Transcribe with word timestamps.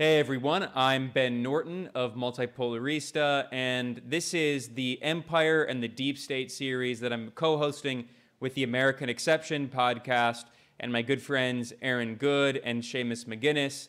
Hey 0.00 0.20
everyone, 0.20 0.68
I'm 0.76 1.10
Ben 1.10 1.42
Norton 1.42 1.90
of 1.92 2.14
Multipolarista, 2.14 3.48
and 3.50 4.00
this 4.06 4.32
is 4.32 4.68
the 4.74 5.02
Empire 5.02 5.64
and 5.64 5.82
the 5.82 5.88
Deep 5.88 6.18
State 6.18 6.52
series 6.52 7.00
that 7.00 7.12
I'm 7.12 7.32
co 7.32 7.58
hosting 7.58 8.04
with 8.38 8.54
the 8.54 8.62
American 8.62 9.08
Exception 9.08 9.66
podcast 9.66 10.44
and 10.78 10.92
my 10.92 11.02
good 11.02 11.20
friends 11.20 11.72
Aaron 11.82 12.14
Good 12.14 12.60
and 12.62 12.84
Seamus 12.84 13.24
McGuinness. 13.24 13.88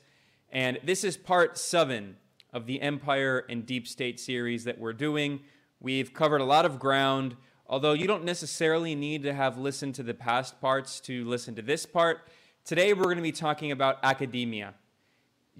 And 0.51 0.79
this 0.83 1.03
is 1.03 1.15
part 1.15 1.59
seven 1.59 2.17
of 2.51 2.65
the 2.65 2.81
Empire 2.81 3.45
and 3.47 3.63
Deep 3.63 3.87
State 3.87 4.19
series 4.19 4.63
that 4.63 4.79
we're 4.79 4.93
doing. 4.93 5.41
We've 5.79 6.11
covered 6.11 6.41
a 6.41 6.45
lot 6.45 6.65
of 6.65 6.79
ground, 6.79 7.35
although 7.67 7.93
you 7.93 8.07
don't 8.07 8.25
necessarily 8.25 8.95
need 8.95 9.21
to 9.21 9.33
have 9.35 9.59
listened 9.59 9.93
to 9.93 10.03
the 10.03 10.15
past 10.15 10.59
parts 10.59 10.99
to 11.01 11.23
listen 11.25 11.53
to 11.53 11.61
this 11.61 11.85
part. 11.85 12.27
Today 12.65 12.93
we're 12.93 13.03
going 13.03 13.17
to 13.17 13.21
be 13.21 13.31
talking 13.31 13.71
about 13.71 13.99
academia 14.01 14.73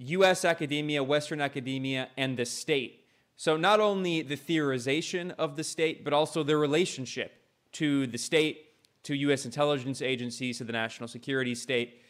US 0.00 0.44
academia, 0.44 1.04
Western 1.04 1.40
academia, 1.40 2.08
and 2.16 2.36
the 2.36 2.46
state. 2.46 3.04
So, 3.36 3.56
not 3.56 3.80
only 3.80 4.22
the 4.22 4.36
theorization 4.36 5.32
of 5.38 5.56
the 5.56 5.64
state, 5.64 6.04
but 6.04 6.12
also 6.12 6.42
the 6.42 6.56
relationship 6.56 7.32
to 7.72 8.06
the 8.06 8.18
state, 8.18 8.66
to 9.04 9.14
US 9.14 9.44
intelligence 9.44 10.00
agencies, 10.00 10.58
to 10.58 10.64
the 10.64 10.72
national 10.72 11.08
security 11.08 11.54
state. 11.54 12.00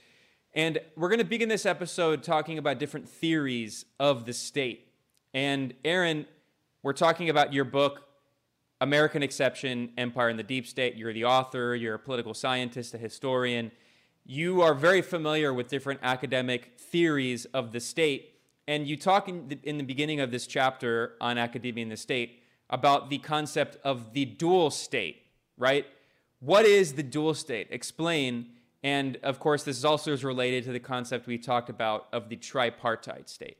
And 0.54 0.78
we're 0.96 1.08
going 1.08 1.20
to 1.20 1.24
begin 1.24 1.48
this 1.48 1.66
episode 1.66 2.22
talking 2.22 2.58
about 2.58 2.78
different 2.78 3.08
theories 3.08 3.84
of 3.98 4.24
the 4.24 4.32
state. 4.32 4.92
And 5.32 5.74
Aaron, 5.84 6.26
we're 6.82 6.92
talking 6.92 7.28
about 7.28 7.52
your 7.52 7.64
book, 7.64 8.02
American 8.80 9.22
Exception 9.22 9.90
Empire 9.98 10.28
and 10.28 10.38
the 10.38 10.44
Deep 10.44 10.66
State. 10.66 10.96
You're 10.96 11.12
the 11.12 11.24
author, 11.24 11.74
you're 11.74 11.94
a 11.94 11.98
political 11.98 12.34
scientist, 12.34 12.94
a 12.94 12.98
historian 12.98 13.70
you 14.30 14.62
are 14.62 14.74
very 14.74 15.02
familiar 15.02 15.52
with 15.52 15.66
different 15.66 15.98
academic 16.04 16.78
theories 16.78 17.46
of 17.46 17.72
the 17.72 17.80
state. 17.80 18.36
And 18.68 18.86
you 18.86 18.96
talk 18.96 19.28
in 19.28 19.48
the, 19.48 19.58
in 19.64 19.76
the 19.76 19.82
beginning 19.82 20.20
of 20.20 20.30
this 20.30 20.46
chapter 20.46 21.16
on 21.20 21.36
academia 21.36 21.82
and 21.82 21.90
the 21.90 21.96
state 21.96 22.40
about 22.70 23.10
the 23.10 23.18
concept 23.18 23.76
of 23.82 24.12
the 24.12 24.24
dual 24.24 24.70
state, 24.70 25.22
right? 25.58 25.84
What 26.38 26.64
is 26.64 26.92
the 26.92 27.02
dual 27.02 27.34
state? 27.34 27.66
Explain. 27.70 28.50
And 28.84 29.16
of 29.24 29.40
course, 29.40 29.64
this 29.64 29.76
is 29.76 29.84
also 29.84 30.12
is 30.12 30.22
related 30.22 30.62
to 30.66 30.70
the 30.70 30.78
concept 30.78 31.26
we 31.26 31.36
talked 31.36 31.68
about 31.68 32.06
of 32.12 32.28
the 32.28 32.36
tripartite 32.36 33.28
state. 33.28 33.56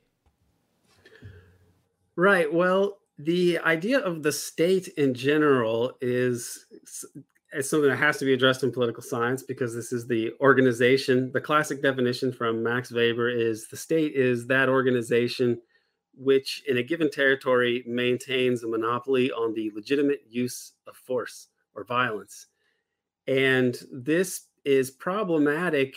Right. 2.15 2.53
Well, 2.53 2.99
the 3.19 3.59
idea 3.59 3.99
of 3.99 4.23
the 4.23 4.31
state 4.31 4.87
in 4.87 5.15
general 5.15 5.97
is 6.01 6.65
it's 7.53 7.69
something 7.69 7.91
that 7.91 7.97
has 7.97 8.19
to 8.19 8.25
be 8.25 8.33
addressed 8.33 8.63
in 8.63 8.71
political 8.71 9.03
science 9.03 9.43
because 9.43 9.75
this 9.75 9.93
is 9.93 10.07
the 10.07 10.33
organization. 10.41 11.33
The 11.33 11.41
classic 11.41 11.83
definition 11.83 12.33
from 12.33 12.63
Max 12.63 12.93
Weber 12.93 13.29
is 13.29 13.69
the 13.69 13.77
state 13.77 14.15
is 14.15 14.47
that 14.47 14.69
organization 14.69 15.61
which, 16.17 16.63
in 16.69 16.77
a 16.77 16.83
given 16.83 17.11
territory, 17.11 17.83
maintains 17.87 18.63
a 18.63 18.69
monopoly 18.69 19.33
on 19.33 19.55
the 19.55 19.73
legitimate 19.75 20.23
use 20.29 20.73
of 20.87 20.97
force 20.97 21.49
or 21.75 21.85
violence. 21.85 22.47
And 23.27 23.79
this 23.91 24.49
is 24.65 24.91
problematic 24.91 25.97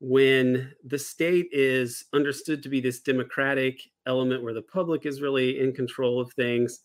when 0.00 0.72
the 0.84 0.98
state 0.98 1.48
is 1.52 2.04
understood 2.12 2.62
to 2.62 2.68
be 2.68 2.80
this 2.80 3.00
democratic 3.00 3.80
element 4.06 4.42
where 4.42 4.54
the 4.54 4.62
public 4.62 5.06
is 5.06 5.22
really 5.22 5.60
in 5.60 5.72
control 5.72 6.20
of 6.20 6.32
things, 6.32 6.80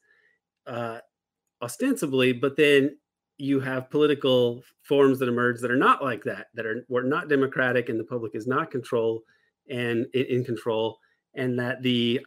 uh, 0.68 1.00
ostensibly, 1.62 2.32
but 2.32 2.56
then 2.56 2.96
you 3.38 3.60
have 3.60 3.90
political 3.90 4.64
forms 4.82 5.20
that 5.20 5.30
emerge 5.30 5.62
that 5.62 5.72
are 5.72 5.76
not 5.76 6.04
like 6.04 6.24
that, 6.24 6.48
that 6.56 6.66
are 6.66 6.86
were 6.90 7.04
not 7.04 7.30
democratic, 7.30 7.90
and 7.90 8.00
the 8.00 8.04
public 8.04 8.36
is 8.36 8.48
not 8.48 8.72
control 8.72 9.22
and 9.70 10.06
in 10.14 10.44
control, 10.44 10.98
and 11.36 11.60
that 11.60 11.82
the 11.82 12.20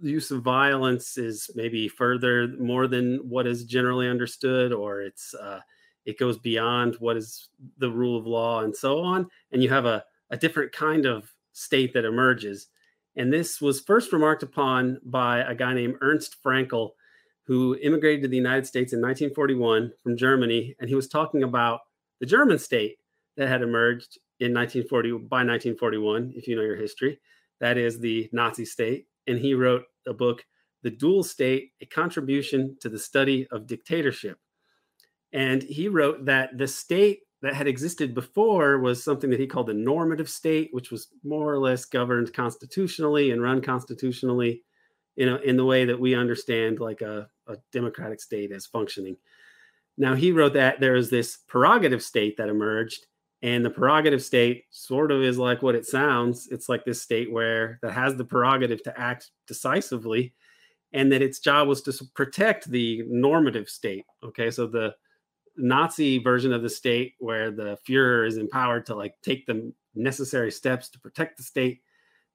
use 0.00 0.30
of 0.30 0.42
violence 0.42 1.18
is 1.18 1.50
maybe 1.54 1.88
further 1.88 2.48
more 2.58 2.86
than 2.86 3.16
what 3.28 3.46
is 3.46 3.64
generally 3.64 4.08
understood, 4.08 4.72
or 4.72 5.02
it's 5.02 5.34
uh, 5.34 5.60
it 6.06 6.18
goes 6.18 6.38
beyond 6.38 6.96
what 7.00 7.16
is 7.16 7.48
the 7.78 7.90
rule 7.90 8.18
of 8.18 8.26
law 8.26 8.62
and 8.62 8.74
so 8.74 9.00
on, 9.00 9.28
and 9.52 9.62
you 9.62 9.68
have 9.68 9.84
a, 9.84 10.02
a 10.30 10.36
different 10.36 10.72
kind 10.72 11.04
of 11.04 11.30
state 11.52 11.92
that 11.92 12.04
emerges. 12.04 12.68
And 13.16 13.32
this 13.32 13.60
was 13.60 13.80
first 13.80 14.12
remarked 14.12 14.44
upon 14.44 15.00
by 15.04 15.40
a 15.40 15.54
guy 15.54 15.74
named 15.74 15.96
Ernst 16.00 16.36
Fraenkel 16.42 16.90
who 17.48 17.74
immigrated 17.80 18.20
to 18.20 18.28
the 18.28 18.36
United 18.36 18.66
States 18.66 18.92
in 18.92 19.00
1941 19.00 19.90
from 20.02 20.18
Germany, 20.18 20.76
and 20.78 20.88
he 20.88 20.94
was 20.94 21.08
talking 21.08 21.42
about 21.42 21.80
the 22.20 22.26
German 22.26 22.58
state 22.58 22.98
that 23.38 23.48
had 23.48 23.62
emerged 23.62 24.18
in 24.38 24.52
1940 24.52 25.12
by 25.26 25.42
1941, 25.44 26.34
if 26.36 26.46
you 26.46 26.54
know 26.54 26.62
your 26.62 26.76
history. 26.76 27.18
That 27.60 27.78
is 27.78 27.98
the 27.98 28.28
Nazi 28.32 28.66
state, 28.66 29.06
and 29.26 29.38
he 29.38 29.54
wrote 29.54 29.84
a 30.06 30.12
book, 30.12 30.44
"The 30.82 30.90
Dual 30.90 31.24
State: 31.24 31.72
A 31.80 31.86
Contribution 31.86 32.76
to 32.82 32.90
the 32.90 32.98
Study 32.98 33.46
of 33.50 33.66
Dictatorship." 33.66 34.38
And 35.32 35.62
he 35.62 35.88
wrote 35.88 36.26
that 36.26 36.58
the 36.58 36.68
state 36.68 37.20
that 37.40 37.54
had 37.54 37.66
existed 37.66 38.14
before 38.14 38.78
was 38.78 39.02
something 39.02 39.30
that 39.30 39.40
he 39.40 39.46
called 39.46 39.68
the 39.68 39.74
normative 39.74 40.28
state, 40.28 40.68
which 40.72 40.90
was 40.90 41.08
more 41.24 41.50
or 41.50 41.58
less 41.58 41.86
governed 41.86 42.34
constitutionally 42.34 43.30
and 43.30 43.40
run 43.40 43.62
constitutionally 43.62 44.64
you 45.18 45.26
know, 45.26 45.36
in 45.38 45.56
the 45.56 45.64
way 45.64 45.84
that 45.84 45.98
we 45.98 46.14
understand 46.14 46.78
like 46.78 47.00
a, 47.00 47.28
a 47.48 47.56
democratic 47.72 48.20
state 48.20 48.52
as 48.52 48.66
functioning. 48.66 49.16
Now, 49.96 50.14
he 50.14 50.30
wrote 50.30 50.52
that 50.52 50.78
there 50.78 50.94
is 50.94 51.10
this 51.10 51.38
prerogative 51.48 52.04
state 52.04 52.36
that 52.36 52.48
emerged, 52.48 53.06
and 53.42 53.64
the 53.64 53.70
prerogative 53.70 54.22
state 54.22 54.66
sort 54.70 55.10
of 55.10 55.20
is 55.20 55.36
like 55.36 55.60
what 55.60 55.74
it 55.74 55.86
sounds. 55.86 56.46
It's 56.52 56.68
like 56.68 56.84
this 56.84 57.02
state 57.02 57.32
where 57.32 57.80
that 57.82 57.92
has 57.92 58.14
the 58.14 58.24
prerogative 58.24 58.80
to 58.84 58.96
act 58.96 59.32
decisively, 59.48 60.34
and 60.92 61.10
that 61.10 61.20
its 61.20 61.40
job 61.40 61.66
was 61.66 61.82
to 61.82 62.04
protect 62.14 62.70
the 62.70 63.02
normative 63.08 63.68
state. 63.68 64.04
Okay, 64.22 64.52
so 64.52 64.68
the 64.68 64.94
Nazi 65.56 66.18
version 66.18 66.52
of 66.52 66.62
the 66.62 66.70
state, 66.70 67.14
where 67.18 67.50
the 67.50 67.76
Führer 67.88 68.24
is 68.24 68.36
empowered 68.36 68.86
to 68.86 68.94
like 68.94 69.14
take 69.24 69.46
the 69.46 69.72
necessary 69.96 70.52
steps 70.52 70.88
to 70.90 71.00
protect 71.00 71.38
the 71.38 71.42
state, 71.42 71.80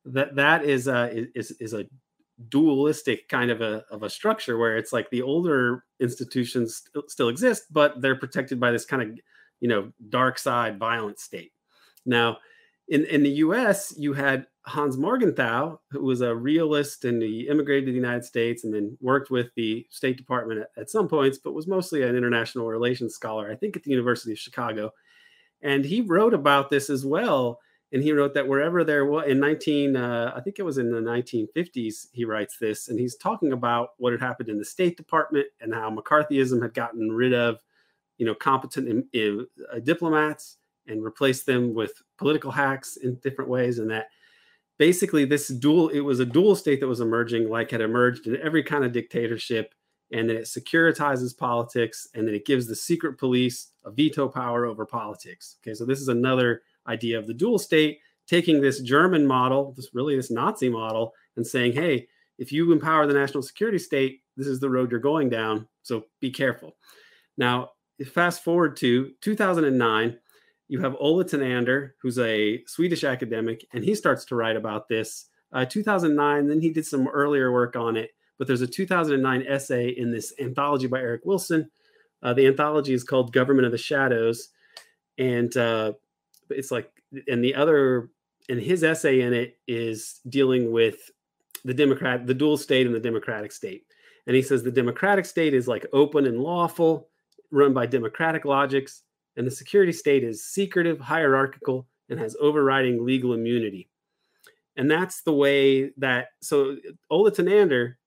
that 0.03 0.35
that 0.35 0.65
is 0.65 0.89
a 0.89 1.29
is 1.33 1.51
is 1.61 1.73
a 1.73 1.85
dualistic 2.49 3.27
kind 3.29 3.51
of 3.51 3.61
a 3.61 3.83
of 3.91 4.03
a 4.03 4.09
structure 4.09 4.57
where 4.57 4.77
it's 4.77 4.91
like 4.91 5.09
the 5.09 5.21
older 5.21 5.83
institutions 5.99 6.81
st- 6.83 7.09
still 7.09 7.29
exist 7.29 7.65
but 7.71 8.01
they're 8.01 8.15
protected 8.15 8.59
by 8.59 8.71
this 8.71 8.85
kind 8.85 9.01
of 9.01 9.19
you 9.59 9.67
know 9.67 9.91
dark 10.09 10.39
side 10.39 10.79
violent 10.79 11.19
state. 11.19 11.51
Now 12.05 12.37
in 12.87 13.05
in 13.05 13.23
the 13.23 13.29
US 13.29 13.93
you 13.97 14.13
had 14.13 14.47
Hans 14.65 14.97
Morgenthau 14.97 15.77
who 15.91 16.03
was 16.03 16.21
a 16.21 16.35
realist 16.35 17.05
and 17.05 17.21
he 17.21 17.47
immigrated 17.47 17.85
to 17.85 17.91
the 17.91 17.97
United 17.97 18.25
States 18.25 18.63
and 18.63 18.73
then 18.73 18.97
worked 18.99 19.29
with 19.29 19.49
the 19.55 19.85
State 19.91 20.17
Department 20.17 20.61
at, 20.61 20.81
at 20.81 20.89
some 20.89 21.07
points 21.07 21.37
but 21.37 21.53
was 21.53 21.67
mostly 21.67 22.01
an 22.01 22.15
international 22.15 22.67
relations 22.67 23.13
scholar 23.13 23.51
I 23.51 23.55
think 23.55 23.77
at 23.77 23.83
the 23.83 23.91
University 23.91 24.31
of 24.31 24.39
Chicago. 24.39 24.91
And 25.61 25.85
he 25.85 26.01
wrote 26.01 26.33
about 26.33 26.69
this 26.69 26.89
as 26.89 27.05
well 27.05 27.59
and 27.93 28.01
he 28.01 28.11
wrote 28.11 28.33
that 28.33 28.47
wherever 28.47 28.83
there 28.83 29.05
was 29.05 29.25
in 29.27 29.39
19 29.39 29.95
uh, 29.95 30.33
i 30.35 30.41
think 30.41 30.59
it 30.59 30.63
was 30.63 30.77
in 30.77 30.91
the 30.91 30.99
1950s 30.99 32.07
he 32.11 32.25
writes 32.25 32.57
this 32.59 32.89
and 32.89 32.99
he's 32.99 33.15
talking 33.15 33.53
about 33.53 33.89
what 33.97 34.11
had 34.11 34.21
happened 34.21 34.49
in 34.49 34.57
the 34.57 34.65
state 34.65 34.97
department 34.97 35.45
and 35.61 35.73
how 35.73 35.89
mccarthyism 35.89 36.61
had 36.61 36.73
gotten 36.73 37.11
rid 37.11 37.33
of 37.33 37.59
you 38.17 38.25
know 38.25 38.35
competent 38.35 39.05
uh, 39.15 39.79
diplomats 39.83 40.57
and 40.87 41.03
replaced 41.03 41.45
them 41.45 41.73
with 41.73 41.93
political 42.17 42.51
hacks 42.51 42.97
in 42.97 43.15
different 43.23 43.49
ways 43.49 43.79
and 43.79 43.89
that 43.89 44.07
basically 44.77 45.23
this 45.23 45.47
dual 45.47 45.89
it 45.89 46.01
was 46.01 46.19
a 46.19 46.25
dual 46.25 46.55
state 46.55 46.79
that 46.79 46.87
was 46.87 46.99
emerging 46.99 47.49
like 47.49 47.71
had 47.71 47.81
emerged 47.81 48.27
in 48.27 48.37
every 48.41 48.63
kind 48.63 48.83
of 48.83 48.91
dictatorship 48.91 49.73
and 50.11 50.29
that 50.29 50.35
it 50.35 50.43
securitizes 50.43 51.35
politics 51.35 52.07
and 52.13 52.27
that 52.27 52.35
it 52.35 52.45
gives 52.45 52.67
the 52.67 52.75
secret 52.75 53.17
police 53.17 53.71
a 53.83 53.89
veto 53.91 54.27
power 54.27 54.65
over 54.65 54.85
politics. 54.85 55.57
Okay 55.61 55.73
so 55.73 55.85
this 55.85 56.01
is 56.01 56.07
another 56.07 56.61
idea 56.87 57.17
of 57.17 57.27
the 57.27 57.33
dual 57.33 57.59
state, 57.59 57.99
taking 58.27 58.61
this 58.61 58.81
German 58.81 59.25
model, 59.25 59.73
this 59.75 59.89
really 59.93 60.15
this 60.15 60.31
Nazi 60.31 60.69
model, 60.69 61.13
and 61.35 61.45
saying, 61.45 61.73
hey, 61.73 62.07
if 62.37 62.51
you 62.51 62.71
empower 62.71 63.05
the 63.05 63.13
national 63.13 63.43
security 63.43 63.77
state, 63.77 64.21
this 64.37 64.47
is 64.47 64.59
the 64.59 64.69
road 64.69 64.91
you're 64.91 64.99
going 64.99 65.29
down. 65.29 65.67
So 65.83 66.05
be 66.19 66.31
careful. 66.31 66.75
Now, 67.37 67.71
fast 68.11 68.43
forward 68.43 68.75
to 68.77 69.11
2009, 69.21 70.17
you 70.67 70.79
have 70.81 70.95
Ola 70.99 71.25
Tunander, 71.25 71.95
who's 72.01 72.17
a 72.19 72.63
Swedish 72.65 73.03
academic, 73.03 73.65
and 73.73 73.83
he 73.83 73.93
starts 73.93 74.25
to 74.25 74.35
write 74.35 74.55
about 74.55 74.87
this. 74.87 75.29
Uh, 75.51 75.65
2009, 75.65 76.47
then 76.47 76.61
he 76.61 76.71
did 76.71 76.85
some 76.85 77.07
earlier 77.07 77.51
work 77.51 77.75
on 77.75 77.95
it, 77.95 78.11
but 78.39 78.47
there's 78.47 78.61
a 78.61 78.67
2009 78.67 79.45
essay 79.47 79.89
in 79.89 80.11
this 80.11 80.33
anthology 80.39 80.87
by 80.87 80.99
Eric 80.99 81.21
Wilson. 81.25 81.69
Uh, 82.23 82.33
the 82.33 82.47
anthology 82.47 82.93
is 82.93 83.03
called 83.03 83.33
Government 83.33 83.65
of 83.65 83.71
the 83.71 83.77
Shadows. 83.77 84.49
And 85.17 85.55
uh, 85.55 85.93
it's 86.49 86.71
like 86.71 86.91
and 87.27 87.43
the 87.43 87.55
other 87.55 88.09
and 88.49 88.59
his 88.59 88.83
essay 88.83 89.21
in 89.21 89.33
it 89.33 89.57
is 89.67 90.19
dealing 90.29 90.71
with 90.71 91.11
the 91.65 91.73
democrat 91.73 92.27
the 92.27 92.33
dual 92.33 92.57
state 92.57 92.85
and 92.85 92.95
the 92.95 92.99
democratic 92.99 93.51
state. 93.51 93.85
And 94.25 94.35
he 94.35 94.41
says 94.41 94.63
the 94.63 94.71
democratic 94.71 95.25
state 95.25 95.53
is 95.53 95.67
like 95.67 95.85
open 95.93 96.25
and 96.25 96.39
lawful 96.39 97.09
run 97.51 97.73
by 97.73 97.85
democratic 97.85 98.45
logics 98.45 99.03
and 99.35 99.47
the 99.47 99.51
security 99.51 99.91
state 99.91 100.23
is 100.23 100.45
secretive 100.45 100.99
hierarchical 100.99 101.87
and 102.09 102.19
has 102.19 102.35
overriding 102.39 103.05
legal 103.05 103.33
immunity. 103.33 103.89
And 104.75 104.89
that's 104.89 105.21
the 105.21 105.33
way 105.33 105.91
that 105.97 106.29
so 106.41 106.77
Ola 107.11 107.31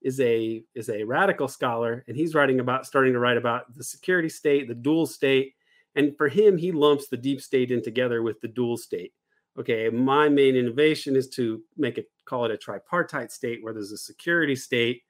is 0.03 0.21
a 0.21 0.65
is 0.75 0.89
a 0.89 1.05
radical 1.05 1.47
scholar 1.47 2.05
and 2.09 2.17
he's 2.17 2.35
writing 2.35 2.59
about 2.59 2.87
starting 2.87 3.13
to 3.13 3.21
write 3.21 3.37
about 3.37 3.73
the 3.75 3.85
security 3.85 4.29
state 4.29 4.67
the 4.67 4.75
dual 4.75 5.07
state 5.07 5.55
and 5.97 6.17
for 6.17 6.29
him 6.29 6.57
he 6.57 6.71
lumps 6.73 7.09
the 7.09 7.17
deep 7.17 7.41
state 7.41 7.71
in 7.71 7.83
together 7.83 8.23
with 8.23 8.41
the 8.41 8.49
dual 8.49 8.77
state. 8.77 9.13
Okay 9.59 9.89
my 9.89 10.29
main 10.29 10.55
innovation 10.55 11.17
is 11.17 11.29
to 11.31 11.63
make 11.77 11.99
it 11.99 12.07
call 12.25 12.45
it 12.45 12.51
a 12.51 12.57
tripartite 12.57 13.33
state 13.33 13.59
where 13.63 13.73
there's 13.73 13.93
a 13.93 13.99
security 13.99 14.57
state 14.57 15.03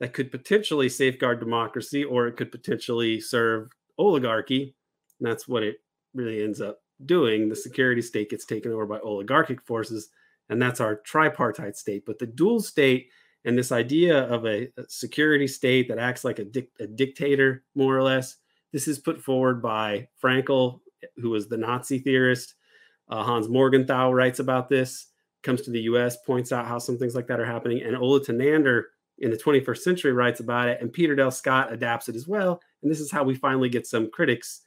that 0.00 0.12
could 0.12 0.30
potentially 0.30 0.88
safeguard 0.88 1.38
democracy 1.38 2.02
or 2.02 2.26
it 2.26 2.36
could 2.36 2.50
potentially 2.50 3.20
serve 3.20 3.70
oligarchy. 3.98 4.74
And 5.20 5.30
that's 5.30 5.46
what 5.46 5.62
it 5.62 5.76
really 6.14 6.42
ends 6.42 6.60
up 6.60 6.80
doing. 7.06 7.48
The 7.48 7.56
security 7.56 8.02
state 8.02 8.30
gets 8.30 8.44
taken 8.44 8.72
over 8.72 8.86
by 8.86 8.98
oligarchic 8.98 9.62
forces 9.62 10.10
and 10.48 10.60
that's 10.60 10.80
our 10.80 10.96
tripartite 10.96 11.76
state. 11.76 12.04
But 12.04 12.18
the 12.18 12.26
dual 12.26 12.60
state 12.60 13.10
and 13.44 13.56
this 13.56 13.72
idea 13.72 14.24
of 14.24 14.44
a, 14.46 14.68
a 14.76 14.84
security 14.88 15.46
state 15.46 15.88
that 15.88 15.98
acts 15.98 16.24
like 16.24 16.38
a, 16.38 16.46
a, 16.80 16.86
dictator, 16.86 17.64
more 17.74 17.96
or 17.96 18.02
less, 18.02 18.36
this 18.72 18.88
is 18.88 18.98
put 18.98 19.20
forward 19.20 19.62
by 19.62 20.08
Fraenkel, 20.22 20.80
who 21.16 21.30
was 21.30 21.48
the 21.48 21.56
Nazi 21.56 21.98
theorist. 21.98 22.54
Uh, 23.08 23.22
Hans 23.22 23.48
Morgenthau 23.48 24.12
writes 24.12 24.38
about 24.38 24.68
this, 24.68 25.08
comes 25.42 25.62
to 25.62 25.70
the 25.70 25.82
US, 25.82 26.16
points 26.24 26.52
out 26.52 26.66
how 26.66 26.78
some 26.78 26.98
things 26.98 27.14
like 27.14 27.26
that 27.26 27.40
are 27.40 27.46
happening. 27.46 27.82
And 27.82 27.96
Ola 27.96 28.24
Tunander 28.24 28.88
in 29.18 29.30
the 29.30 29.36
21st 29.36 29.78
century 29.78 30.12
writes 30.12 30.40
about 30.40 30.68
it, 30.68 30.80
and 30.80 30.92
Peter 30.92 31.14
Dale 31.14 31.30
Scott 31.30 31.72
adapts 31.72 32.08
it 32.08 32.16
as 32.16 32.26
well. 32.26 32.60
And 32.82 32.90
this 32.90 33.00
is 33.00 33.10
how 33.10 33.22
we 33.24 33.34
finally 33.34 33.68
get 33.68 33.86
some 33.86 34.10
critics 34.10 34.62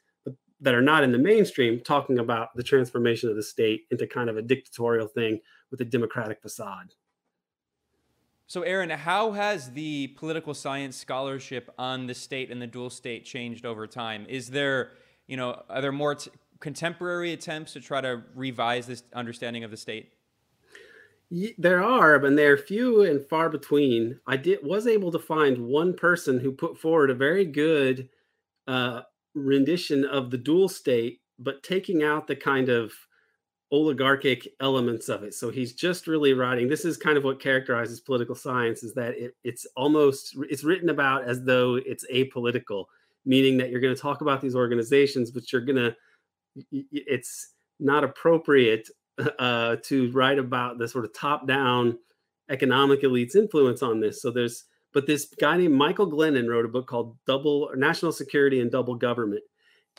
that 0.62 0.76
are 0.76 0.82
not 0.82 1.04
in 1.04 1.12
the 1.12 1.18
mainstream 1.18 1.82
talking 1.82 2.20
about 2.20 2.56
the 2.56 2.64
transformation 2.64 3.30
of 3.30 3.36
the 3.36 3.44
state 3.44 3.82
into 3.92 4.08
kind 4.08 4.30
of 4.30 4.38
a 4.38 4.42
dictatorial 4.42 5.08
thing 5.08 5.40
with 5.72 5.82
a 5.82 5.86
democratic 5.86 6.42
facade. 6.42 6.94
So, 8.48 8.62
Aaron, 8.62 8.92
how 8.92 9.32
has 9.32 9.72
the 9.72 10.08
political 10.10 10.54
science 10.54 10.96
scholarship 10.96 11.72
on 11.80 12.06
the 12.06 12.14
state 12.14 12.52
and 12.52 12.62
the 12.62 12.68
dual 12.68 12.92
state 12.92 13.26
changed 13.26 13.66
over 13.66 13.88
time? 13.88 14.26
Is 14.30 14.50
there, 14.50 14.92
you 15.26 15.36
know, 15.36 15.64
are 15.68 15.82
there 15.82 15.92
more 15.92 16.14
t- 16.14 16.30
contemporary 16.60 17.34
attempts 17.34 17.74
to 17.74 17.82
try 17.82 18.02
to 18.02 18.22
revise 18.36 18.86
this 18.86 19.04
understanding 19.14 19.64
of 19.64 19.72
the 19.72 19.78
state? 19.78 20.14
There 21.58 21.84
are, 21.84 22.20
but 22.20 22.36
they're 22.36 22.56
few 22.56 23.02
and 23.02 23.26
far 23.28 23.50
between. 23.50 24.20
I 24.28 24.38
did 24.38 24.60
was 24.62 24.86
able 24.86 25.12
to 25.12 25.20
find 25.20 25.58
one 25.58 25.96
person 25.96 26.40
who 26.40 26.52
put 26.52 26.78
forward 26.78 27.10
a 27.10 27.16
very 27.16 27.46
good 27.46 28.10
uh, 28.68 29.02
rendition 29.34 30.06
of 30.06 30.30
the 30.30 30.38
dual 30.38 30.70
state, 30.70 31.22
but 31.40 31.64
taking 31.64 32.04
out 32.04 32.28
the 32.28 32.36
kind 32.36 32.70
of 32.70 32.94
oligarchic 33.72 34.48
elements 34.60 35.10
of 35.10 35.24
it. 35.24 35.34
So 35.34 35.50
he's 35.50 35.74
just 35.74 36.08
really 36.08 36.34
writing. 36.34 36.68
This 36.68 36.86
is 36.86 36.98
kind 36.98 37.18
of 37.18 37.24
what 37.24 37.40
characterizes 37.40 38.00
political 38.00 38.36
science: 38.36 38.84
is 38.84 38.94
that 38.94 39.18
it, 39.18 39.36
it's 39.44 39.66
almost 39.76 40.36
it's 40.50 40.64
written 40.64 40.90
about 40.90 41.28
as 41.28 41.44
though 41.44 41.76
it's 41.76 42.06
apolitical, 42.14 42.86
meaning 43.26 43.58
that 43.58 43.70
you're 43.70 43.82
going 43.82 43.96
to 43.96 44.02
talk 44.02 44.22
about 44.22 44.42
these 44.42 44.56
organizations, 44.56 45.32
but 45.32 45.52
you're 45.52 45.66
going 45.66 45.76
to 45.76 45.96
it's 46.92 47.54
not 47.80 48.04
appropriate 48.04 48.90
uh, 49.40 49.78
to 49.84 50.12
write 50.12 50.40
about 50.40 50.78
the 50.78 50.88
sort 50.88 51.06
of 51.06 51.14
top-down 51.14 51.98
economic 52.50 53.04
elite's 53.04 53.36
influence 53.36 53.82
on 53.82 54.00
this. 54.00 54.22
So 54.22 54.32
there's 54.32 54.66
but 54.94 55.08
this 55.08 55.26
guy 55.26 55.58
named 55.58 55.74
Michael 55.74 56.10
Glennon 56.10 56.48
wrote 56.48 56.64
a 56.64 56.70
book 56.70 56.88
called 56.88 57.18
Double 57.28 57.70
National 57.76 58.14
Security 58.14 58.62
and 58.62 58.72
Double 58.72 58.96
Government. 58.96 59.44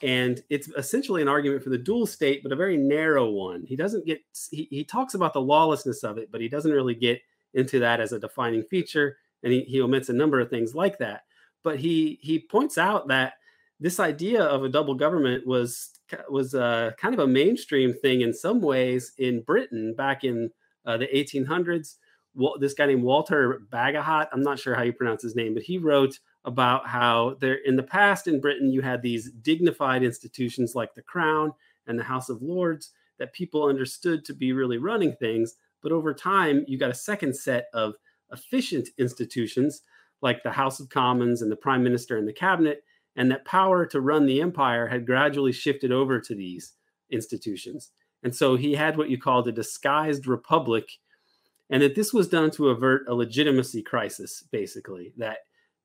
And 0.02 0.42
it's 0.50 0.68
essentially 0.76 1.22
an 1.22 1.28
argument 1.28 1.62
for 1.62 1.70
the 1.70 1.78
dual 1.78 2.06
state, 2.06 2.42
but 2.42 2.52
a 2.52 2.56
very 2.56 2.76
narrow 2.76 3.30
one. 3.30 3.64
He 3.66 3.76
doesn't 3.76 4.06
get, 4.06 4.20
he, 4.50 4.68
he 4.70 4.84
talks 4.84 5.14
about 5.14 5.32
the 5.32 5.40
lawlessness 5.40 6.04
of 6.04 6.18
it, 6.18 6.30
but 6.30 6.40
he 6.40 6.48
doesn't 6.48 6.70
really 6.72 6.94
get 6.94 7.20
into 7.54 7.78
that 7.80 8.00
as 8.00 8.12
a 8.12 8.18
defining 8.18 8.62
feature. 8.62 9.16
And 9.42 9.52
he, 9.52 9.62
he 9.62 9.80
omits 9.80 10.08
a 10.08 10.14
number 10.14 10.40
of 10.40 10.50
things 10.50 10.74
like 10.74 10.98
that. 10.98 11.22
But 11.62 11.80
he 11.80 12.18
he 12.22 12.38
points 12.38 12.78
out 12.78 13.08
that 13.08 13.34
this 13.80 13.98
idea 13.98 14.42
of 14.42 14.62
a 14.62 14.68
double 14.68 14.94
government 14.94 15.46
was 15.46 15.90
was 16.28 16.54
uh, 16.54 16.92
kind 16.96 17.12
of 17.12 17.20
a 17.20 17.26
mainstream 17.26 17.92
thing 17.92 18.20
in 18.20 18.32
some 18.32 18.60
ways 18.60 19.12
in 19.18 19.42
Britain 19.42 19.94
back 19.96 20.22
in 20.22 20.50
uh, 20.84 20.96
the 20.96 21.08
1800s 21.08 21.96
this 22.58 22.74
guy 22.74 22.86
named 22.86 23.02
Walter 23.02 23.62
Bagehot. 23.70 24.28
I'm 24.32 24.42
not 24.42 24.58
sure 24.58 24.74
how 24.74 24.82
you 24.82 24.92
pronounce 24.92 25.22
his 25.22 25.36
name, 25.36 25.54
but 25.54 25.62
he 25.62 25.78
wrote 25.78 26.18
about 26.46 26.86
how 26.86 27.36
there 27.40 27.56
in 27.66 27.76
the 27.76 27.82
past 27.82 28.28
in 28.28 28.40
Britain 28.40 28.70
you 28.72 28.80
had 28.80 29.02
these 29.02 29.30
dignified 29.30 30.02
institutions 30.02 30.74
like 30.74 30.94
the 30.94 31.02
Crown 31.02 31.52
and 31.86 31.98
the 31.98 32.04
House 32.04 32.28
of 32.28 32.40
Lords 32.40 32.92
that 33.18 33.32
people 33.32 33.64
understood 33.64 34.24
to 34.24 34.34
be 34.34 34.52
really 34.52 34.78
running 34.78 35.12
things. 35.14 35.56
But 35.82 35.92
over 35.92 36.14
time, 36.14 36.64
you 36.66 36.78
got 36.78 36.90
a 36.90 36.94
second 36.94 37.36
set 37.36 37.66
of 37.74 37.94
efficient 38.32 38.88
institutions 38.98 39.82
like 40.22 40.42
the 40.42 40.52
House 40.52 40.80
of 40.80 40.88
Commons 40.88 41.42
and 41.42 41.50
the 41.50 41.56
Prime 41.56 41.82
Minister 41.82 42.16
and 42.16 42.26
the 42.26 42.32
Cabinet, 42.32 42.82
and 43.16 43.30
that 43.30 43.44
power 43.44 43.86
to 43.86 44.00
run 44.00 44.26
the 44.26 44.40
empire 44.40 44.86
had 44.86 45.06
gradually 45.06 45.52
shifted 45.52 45.92
over 45.92 46.20
to 46.20 46.34
these 46.34 46.72
institutions. 47.10 47.90
And 48.22 48.34
so 48.34 48.56
he 48.56 48.74
had 48.74 48.96
what 48.96 49.10
you 49.10 49.18
called 49.18 49.46
a 49.48 49.52
disguised 49.52 50.26
republic 50.26 50.88
and 51.70 51.82
that 51.82 51.94
this 51.94 52.12
was 52.12 52.28
done 52.28 52.50
to 52.52 52.68
avert 52.68 53.08
a 53.08 53.14
legitimacy 53.14 53.82
crisis, 53.82 54.44
basically, 54.52 55.12
that 55.16 55.38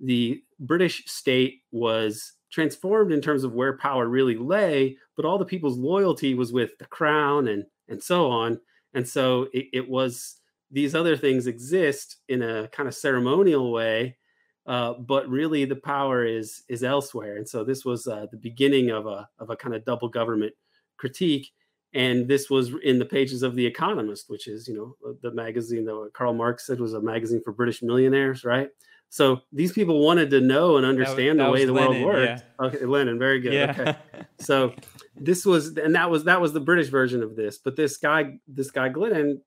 the 0.04 0.44
British 0.60 1.06
state 1.06 1.62
was 1.72 2.34
transformed 2.52 3.12
in 3.12 3.22
terms 3.22 3.44
of 3.44 3.54
where 3.54 3.78
power 3.78 4.08
really 4.08 4.36
lay, 4.36 4.98
but 5.16 5.26
all 5.26 5.38
the 5.38 5.46
people's 5.46 5.78
loyalty 5.78 6.34
was 6.34 6.52
with 6.52 6.78
the 6.78 6.86
crown 6.86 7.48
and 7.48 7.66
and 7.88 8.02
so 8.02 8.30
on. 8.30 8.60
And 8.94 9.08
so 9.08 9.48
it, 9.54 9.68
it 9.74 9.90
was 9.90 10.38
these 10.70 10.96
other 10.96 11.18
things 11.18 11.48
exist 11.48 12.18
in 12.30 12.42
a 12.42 12.68
kind 12.70 12.88
of 12.88 12.96
ceremonial 12.96 13.72
way, 13.72 14.18
uh, 14.66 14.94
but 14.94 15.30
really 15.30 15.66
the 15.66 15.76
power 15.76 16.26
is 16.26 16.64
is 16.70 16.84
elsewhere. 16.84 17.38
And 17.38 17.48
so 17.48 17.64
this 17.64 17.86
was 17.86 18.08
uh, 18.08 18.28
the 18.32 18.38
beginning 18.38 18.92
of 18.92 19.06
a 19.08 19.30
of 19.40 19.50
a 19.50 19.56
kind 19.56 19.76
of 19.76 19.86
double 19.86 20.10
government 20.10 20.54
critique 20.98 21.52
and 21.94 22.28
this 22.28 22.50
was 22.50 22.72
in 22.84 23.00
the 23.00 23.06
pages 23.06 23.44
of 23.44 23.56
the 23.56 23.66
economist 23.66 24.30
which 24.30 24.48
is 24.48 24.68
you 24.68 24.76
know 25.02 25.14
the 25.22 25.32
magazine 25.32 25.86
that 25.86 26.12
karl 26.14 26.34
marx 26.34 26.66
said 26.66 26.80
was 26.80 26.94
a 26.94 27.02
magazine 27.02 27.42
for 27.44 27.52
british 27.52 27.82
millionaires 27.82 28.44
right 28.44 28.70
so 29.12 29.42
these 29.52 29.74
people 29.74 30.00
wanted 30.00 30.30
to 30.30 30.40
know 30.40 30.78
and 30.78 30.86
understand 30.86 31.38
that, 31.38 31.44
that 31.44 31.50
the 31.50 31.52
way 31.52 31.66
the 31.66 31.74
Lenin, 31.74 32.02
world 32.02 32.16
worked 32.16 32.44
yeah. 32.60 32.66
okay 32.66 32.86
lenin 32.86 33.20
very 33.20 33.40
good 33.40 33.54
yeah. 33.54 33.76
okay 33.78 33.96
so 34.40 34.74
this 35.16 35.46
was 35.46 35.78
and 35.78 35.94
that 35.96 36.10
was 36.10 36.24
that 36.24 36.42
was 36.42 36.54
the 36.54 36.60
british 36.60 36.88
version 36.88 37.22
of 37.22 37.36
this 37.36 37.58
but 37.58 37.76
this 37.76 37.98
guy 37.98 38.40
this 38.48 38.72
guy 38.72 38.90
glennon 38.90 39.40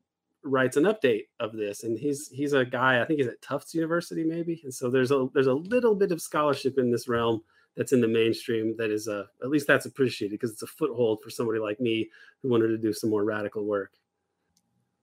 writes 0.44 0.76
an 0.76 0.84
update 0.84 1.22
of 1.40 1.52
this 1.54 1.82
and 1.82 1.98
he's 1.98 2.28
he's 2.28 2.52
a 2.52 2.64
guy 2.64 3.00
i 3.00 3.04
think 3.04 3.18
he's 3.18 3.26
at 3.26 3.40
tufts 3.40 3.74
university 3.74 4.22
maybe 4.22 4.60
and 4.62 4.74
so 4.74 4.90
there's 4.90 5.10
a 5.10 5.26
there's 5.32 5.46
a 5.46 5.54
little 5.54 5.94
bit 5.94 6.12
of 6.12 6.20
scholarship 6.20 6.78
in 6.78 6.90
this 6.90 7.08
realm 7.08 7.40
that's 7.76 7.92
in 7.92 8.00
the 8.00 8.08
mainstream 8.08 8.74
that 8.76 8.90
is 8.90 9.08
uh, 9.08 9.24
at 9.42 9.48
least 9.48 9.66
that's 9.66 9.86
appreciated 9.86 10.32
because 10.32 10.52
it's 10.52 10.62
a 10.62 10.66
foothold 10.66 11.20
for 11.22 11.30
somebody 11.30 11.58
like 11.58 11.80
me 11.80 12.08
who 12.42 12.48
wanted 12.48 12.68
to 12.68 12.78
do 12.78 12.92
some 12.92 13.10
more 13.10 13.24
radical 13.24 13.64
work 13.64 13.92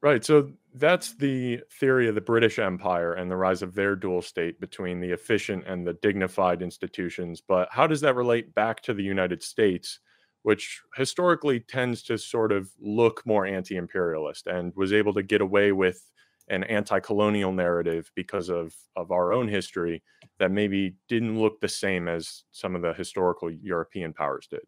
right 0.02 0.24
so 0.26 0.52
that's 0.76 1.16
the 1.16 1.60
theory 1.80 2.08
of 2.08 2.16
the 2.16 2.22
british 2.22 2.60
empire 2.60 3.14
and 3.14 3.30
the 3.30 3.36
rise 3.36 3.62
of 3.62 3.74
their 3.76 3.96
dual 3.96 4.22
state 4.22 4.60
between 4.60 5.00
the 5.00 5.12
efficient 5.12 5.64
and 5.68 5.86
the 5.86 5.94
dignified 6.02 6.62
institutions 6.62 7.42
but 7.46 7.68
how 7.72 7.88
does 7.88 8.02
that 8.02 8.16
relate 8.16 8.54
back 8.56 8.82
to 8.82 8.94
the 8.94 9.04
united 9.04 9.42
states 9.44 10.00
which 10.44 10.82
historically 10.96 11.60
tends 11.60 12.02
to 12.02 12.18
sort 12.18 12.52
of 12.52 12.72
look 12.80 13.22
more 13.28 13.46
anti-imperialist 13.46 14.48
and 14.48 14.74
was 14.76 14.92
able 14.92 15.14
to 15.14 15.22
get 15.22 15.40
away 15.42 15.72
with 15.72 16.10
an 16.48 16.64
anti-colonial 16.64 17.52
narrative 17.52 18.12
because 18.16 18.50
of 18.50 18.74
of 18.96 19.12
our 19.12 19.32
own 19.32 19.48
history 19.48 20.02
that 20.40 20.52
maybe 20.52 20.96
didn't 21.08 21.40
look 21.40 21.60
the 21.62 21.68
same 21.70 22.08
as 22.08 22.44
some 22.52 22.76
of 22.76 22.82
the 22.82 22.94
historical 22.94 23.52
European 23.52 24.12
powers 24.14 24.48
did. 24.50 24.62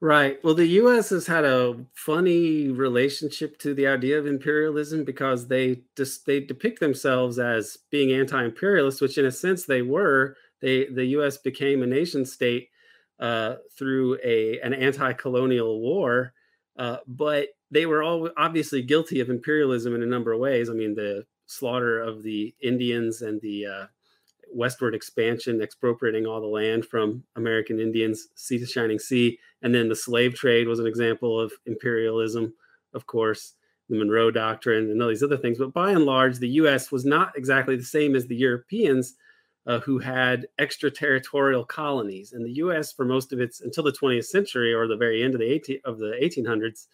Right. 0.00 0.38
Well, 0.44 0.54
the 0.54 0.66
U.S. 0.66 1.08
has 1.08 1.26
had 1.26 1.44
a 1.46 1.86
funny 1.94 2.68
relationship 2.68 3.58
to 3.60 3.72
the 3.72 3.86
idea 3.86 4.18
of 4.18 4.26
imperialism 4.26 5.04
because 5.04 5.48
they 5.48 5.82
just 5.96 6.26
they 6.26 6.40
depict 6.40 6.80
themselves 6.80 7.38
as 7.38 7.78
being 7.90 8.12
anti-imperialist, 8.12 9.00
which 9.00 9.16
in 9.16 9.24
a 9.24 9.30
sense 9.32 9.64
they 9.64 9.80
were. 9.80 10.36
They 10.60 10.84
the 10.86 11.06
U.S. 11.06 11.38
became 11.38 11.82
a 11.82 11.86
nation 11.86 12.26
state 12.26 12.68
uh, 13.18 13.56
through 13.78 14.18
a 14.22 14.60
an 14.60 14.74
anti-colonial 14.74 15.80
war, 15.80 16.34
uh, 16.78 16.98
but 17.06 17.48
they 17.70 17.86
were 17.86 18.02
all 18.02 18.28
obviously 18.36 18.82
guilty 18.82 19.20
of 19.20 19.30
imperialism 19.30 19.94
in 19.94 20.02
a 20.02 20.06
number 20.06 20.32
of 20.32 20.40
ways. 20.40 20.68
I 20.68 20.74
mean, 20.74 20.94
the 20.94 21.24
slaughter 21.46 22.00
of 22.00 22.22
the 22.22 22.54
Indians 22.62 23.22
and 23.22 23.40
the 23.40 23.64
uh, 23.66 23.86
westward 24.52 24.94
expansion, 24.94 25.60
expropriating 25.60 26.26
all 26.26 26.40
the 26.40 26.46
land 26.46 26.86
from 26.86 27.24
American 27.36 27.80
Indians, 27.80 28.28
sea 28.34 28.58
to 28.58 28.66
shining 28.66 28.98
sea, 28.98 29.38
and 29.62 29.74
then 29.74 29.88
the 29.88 29.96
slave 29.96 30.34
trade 30.34 30.68
was 30.68 30.78
an 30.78 30.86
example 30.86 31.40
of 31.40 31.52
imperialism, 31.66 32.54
of 32.94 33.06
course, 33.06 33.54
the 33.88 33.98
Monroe 33.98 34.30
Doctrine, 34.30 34.90
and 34.90 35.02
all 35.02 35.08
these 35.08 35.22
other 35.22 35.36
things. 35.36 35.58
But 35.58 35.72
by 35.72 35.92
and 35.92 36.04
large, 36.04 36.38
the 36.38 36.48
U.S. 36.48 36.90
was 36.90 37.04
not 37.04 37.36
exactly 37.36 37.76
the 37.76 37.84
same 37.84 38.14
as 38.14 38.26
the 38.26 38.36
Europeans. 38.36 39.14
Uh, 39.68 39.80
who 39.80 39.98
had 39.98 40.46
extraterritorial 40.60 41.64
colonies, 41.64 42.32
and 42.32 42.46
the 42.46 42.52
U.S. 42.52 42.92
for 42.92 43.04
most 43.04 43.32
of 43.32 43.40
its 43.40 43.60
until 43.60 43.82
the 43.82 43.90
20th 43.90 44.26
century 44.26 44.72
or 44.72 44.86
the 44.86 44.96
very 44.96 45.24
end 45.24 45.34
of 45.34 45.40
the 45.40 45.52
18, 45.52 45.80
of 45.84 45.98
the 45.98 46.12
1800s 46.22 46.86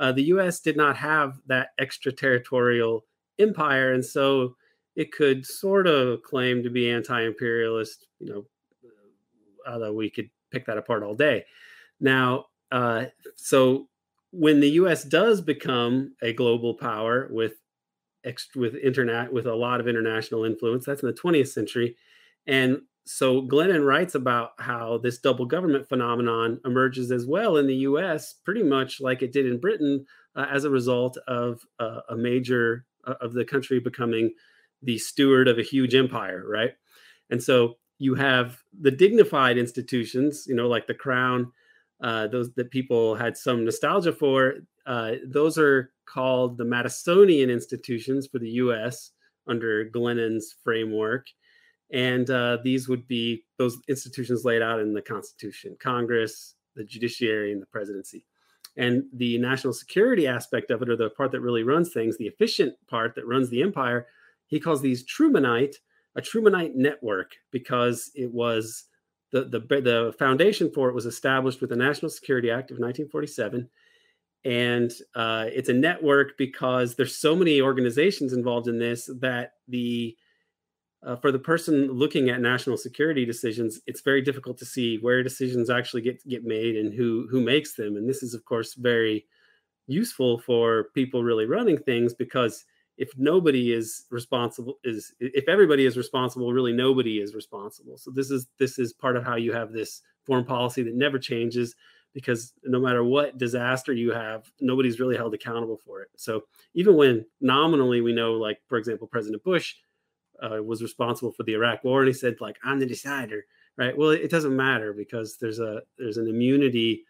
uh, 0.00 0.10
the 0.12 0.24
U.S. 0.24 0.60
did 0.60 0.76
not 0.76 0.96
have 0.96 1.40
that 1.46 1.68
extraterritorial 1.78 3.04
empire, 3.38 3.92
and 3.92 4.04
so 4.04 4.56
it 4.96 5.12
could 5.12 5.46
sort 5.46 5.86
of 5.86 6.22
claim 6.22 6.62
to 6.62 6.70
be 6.70 6.90
anti-imperialist. 6.90 8.06
You 8.18 8.32
know, 8.32 8.44
although 9.66 9.92
we 9.92 10.10
could 10.10 10.30
pick 10.50 10.66
that 10.66 10.78
apart 10.78 11.02
all 11.02 11.14
day. 11.14 11.44
Now, 12.00 12.46
uh, 12.72 13.06
so 13.36 13.88
when 14.32 14.60
the 14.60 14.70
U.S. 14.70 15.04
does 15.04 15.40
become 15.40 16.14
a 16.22 16.32
global 16.32 16.74
power 16.74 17.28
with 17.30 17.54
with 18.54 18.74
internet 18.74 19.32
with 19.32 19.46
a 19.46 19.54
lot 19.54 19.80
of 19.80 19.88
international 19.88 20.44
influence, 20.44 20.84
that's 20.84 21.02
in 21.02 21.08
the 21.08 21.14
20th 21.14 21.48
century, 21.48 21.96
and 22.46 22.82
so 23.06 23.42
Glennon 23.42 23.84
writes 23.84 24.14
about 24.14 24.52
how 24.58 24.98
this 24.98 25.18
double 25.18 25.46
government 25.46 25.88
phenomenon 25.88 26.60
emerges 26.64 27.10
as 27.10 27.26
well 27.26 27.56
in 27.56 27.66
the 27.66 27.74
U.S., 27.76 28.34
pretty 28.44 28.62
much 28.62 29.00
like 29.00 29.22
it 29.22 29.32
did 29.32 29.46
in 29.46 29.58
Britain, 29.58 30.04
uh, 30.36 30.46
as 30.50 30.64
a 30.64 30.70
result 30.70 31.16
of 31.26 31.60
uh, 31.80 32.00
a 32.10 32.16
major 32.16 32.84
uh, 33.06 33.14
of 33.20 33.32
the 33.32 33.44
country 33.44 33.80
becoming 33.80 34.32
the 34.82 34.98
steward 34.98 35.48
of 35.48 35.58
a 35.58 35.62
huge 35.62 35.94
empire, 35.94 36.42
right? 36.46 36.72
And 37.30 37.42
so 37.42 37.74
you 37.98 38.14
have 38.14 38.58
the 38.78 38.90
dignified 38.90 39.58
institutions, 39.58 40.44
you 40.46 40.54
know, 40.54 40.68
like 40.68 40.86
the 40.86 40.94
crown, 40.94 41.52
uh, 42.02 42.26
those 42.26 42.52
that 42.54 42.70
people 42.70 43.14
had 43.14 43.36
some 43.36 43.64
nostalgia 43.64 44.12
for. 44.12 44.54
Uh, 44.86 45.12
those 45.26 45.58
are 45.58 45.92
called 46.06 46.56
the 46.56 46.64
Madisonian 46.64 47.50
institutions 47.50 48.26
for 48.26 48.38
the 48.38 48.50
U.S. 48.50 49.12
under 49.46 49.84
Glennon's 49.84 50.54
framework. 50.64 51.26
And 51.92 52.30
uh, 52.30 52.58
these 52.62 52.88
would 52.88 53.06
be 53.06 53.44
those 53.58 53.78
institutions 53.88 54.44
laid 54.44 54.62
out 54.62 54.80
in 54.80 54.94
the 54.94 55.02
Constitution 55.02 55.76
Congress, 55.80 56.54
the 56.76 56.84
judiciary, 56.84 57.52
and 57.52 57.60
the 57.60 57.66
presidency. 57.66 58.24
And 58.76 59.04
the 59.12 59.36
national 59.38 59.72
security 59.72 60.26
aspect 60.26 60.70
of 60.70 60.80
it, 60.80 60.88
or 60.88 60.96
the 60.96 61.10
part 61.10 61.32
that 61.32 61.40
really 61.40 61.64
runs 61.64 61.92
things, 61.92 62.16
the 62.16 62.28
efficient 62.28 62.74
part 62.88 63.14
that 63.16 63.26
runs 63.26 63.50
the 63.50 63.62
empire, 63.62 64.06
he 64.50 64.60
calls 64.60 64.82
these 64.82 65.06
Trumanite, 65.06 65.76
a 66.16 66.20
Trumanite 66.20 66.74
network, 66.74 67.32
because 67.50 68.10
it 68.14 68.30
was 68.30 68.84
the, 69.32 69.44
the, 69.44 69.60
the 69.60 70.14
foundation 70.18 70.70
for 70.74 70.90
it 70.90 70.94
was 70.94 71.06
established 71.06 71.62
with 71.62 71.70
the 71.70 71.76
National 71.76 72.10
Security 72.10 72.50
Act 72.50 72.70
of 72.70 72.78
1947 72.78 73.70
and 74.44 74.90
uh, 75.14 75.46
it's 75.48 75.68
a 75.68 75.74
network 75.74 76.38
because 76.38 76.94
there's 76.94 77.16
so 77.16 77.36
many 77.36 77.60
organizations 77.60 78.32
involved 78.32 78.68
in 78.68 78.78
this 78.78 79.10
that 79.20 79.52
the 79.68 80.16
uh, 81.02 81.16
for 81.16 81.32
the 81.32 81.38
person 81.38 81.90
looking 81.90 82.28
at 82.28 82.42
national 82.42 82.76
security 82.76 83.24
decisions, 83.24 83.80
it's 83.86 84.02
very 84.02 84.20
difficult 84.20 84.58
to 84.58 84.66
see 84.66 84.98
where 84.98 85.22
decisions 85.22 85.70
actually 85.70 86.02
get 86.02 86.26
get 86.26 86.44
made 86.44 86.76
and 86.76 86.94
who 86.94 87.26
who 87.30 87.40
makes 87.40 87.74
them. 87.74 87.96
And 87.96 88.08
this 88.08 88.22
is, 88.22 88.32
of 88.32 88.44
course, 88.44 88.74
very 88.74 89.26
useful 89.86 90.38
for 90.38 90.84
people 90.94 91.22
really 91.22 91.46
running 91.46 91.76
things 91.76 92.14
because 92.14 92.64
if 93.00 93.10
nobody 93.16 93.72
is 93.72 94.04
responsible 94.10 94.74
is 94.84 95.14
if 95.18 95.48
everybody 95.48 95.86
is 95.86 95.96
responsible 95.96 96.52
really 96.52 96.72
nobody 96.72 97.18
is 97.18 97.34
responsible 97.34 97.96
so 97.96 98.10
this 98.10 98.30
is 98.30 98.46
this 98.58 98.78
is 98.78 98.92
part 98.92 99.16
of 99.16 99.24
how 99.24 99.36
you 99.36 99.52
have 99.52 99.72
this 99.72 100.02
foreign 100.24 100.44
policy 100.44 100.82
that 100.82 100.94
never 100.94 101.18
changes 101.18 101.74
because 102.12 102.52
no 102.64 102.78
matter 102.78 103.02
what 103.02 103.38
disaster 103.38 103.92
you 103.92 104.12
have 104.12 104.50
nobody's 104.60 105.00
really 105.00 105.16
held 105.16 105.34
accountable 105.34 105.78
for 105.84 106.02
it 106.02 106.08
so 106.16 106.44
even 106.74 106.94
when 106.94 107.24
nominally 107.40 108.00
we 108.00 108.12
know 108.12 108.34
like 108.34 108.58
for 108.68 108.78
example 108.78 109.08
president 109.08 109.42
bush 109.42 109.74
uh, 110.42 110.62
was 110.62 110.82
responsible 110.82 111.32
for 111.32 111.42
the 111.42 111.52
Iraq 111.54 111.84
War, 111.84 112.00
and 112.00 112.08
he 112.08 112.14
said 112.14 112.40
like 112.40 112.56
I'm 112.64 112.78
the 112.78 112.86
decider, 112.86 113.44
right? 113.76 113.96
Well, 113.96 114.10
it, 114.10 114.30
doesn't 114.30 114.56
matter 114.56 114.92
because 114.92 115.36
there's 115.36 115.58
a 115.58 115.82
there's 115.98 116.16
an 116.16 116.28
immunity 116.28 117.04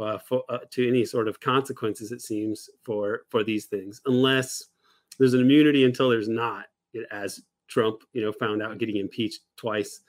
uh, 0.00 0.18
for, 0.18 0.44
uh, 0.48 0.58
to 0.70 0.88
any 0.88 1.04
sort 1.04 1.28
of 1.28 1.40
consequences. 1.40 2.12
It 2.12 2.22
seems 2.22 2.70
for 2.84 3.22
for 3.28 3.44
these 3.44 3.66
things, 3.66 4.00
unless 4.06 4.64
there's 5.20 5.34
an 5.34 5.40
immunity 5.40 5.84
until 5.84 6.08
there's 6.08 6.28
not, 6.28 6.64
as 7.12 7.40
Trump, 7.68 8.00
you 8.14 8.22
know, 8.22 8.32
found 8.32 8.62
out 8.62 8.78
getting 8.78 8.96
impeached 8.96 9.42
twice, 9.56 10.00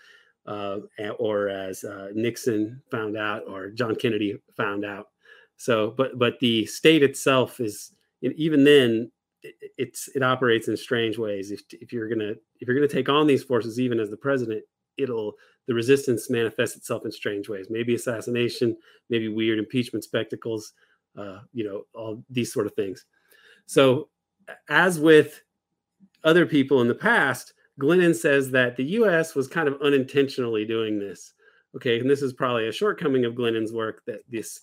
uh, 0.47 0.77
or 1.19 1.49
as 1.49 1.83
uh, 1.83 2.07
Nixon 2.15 2.81
found 2.89 3.17
out, 3.17 3.43
or 3.47 3.69
John 3.69 3.93
Kennedy 3.93 4.41
found 4.55 4.85
out. 4.85 5.09
So, 5.57 5.91
but 5.91 6.17
but 6.17 6.39
the 6.39 6.65
state 6.65 7.03
itself 7.03 7.59
is 7.59 7.91
even 8.21 8.63
then 8.63 9.11
it, 9.43 9.55
it's 9.77 10.07
it 10.15 10.23
operates 10.23 10.69
in 10.69 10.77
strange 10.77 11.17
ways. 11.17 11.51
If 11.51 11.61
if 11.71 11.91
you're 11.91 12.09
gonna 12.09 12.33
if 12.59 12.67
you're 12.67 12.75
gonna 12.75 12.87
take 12.87 13.09
on 13.09 13.27
these 13.27 13.43
forces, 13.43 13.79
even 13.79 13.99
as 13.99 14.09
the 14.09 14.17
president, 14.17 14.63
it'll 14.97 15.33
the 15.67 15.73
resistance 15.73 16.29
manifests 16.29 16.77
itself 16.77 17.05
in 17.05 17.11
strange 17.11 17.49
ways. 17.49 17.67
Maybe 17.69 17.95
assassination, 17.95 18.77
maybe 19.09 19.27
weird 19.27 19.59
impeachment 19.59 20.03
spectacles, 20.03 20.73
uh, 21.17 21.39
you 21.53 21.63
know, 21.63 21.83
all 21.93 22.23
these 22.29 22.51
sort 22.51 22.65
of 22.65 22.73
things. 22.73 23.05
So, 23.67 24.09
as 24.69 24.99
with 24.99 25.41
other 26.23 26.45
people 26.45 26.81
in 26.81 26.87
the 26.87 26.95
past, 26.95 27.53
Glennon 27.79 28.15
says 28.15 28.51
that 28.51 28.75
the 28.75 28.83
U.S. 28.83 29.33
was 29.35 29.47
kind 29.47 29.67
of 29.67 29.81
unintentionally 29.81 30.65
doing 30.65 30.99
this. 30.99 31.33
Okay, 31.75 31.99
and 31.99 32.09
this 32.09 32.21
is 32.21 32.33
probably 32.33 32.67
a 32.67 32.71
shortcoming 32.71 33.25
of 33.25 33.33
Glennon's 33.33 33.71
work 33.71 34.03
that 34.05 34.21
this 34.29 34.61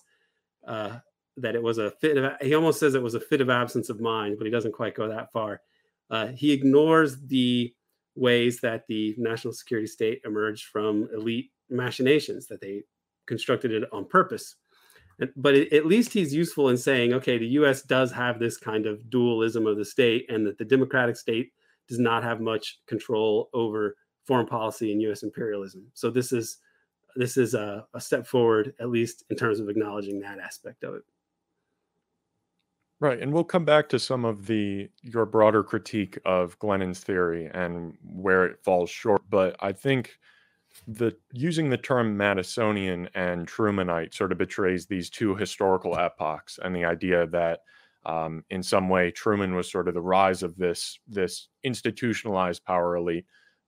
uh, 0.67 0.99
that 1.41 1.55
it 1.55 1.63
was 1.63 1.77
a 1.77 1.91
fit 1.91 2.17
of 2.17 2.33
he 2.41 2.53
almost 2.53 2.79
says 2.79 2.95
it 2.95 3.01
was 3.01 3.15
a 3.15 3.19
fit 3.19 3.41
of 3.41 3.49
absence 3.49 3.89
of 3.89 3.99
mind 3.99 4.35
but 4.37 4.45
he 4.45 4.51
doesn't 4.51 4.73
quite 4.73 4.95
go 4.95 5.07
that 5.07 5.31
far 5.31 5.61
uh, 6.09 6.27
he 6.27 6.51
ignores 6.51 7.21
the 7.27 7.73
ways 8.15 8.59
that 8.59 8.85
the 8.87 9.15
national 9.17 9.53
security 9.53 9.87
state 9.87 10.21
emerged 10.25 10.65
from 10.65 11.07
elite 11.13 11.51
machinations 11.69 12.47
that 12.47 12.61
they 12.61 12.81
constructed 13.25 13.71
it 13.71 13.87
on 13.91 14.05
purpose 14.05 14.55
but 15.35 15.55
at 15.55 15.85
least 15.85 16.13
he's 16.13 16.33
useful 16.33 16.69
in 16.69 16.77
saying 16.77 17.13
okay 17.13 17.37
the 17.37 17.47
us 17.47 17.81
does 17.81 18.11
have 18.11 18.39
this 18.39 18.57
kind 18.57 18.85
of 18.85 19.09
dualism 19.09 19.67
of 19.67 19.77
the 19.77 19.85
state 19.85 20.25
and 20.29 20.45
that 20.45 20.57
the 20.57 20.65
democratic 20.65 21.15
state 21.15 21.51
does 21.89 21.99
not 21.99 22.23
have 22.23 22.39
much 22.39 22.79
control 22.87 23.49
over 23.53 23.95
foreign 24.29 24.45
policy 24.45 24.93
and 24.93 25.01
us 25.01 25.23
imperialism. 25.23 25.87
So 25.95 26.11
this 26.11 26.31
is 26.31 26.59
this 27.15 27.35
is 27.35 27.55
a, 27.55 27.85
a 27.95 27.99
step 27.99 28.27
forward 28.27 28.73
at 28.79 28.89
least 28.89 29.23
in 29.31 29.35
terms 29.35 29.59
of 29.59 29.67
acknowledging 29.67 30.19
that 30.21 30.39
aspect 30.39 30.83
of 30.83 30.93
it. 30.93 31.01
Right, 33.01 33.19
and 33.19 33.33
we'll 33.33 33.45
come 33.45 33.65
back 33.65 33.89
to 33.89 33.99
some 33.99 34.25
of 34.25 34.45
the 34.45 34.89
your 35.01 35.25
broader 35.25 35.63
critique 35.63 36.19
of 36.25 36.59
Glennon's 36.59 36.99
theory 36.99 37.49
and 37.51 37.97
where 38.03 38.45
it 38.45 38.63
falls 38.63 38.91
short, 38.91 39.23
but 39.29 39.55
I 39.59 39.71
think 39.71 40.19
the 40.87 41.15
using 41.33 41.69
the 41.69 41.77
term 41.77 42.17
Madisonian 42.17 43.07
and 43.13 43.47
Trumanite 43.47 44.13
sort 44.13 44.31
of 44.31 44.37
betrays 44.37 44.85
these 44.85 45.09
two 45.09 45.35
historical 45.35 45.97
epochs 45.97 46.59
and 46.61 46.75
the 46.75 46.85
idea 46.85 47.27
that 47.27 47.61
um, 48.05 48.43
in 48.49 48.63
some 48.63 48.89
way 48.89 49.11
Truman 49.11 49.55
was 49.55 49.71
sort 49.71 49.87
of 49.87 49.93
the 49.93 50.01
rise 50.01 50.43
of 50.43 50.55
this 50.55 50.99
this 51.07 51.47
institutionalized 51.63 52.63
power 52.63 52.95
elite, 52.95 53.25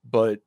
but 0.09 0.39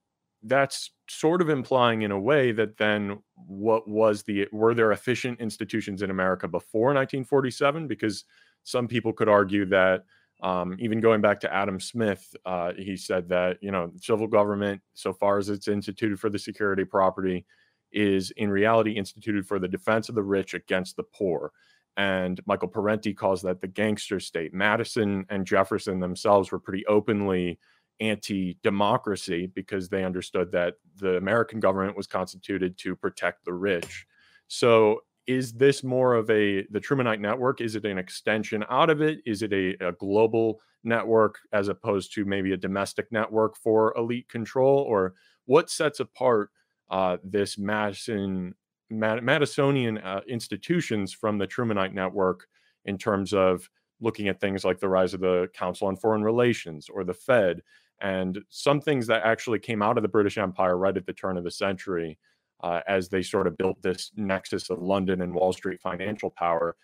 that's 0.42 0.90
sort 1.08 1.40
of 1.40 1.48
implying 1.48 2.02
in 2.02 2.10
a 2.10 2.20
way 2.20 2.52
that 2.52 2.76
then 2.76 3.18
what 3.34 3.88
was 3.88 4.22
the 4.22 4.46
were 4.52 4.74
there 4.74 4.92
efficient 4.92 5.40
institutions 5.40 6.02
in 6.02 6.10
America 6.10 6.46
before 6.48 6.88
1947 6.88 7.86
because 7.86 8.24
some 8.62 8.88
people 8.88 9.12
could 9.12 9.28
argue 9.28 9.64
that 9.66 10.04
um, 10.44 10.76
even 10.78 11.00
going 11.00 11.22
back 11.22 11.40
to 11.40 11.52
Adam 11.52 11.80
Smith, 11.80 12.36
uh, 12.44 12.74
he 12.76 12.98
said 12.98 13.30
that 13.30 13.56
you 13.62 13.70
know 13.70 13.90
civil 14.00 14.26
government, 14.26 14.82
so 14.92 15.12
far 15.12 15.38
as 15.38 15.48
it's 15.48 15.68
instituted 15.68 16.20
for 16.20 16.28
the 16.28 16.38
security 16.38 16.84
property, 16.84 17.46
is 17.92 18.30
in 18.36 18.50
reality 18.50 18.92
instituted 18.92 19.46
for 19.46 19.58
the 19.58 19.66
defense 19.66 20.10
of 20.10 20.14
the 20.14 20.22
rich 20.22 20.52
against 20.52 20.96
the 20.96 21.02
poor. 21.02 21.50
And 21.96 22.40
Michael 22.44 22.68
Parenti 22.68 23.14
calls 23.14 23.40
that 23.42 23.62
the 23.62 23.68
gangster 23.68 24.20
state. 24.20 24.52
Madison 24.52 25.24
and 25.30 25.46
Jefferson 25.46 25.98
themselves 25.98 26.52
were 26.52 26.58
pretty 26.58 26.84
openly 26.86 27.58
anti 28.00 28.58
democracy 28.62 29.46
because 29.46 29.88
they 29.88 30.04
understood 30.04 30.52
that 30.52 30.74
the 30.96 31.16
American 31.16 31.58
government 31.58 31.96
was 31.96 32.06
constituted 32.06 32.76
to 32.78 32.94
protect 32.94 33.46
the 33.46 33.54
rich. 33.54 34.06
So 34.48 35.00
is 35.26 35.52
this 35.52 35.82
more 35.82 36.14
of 36.14 36.28
a 36.30 36.66
the 36.70 36.80
Trumanite 36.80 37.20
network? 37.20 37.60
Is 37.60 37.74
it 37.74 37.84
an 37.84 37.98
extension 37.98 38.64
out 38.68 38.90
of 38.90 39.00
it? 39.00 39.20
Is 39.24 39.42
it 39.42 39.52
a, 39.52 39.88
a 39.88 39.92
global 39.92 40.60
network 40.82 41.38
as 41.52 41.68
opposed 41.68 42.12
to 42.14 42.24
maybe 42.24 42.52
a 42.52 42.56
domestic 42.56 43.10
network 43.10 43.56
for 43.56 43.94
elite 43.96 44.28
control? 44.28 44.78
Or 44.80 45.14
what 45.46 45.70
sets 45.70 46.00
apart 46.00 46.50
uh, 46.90 47.16
this 47.24 47.58
Madison 47.58 48.54
Mad- 48.90 49.22
Madisonian 49.22 50.04
uh, 50.04 50.20
institutions 50.28 51.12
from 51.12 51.38
the 51.38 51.46
Trumanite 51.46 51.94
network 51.94 52.46
in 52.84 52.98
terms 52.98 53.32
of 53.32 53.68
looking 54.00 54.28
at 54.28 54.40
things 54.40 54.64
like 54.64 54.78
the 54.78 54.88
rise 54.88 55.14
of 55.14 55.20
the 55.20 55.48
Council 55.54 55.88
on 55.88 55.96
Foreign 55.96 56.22
Relations 56.22 56.88
or 56.88 57.04
the 57.04 57.14
Fed 57.14 57.62
and 58.00 58.40
some 58.50 58.80
things 58.80 59.06
that 59.06 59.22
actually 59.24 59.58
came 59.58 59.80
out 59.80 59.96
of 59.96 60.02
the 60.02 60.08
British 60.08 60.36
Empire 60.36 60.76
right 60.76 60.96
at 60.96 61.06
the 61.06 61.12
turn 61.12 61.36
of 61.36 61.44
the 61.44 61.50
century 61.50 62.18
uh, 62.64 62.80
as 62.88 63.10
they 63.10 63.22
sort 63.22 63.46
of 63.46 63.58
built 63.58 63.82
this 63.82 64.10
nexus 64.16 64.70
of 64.70 64.80
London 64.80 65.20
and 65.20 65.34
Wall 65.34 65.52
Street 65.52 65.80
financial 65.82 66.30
power. 66.30 66.76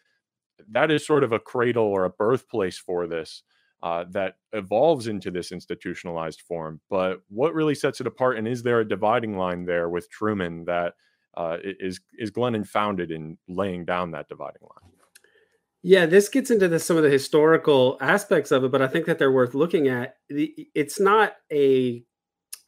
That 0.70 0.90
is 0.90 1.06
sort 1.06 1.24
of 1.24 1.32
a 1.32 1.38
cradle 1.38 1.86
or 1.86 2.04
a 2.04 2.10
birthplace 2.10 2.78
for 2.78 3.06
this 3.06 3.42
uh, 3.82 4.04
that 4.10 4.34
evolves 4.52 5.06
into 5.06 5.30
this 5.30 5.50
institutionalized 5.50 6.42
form. 6.42 6.82
But 6.90 7.20
what 7.28 7.54
really 7.54 7.74
sets 7.74 7.98
it 7.98 8.06
apart, 8.06 8.36
and 8.36 8.46
is 8.46 8.62
there 8.62 8.80
a 8.80 8.88
dividing 8.88 9.38
line 9.38 9.64
there 9.64 9.88
with 9.88 10.10
Truman 10.10 10.66
that 10.66 10.92
uh, 11.34 11.56
is 11.62 11.98
is 12.18 12.30
Glennon 12.30 12.66
founded 12.66 13.10
in 13.10 13.38
laying 13.48 13.86
down 13.86 14.10
that 14.10 14.28
dividing 14.28 14.62
line? 14.62 14.92
Yeah, 15.82 16.04
this 16.04 16.28
gets 16.28 16.50
into 16.50 16.68
the, 16.68 16.78
some 16.78 16.98
of 16.98 17.04
the 17.04 17.08
historical 17.08 17.96
aspects 18.02 18.50
of 18.50 18.64
it, 18.64 18.70
but 18.70 18.82
I 18.82 18.86
think 18.86 19.06
that 19.06 19.18
they're 19.18 19.32
worth 19.32 19.54
looking 19.54 19.88
at. 19.88 20.16
It's 20.28 21.00
not 21.00 21.36
a 21.50 22.04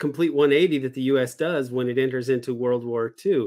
complete 0.02 0.34
180 0.34 0.78
that 0.78 0.94
the 0.94 1.02
U.S. 1.02 1.36
does 1.36 1.70
when 1.70 1.88
it 1.88 1.96
enters 1.96 2.28
into 2.28 2.54
World 2.54 2.84
War 2.84 3.14
II. 3.24 3.46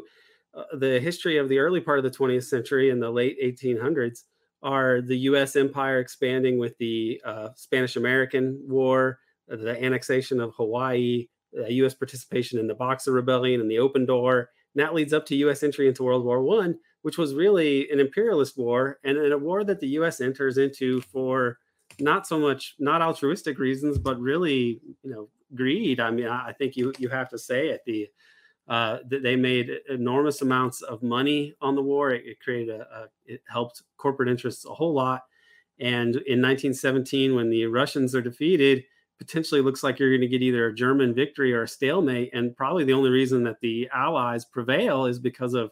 Uh, 0.54 0.64
the 0.78 1.02
history 1.02 1.38
of 1.38 1.50
the 1.50 1.60
early 1.60 1.82
part 1.82 2.00
of 2.00 2.06
the 2.06 2.18
20th 2.18 2.46
century 2.46 2.92
and 2.92 3.04
the 3.04 3.10
late 3.10 3.38
1800s 3.44 4.24
are 4.64 5.02
the 5.02 5.18
U.S. 5.30 5.58
empire 5.58 6.00
expanding 6.00 6.58
with 6.58 6.78
the 6.78 7.22
uh, 7.26 7.50
Spanish 7.58 7.98
American 7.98 8.58
War, 8.66 9.20
the 9.50 9.84
annexation 9.84 10.40
of 10.40 10.54
Hawaii, 10.56 11.28
uh, 11.60 11.66
U.S. 11.66 11.94
participation 11.94 12.58
in 12.58 12.68
the 12.68 12.74
Boxer 12.74 13.12
Rebellion 13.12 13.60
and 13.60 13.70
the 13.70 13.80
Open 13.80 14.06
Door. 14.06 14.50
And 14.74 14.82
that 14.82 14.96
leads 14.96 15.12
up 15.12 15.26
to 15.26 15.36
U.S. 15.36 15.62
entry 15.62 15.90
into 15.90 16.04
World 16.04 16.24
War 16.24 16.42
One, 16.42 16.80
which 17.02 17.18
was 17.18 17.34
really 17.34 17.92
an 17.92 18.00
imperialist 18.00 18.58
war 18.58 18.98
and, 19.04 19.18
and 19.18 19.34
a 19.34 19.38
war 19.38 19.66
that 19.66 19.82
the 19.82 19.90
U.S. 20.00 20.22
enters 20.22 20.58
into 20.58 21.02
for 21.02 21.58
not 22.00 22.28
so 22.28 22.40
much 22.40 22.76
not 22.80 23.02
altruistic 23.02 23.60
reasons, 23.60 23.98
but 23.98 24.20
really, 24.20 24.82
you 25.04 25.12
know, 25.12 25.30
greed. 25.54 26.00
I 26.00 26.12
mean, 26.12 26.28
I 26.28 26.54
think 26.54 26.76
you 26.76 26.94
you 26.98 27.10
have 27.10 27.30
to 27.30 27.38
say 27.38 27.70
it. 27.70 27.82
The 27.86 28.10
uh, 28.68 28.98
they 29.06 29.36
made 29.36 29.70
enormous 29.90 30.42
amounts 30.42 30.82
of 30.82 31.04
money 31.04 31.54
on 31.62 31.76
the 31.76 31.82
war. 31.82 32.12
It, 32.12 32.26
it 32.26 32.40
created 32.40 32.80
a, 32.80 32.82
a, 32.82 33.08
it 33.26 33.42
helped 33.48 33.84
corporate 33.98 34.30
interests 34.30 34.66
a 34.66 34.74
whole 34.74 34.94
lot. 34.94 35.22
And 35.80 36.16
in 36.16 36.42
1917, 36.42 37.36
when 37.36 37.50
the 37.50 37.66
Russians 37.68 38.16
are 38.16 38.22
defeated, 38.22 38.84
potentially 39.20 39.62
looks 39.62 39.84
like 39.84 40.00
you're 40.00 40.10
going 40.10 40.22
to 40.22 40.28
get 40.28 40.42
either 40.42 40.68
a 40.68 40.76
German 40.76 41.14
victory 41.14 41.54
or 41.54 41.64
a 41.64 41.68
stalemate. 41.68 42.32
And 42.34 42.56
probably 42.56 42.84
the 42.84 42.94
only 42.94 43.12
reason 43.12 43.44
that 43.44 43.60
the 43.62 43.88
Allies 43.94 44.46
prevail 44.46 45.06
is 45.06 45.20
because 45.20 45.54
of 45.54 45.72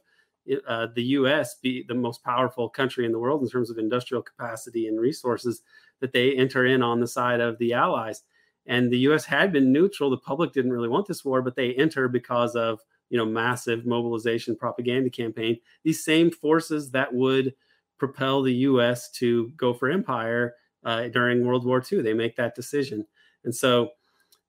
uh, 0.68 0.88
the 0.94 1.04
U.S. 1.04 1.56
be 1.62 1.84
the 1.88 1.94
most 1.94 2.24
powerful 2.24 2.70
country 2.70 3.06
in 3.06 3.12
the 3.12 3.20
world 3.20 3.42
in 3.42 3.50
terms 3.50 3.70
of 3.70 3.78
industrial 3.78 4.22
capacity 4.22 4.88
and 4.88 5.00
resources 5.00 5.62
that 6.04 6.12
they 6.12 6.34
enter 6.34 6.66
in 6.66 6.84
on 6.84 7.00
the 7.00 7.08
side 7.08 7.40
of 7.40 7.58
the 7.60 7.72
Allies. 7.72 8.24
And 8.66 8.92
the 8.92 8.98
U.S. 9.00 9.24
had 9.24 9.54
been 9.54 9.72
neutral. 9.72 10.10
The 10.10 10.18
public 10.18 10.52
didn't 10.52 10.74
really 10.74 10.90
want 10.90 11.08
this 11.08 11.24
war, 11.24 11.42
but 11.42 11.56
they 11.56 11.74
enter 11.76 12.10
because 12.10 12.58
of 12.58 12.82
you 13.10 13.18
know 13.18 13.26
massive 13.26 13.86
mobilization 13.86 14.58
propaganda 14.58 15.10
campaign. 15.10 15.60
These 15.86 16.04
same 16.04 16.30
forces 16.30 16.92
that 16.92 17.14
would 17.14 17.54
propel 17.98 18.42
the 18.42 18.54
U.S. 18.54 19.10
to 19.12 19.54
go 19.56 19.74
for 19.74 19.90
empire 19.90 20.56
uh, 20.84 21.08
during 21.08 21.46
World 21.46 21.66
War 21.66 21.82
II. 21.90 22.02
They 22.02 22.14
make 22.14 22.36
that 22.36 22.54
decision. 22.54 23.08
And 23.46 23.56
so 23.56 23.92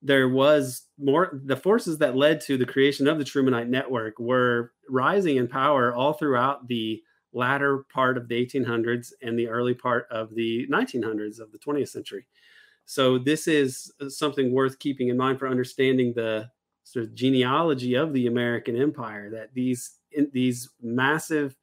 there 0.03 0.29
was 0.29 0.83
more 0.99 1.41
the 1.45 1.57
forces 1.57 1.99
that 1.99 2.17
led 2.17 2.41
to 2.41 2.59
the 2.59 2.67
creation 2.67 3.07
of 3.07 3.19
the 3.19 3.25
Trumanite 3.25 3.69
network 3.69 4.19
were 4.19 4.73
rising 4.89 5.37
in 5.37 5.47
power 5.47 5.95
all 5.95 6.15
throughout 6.15 6.67
the 6.67 7.01
latter 7.35 7.85
part 7.93 8.17
of 8.17 8.29
the 8.29 8.47
1800s 8.47 9.13
and 9.23 9.39
the 9.39 9.49
early 9.49 9.75
part 9.75 10.07
of 10.11 10.35
the 10.35 10.67
1900s 10.69 11.41
of 11.41 11.53
the 11.53 11.59
20th 11.59 11.89
century. 11.89 12.27
So 12.87 13.19
this 13.19 13.49
is 13.49 13.93
something 14.09 14.53
worth 14.53 14.79
keeping 14.79 15.09
in 15.09 15.17
mind 15.17 15.39
for 15.39 15.49
understanding 15.49 16.13
the 16.15 16.49
sort 16.85 17.07
of 17.07 17.15
genealogy 17.15 17.95
of 17.95 18.13
the 18.13 18.27
American 18.27 18.77
empire 18.77 19.31
that 19.31 19.55
these 19.55 19.99
in, 20.13 20.31
these 20.33 20.71
massive 20.83 21.57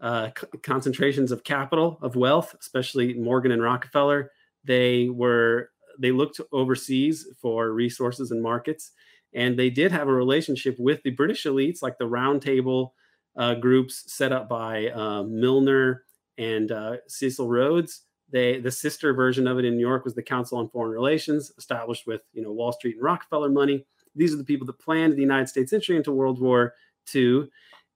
uh, 0.00 0.30
concentrations 0.62 1.32
of 1.32 1.44
capital 1.44 1.98
of 2.02 2.16
wealth, 2.16 2.54
especially 2.60 3.14
Morgan 3.14 3.52
and 3.52 3.62
Rockefeller, 3.62 4.30
they 4.64 5.08
were 5.08 5.70
they 5.98 6.12
looked 6.12 6.40
overseas 6.52 7.26
for 7.40 7.72
resources 7.72 8.30
and 8.30 8.42
markets, 8.42 8.92
and 9.32 9.58
they 9.58 9.70
did 9.70 9.90
have 9.90 10.08
a 10.08 10.12
relationship 10.12 10.76
with 10.78 11.02
the 11.02 11.10
British 11.10 11.44
elites, 11.44 11.82
like 11.82 11.98
the 11.98 12.06
Round 12.06 12.42
Table 12.42 12.94
uh, 13.36 13.54
groups 13.54 14.12
set 14.12 14.32
up 14.32 14.48
by 14.48 14.88
uh, 14.88 15.22
Milner 15.22 16.04
and 16.38 16.72
uh, 16.72 16.96
Cecil 17.06 17.48
Rhodes. 17.48 18.02
They 18.30 18.60
the 18.60 18.70
sister 18.70 19.14
version 19.14 19.46
of 19.46 19.58
it 19.58 19.64
in 19.64 19.76
New 19.76 19.86
York 19.86 20.04
was 20.04 20.14
the 20.14 20.22
Council 20.22 20.58
on 20.58 20.68
Foreign 20.68 20.92
Relations, 20.92 21.52
established 21.56 22.06
with 22.06 22.22
you 22.32 22.42
know 22.42 22.52
Wall 22.52 22.72
Street 22.72 22.96
and 22.96 23.04
Rockefeller 23.04 23.48
money. 23.48 23.86
These 24.14 24.34
are 24.34 24.38
the 24.38 24.44
people 24.44 24.66
that 24.66 24.78
planned 24.78 25.14
the 25.14 25.22
United 25.22 25.48
States 25.48 25.72
entry 25.72 25.96
into 25.96 26.12
World 26.12 26.40
War 26.40 26.74
II. 27.14 27.48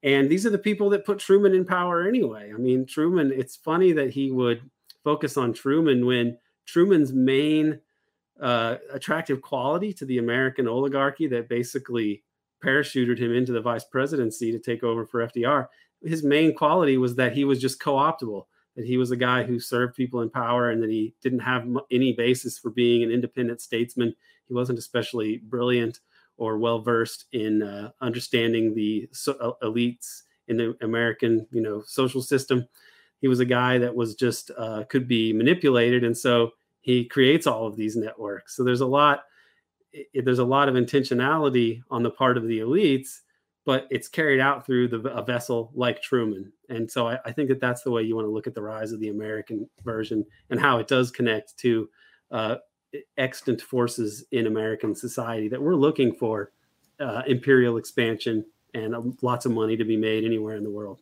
And 0.05 0.29
these 0.29 0.45
are 0.47 0.51
the 0.51 0.59
people 0.59 0.91
that 0.91 1.05
put 1.05 1.19
Truman 1.19 1.55
in 1.55 1.65
power 1.65 2.07
anyway. 2.07 2.53
I 2.53 2.59
mean, 2.59 2.87
Truman, 2.87 3.33
it's 3.33 3.57
funny 3.57 3.93
that 3.93 4.11
he 4.11 4.31
would 4.33 4.63
focus 5.05 5.37
on 5.37 5.53
Truman 5.53 6.07
when 6.07 6.39
Truman's 6.67 7.13
main 7.13 7.81
uh, 8.41 8.77
attractive 8.93 9.43
quality 9.43 9.93
to 9.95 10.05
the 10.05 10.19
American 10.19 10.67
oligarchy 10.67 11.27
that 11.29 11.49
basically 11.49 12.23
parachuted 12.63 13.19
him 13.19 13.35
into 13.35 13.53
the 13.53 13.61
vice 13.61 13.85
presidency 13.85 14.53
to 14.53 14.59
take 14.59 14.83
over 14.83 15.05
for 15.05 15.27
FDR. 15.27 15.67
His 16.03 16.23
main 16.23 16.55
quality 16.55 16.97
was 16.97 17.15
that 17.17 17.33
he 17.33 17.45
was 17.45 17.61
just 17.61 17.81
co-optable, 17.81 18.49
that 18.77 18.87
he 18.87 18.97
was 18.97 19.11
a 19.11 19.17
guy 19.17 19.43
who 19.43 19.61
served 19.61 19.95
people 19.95 20.21
in 20.21 20.31
power 20.31 20.71
and 20.71 20.83
that 20.83 20.91
he 20.91 21.15
didn't 21.23 21.41
have 21.41 21.67
any 21.91 22.13
basis 22.13 22.59
for 22.59 22.71
being 22.71 23.03
an 23.03 23.11
independent 23.11 23.61
statesman. 23.61 24.15
He 24.47 24.55
wasn't 24.55 24.79
especially 24.79 25.39
brilliant 25.39 26.01
or 26.37 26.59
well 26.59 26.81
versed 26.81 27.27
in 27.33 27.63
uh, 27.63 27.91
understanding 28.01 28.75
the 28.75 29.09
so- 29.13 29.33
uh, 29.35 29.67
elites 29.67 30.23
in 30.49 30.57
the 30.57 30.77
American, 30.83 31.47
you 31.53 31.63
know, 31.63 31.83
social 31.87 32.23
system. 32.23 32.67
He 33.21 33.29
was 33.29 33.41
a 33.41 33.45
guy 33.45 33.79
that 33.79 33.95
was 33.95 34.15
just 34.17 34.51
uh, 34.57 34.85
could 34.89 35.07
be 35.07 35.33
manipulated, 35.33 36.03
and 36.03 36.17
so 36.17 36.53
he 36.81 37.05
creates 37.05 37.47
all 37.47 37.67
of 37.67 37.77
these 37.77 37.97
networks. 37.97 38.57
So 38.57 38.65
there's 38.65 38.81
a 38.81 38.87
lot 38.87 39.23
it, 39.93 40.25
there's 40.25 40.39
a 40.39 40.45
lot 40.45 40.69
of 40.69 40.75
intentionality 40.75 41.83
on 41.91 42.03
the 42.03 42.11
part 42.11 42.37
of 42.37 42.47
the 42.47 42.61
elites, 42.61 43.21
but 43.65 43.87
it's 43.91 44.09
carried 44.09 44.41
out 44.41 44.67
through 44.67 44.89
the, 44.89 44.99
a 45.15 45.25
vessel 45.25 45.71
like 45.75 46.03
Truman. 46.03 46.53
And 46.69 46.91
so 46.91 47.09
I, 47.09 47.19
I, 47.25 47.33
think 47.33 47.49
that 47.49 47.61
that's 47.61 47.83
the 47.83 47.91
way 47.91 48.03
you 48.03 48.17
want 48.17 48.27
to 48.27 48.33
look 48.33 48.47
at 48.47 48.55
the 48.55 48.63
rise 48.63 48.93
of 48.93 49.01
the 49.01 49.09
American 49.09 49.69
version 49.85 50.25
and 50.51 50.61
how 50.61 50.79
it 50.79 50.89
does 50.89 51.11
connect 51.11 51.57
to 51.59 51.89
uh, 52.31 52.57
extant 53.17 53.61
forces 53.61 54.25
in 54.33 54.47
American 54.47 54.95
society 54.95 55.49
that 55.49 55.63
we're 55.63 55.77
looking 55.77 56.15
for 56.15 56.53
uh, 57.01 57.23
imperial 57.27 57.77
expansion 57.77 58.45
and 58.75 58.95
uh, 58.95 59.03
lots 59.21 59.47
of 59.47 59.53
money 59.53 59.77
to 59.77 59.85
be 59.85 59.97
made 59.97 60.25
anywhere 60.25 60.57
in 60.57 60.65
the 60.65 60.71
world. 60.71 61.01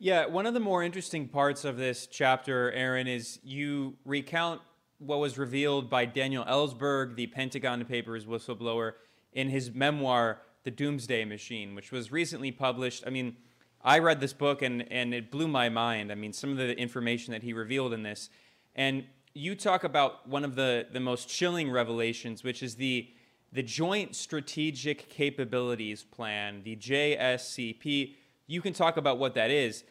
Yeah, 0.00 0.26
one 0.26 0.46
of 0.46 0.54
the 0.54 0.60
more 0.60 0.84
interesting 0.84 1.26
parts 1.26 1.64
of 1.64 1.76
this 1.76 2.06
chapter, 2.06 2.70
Aaron, 2.70 3.08
is 3.08 3.40
you 3.42 3.96
recount 4.04 4.60
what 4.98 5.18
was 5.18 5.38
revealed 5.38 5.88
by 5.88 6.04
Daniel 6.04 6.44
Ellsberg, 6.44 7.16
the 7.16 7.26
Pentagon 7.26 7.84
Papers 7.84 8.26
whistleblower, 8.26 8.92
in 9.32 9.48
his 9.48 9.72
memoir, 9.72 10.42
The 10.64 10.70
Doomsday 10.70 11.24
Machine, 11.24 11.74
which 11.74 11.92
was 11.92 12.10
recently 12.10 12.50
published. 12.50 13.04
I 13.06 13.10
mean, 13.10 13.36
I 13.82 14.00
read 14.00 14.20
this 14.20 14.32
book 14.32 14.62
and, 14.62 14.90
and 14.90 15.14
it 15.14 15.30
blew 15.30 15.48
my 15.48 15.68
mind. 15.68 16.10
I 16.10 16.14
mean, 16.14 16.32
some 16.32 16.50
of 16.50 16.56
the 16.56 16.76
information 16.76 17.32
that 17.32 17.42
he 17.42 17.52
revealed 17.52 17.92
in 17.92 18.02
this. 18.02 18.30
And 18.74 19.04
you 19.34 19.54
talk 19.54 19.84
about 19.84 20.28
one 20.28 20.44
of 20.44 20.56
the, 20.56 20.86
the 20.92 21.00
most 21.00 21.28
chilling 21.28 21.70
revelations, 21.70 22.42
which 22.42 22.62
is 22.62 22.74
the, 22.74 23.08
the 23.52 23.62
Joint 23.62 24.16
Strategic 24.16 25.08
Capabilities 25.08 26.02
Plan, 26.02 26.62
the 26.64 26.74
JSCP 26.74 28.14
you 28.48 28.62
can 28.62 28.72
talk 28.72 28.96
about 28.96 29.18
what 29.18 29.34
that 29.34 29.50
is, 29.50 29.84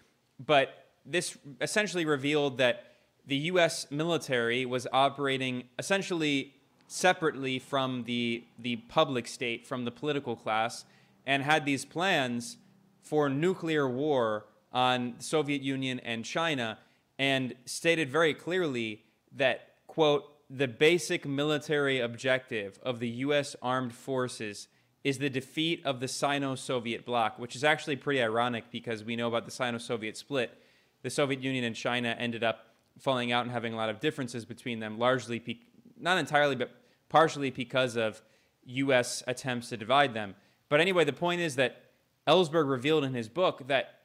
but 0.46 0.88
this 1.06 1.38
essentially 1.62 2.04
revealed 2.04 2.58
that 2.58 2.97
the 3.28 3.36
U.S. 3.52 3.88
military 3.92 4.66
was 4.66 4.88
operating 4.92 5.66
essentially 5.78 6.54
separately 6.88 7.60
from 7.60 8.06
the 8.06 8.46
the 8.58 8.78
public 8.88 9.28
state, 9.28 9.68
from 9.68 9.84
the 9.86 9.92
political 9.92 10.36
class, 10.36 10.86
and 11.26 11.44
had 11.44 11.66
these 11.66 11.84
plans 11.86 12.58
for 13.02 13.30
nuclear 13.30 13.88
war 13.88 14.46
on 14.72 15.16
the 15.18 15.24
Soviet 15.24 15.62
Union 15.62 16.00
and 16.00 16.24
China, 16.24 16.80
and 17.20 17.54
stated 17.66 18.10
very 18.10 18.34
clearly 18.34 19.04
that 19.36 19.74
quote 19.88 20.24
the 20.50 20.68
basic 20.68 21.26
military 21.26 22.00
objective 22.00 22.80
of 22.82 23.00
the 23.02 23.10
U.S. 23.10 23.56
armed 23.62 23.94
forces 23.94 24.70
is 25.04 25.18
the 25.18 25.30
defeat 25.30 25.86
of 25.86 26.00
the 26.00 26.08
Sino 26.08 26.56
Soviet 26.56 27.06
bloc, 27.06 27.38
which 27.38 27.56
is 27.56 27.63
actually 27.66 27.98
pretty 27.98 28.22
ironic 28.22 28.72
because 28.72 29.04
we 29.04 29.18
know 29.18 29.28
about 29.28 29.46
the 29.46 29.52
Sino 29.52 29.78
Soviet 29.78 30.16
split. 30.16 30.62
The 31.02 31.10
Soviet 31.10 31.42
Union 31.42 31.66
and 31.66 31.76
China 31.76 32.16
ended 32.18 32.44
up 32.44 32.67
falling 33.00 33.32
out 33.32 33.44
and 33.44 33.52
having 33.52 33.74
a 33.74 33.78
lot 33.78 33.90
of 33.90 34.00
differences 34.00 34.46
between 34.46 34.80
them, 34.80 34.98
largely, 34.98 35.40
pe- 35.40 35.60
not 36.00 36.18
entirely, 36.18 36.56
but 36.56 36.72
partially 37.10 37.50
because 37.50 37.96
of 37.96 38.22
U.S. 38.66 39.24
attempts 39.28 39.70
to 39.70 39.78
divide 39.78 40.14
them. 40.14 40.36
But 40.70 40.82
anyway, 40.82 41.06
the 41.06 41.14
point 41.14 41.42
is 41.42 41.56
that 41.56 41.84
Ellsberg 42.28 42.70
revealed 42.70 43.04
in 43.04 43.14
his 43.14 43.30
book 43.30 43.68
that 43.68 44.02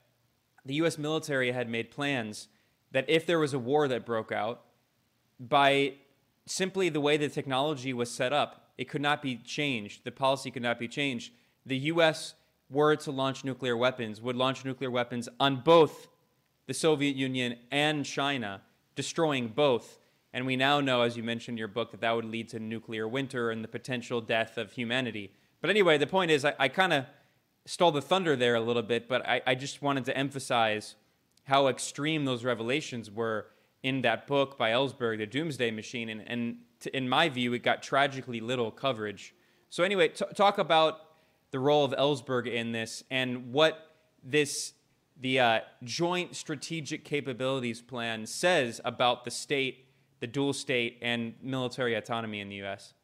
the 0.65 0.75
U.S. 0.75 0.97
military 0.97 1.53
had 1.53 1.69
made 1.69 1.91
plans 1.91 2.49
that 2.93 3.05
if 3.09 3.27
there 3.27 3.39
was 3.39 3.53
a 3.53 3.59
war 3.59 3.89
that 3.89 4.07
broke 4.07 4.31
out, 4.31 4.63
by 5.41 5.95
simply 6.47 6.89
the 6.89 7.01
way 7.01 7.17
the 7.17 7.29
technology 7.29 7.93
was 7.93 8.11
set 8.11 8.33
up, 8.33 8.71
it 8.79 8.89
could 8.89 9.03
not 9.03 9.23
be 9.23 9.37
changed. 9.37 10.05
The 10.05 10.13
policy 10.13 10.51
could 10.51 10.63
not 10.63 10.79
be 10.79 10.89
changed. 10.89 11.33
The 11.67 11.79
U.S. 11.79 12.35
were 12.71 12.97
to 12.97 13.11
launch 13.11 13.45
nuclear 13.45 13.77
weapons, 13.77 14.21
would 14.21 14.37
launch 14.37 14.65
nuclear 14.65 14.91
weapons 14.91 15.29
on 15.41 15.63
both 15.63 16.09
the 16.67 16.75
Soviet 16.75 17.17
Union 17.17 17.57
and 17.71 18.05
China, 18.05 18.63
destroying 18.95 19.49
both. 19.49 19.99
And 20.33 20.47
we 20.47 20.57
now 20.57 20.81
know, 20.81 21.03
as 21.03 21.17
you 21.17 21.23
mentioned 21.23 21.55
in 21.55 21.59
your 21.59 21.69
book, 21.69 21.91
that 21.91 22.01
that 22.01 22.15
would 22.15 22.25
lead 22.25 22.49
to 22.51 22.59
nuclear 22.59 23.07
winter 23.07 23.51
and 23.51 23.63
the 23.63 23.69
potential 23.69 24.21
death 24.21 24.57
of 24.57 24.73
humanity. 24.73 25.33
But 25.61 25.71
anyway, 25.71 25.99
the 25.99 26.07
point 26.07 26.31
is, 26.31 26.45
I, 26.45 26.55
I 26.59 26.69
kind 26.69 26.93
of 26.93 27.05
stole 27.67 27.93
the 27.93 28.03
thunder 28.03 28.35
there 28.35 28.55
a 28.55 28.61
little 28.61 28.83
bit, 28.83 29.09
but 29.09 29.27
I, 29.27 29.43
I 29.47 29.55
just 29.55 29.83
wanted 29.83 30.05
to 30.07 30.17
emphasize 30.17 30.97
how 31.45 31.69
extreme 31.69 32.25
those 32.25 32.45
revelations 32.45 33.11
were 33.11 33.47
in 33.83 34.03
that 34.03 34.27
book 34.27 34.57
by 34.57 34.71
Ellsberg, 34.71 35.19
The 35.19 35.27
Doomsday 35.27 35.71
Machine. 35.71 36.09
And, 36.09 36.23
and 36.27 36.57
to, 36.81 36.97
in 36.97 37.09
my 37.09 37.29
view, 37.29 37.53
it 37.53 37.63
got 37.63 37.83
tragically 37.83 38.41
little 38.41 38.71
coverage. 38.71 39.35
So, 39.71 39.85
anyway, 39.85 40.09
t- 40.09 40.25
talk 40.35 40.59
about 40.59 41.01
the 41.51 41.59
role 41.59 41.85
of 41.85 41.93
Ellsberg 41.93 42.47
in 42.47 42.73
this 42.73 43.05
and 43.11 43.53
what 43.53 43.79
this 44.25 44.73
the 45.21 45.41
uh, 45.41 45.61
joint 45.85 46.35
strategic 46.35 47.05
capabilities 47.05 47.81
plan 47.81 48.27
says 48.27 48.81
about 48.85 49.25
the 49.25 49.31
state, 49.31 49.87
the 50.21 50.27
dual 50.27 50.53
state, 50.53 50.99
and 51.03 51.35
military 51.43 51.95
autonomy 51.95 52.41
in 52.41 52.49
the 52.49 52.57
U.S. 52.57 52.95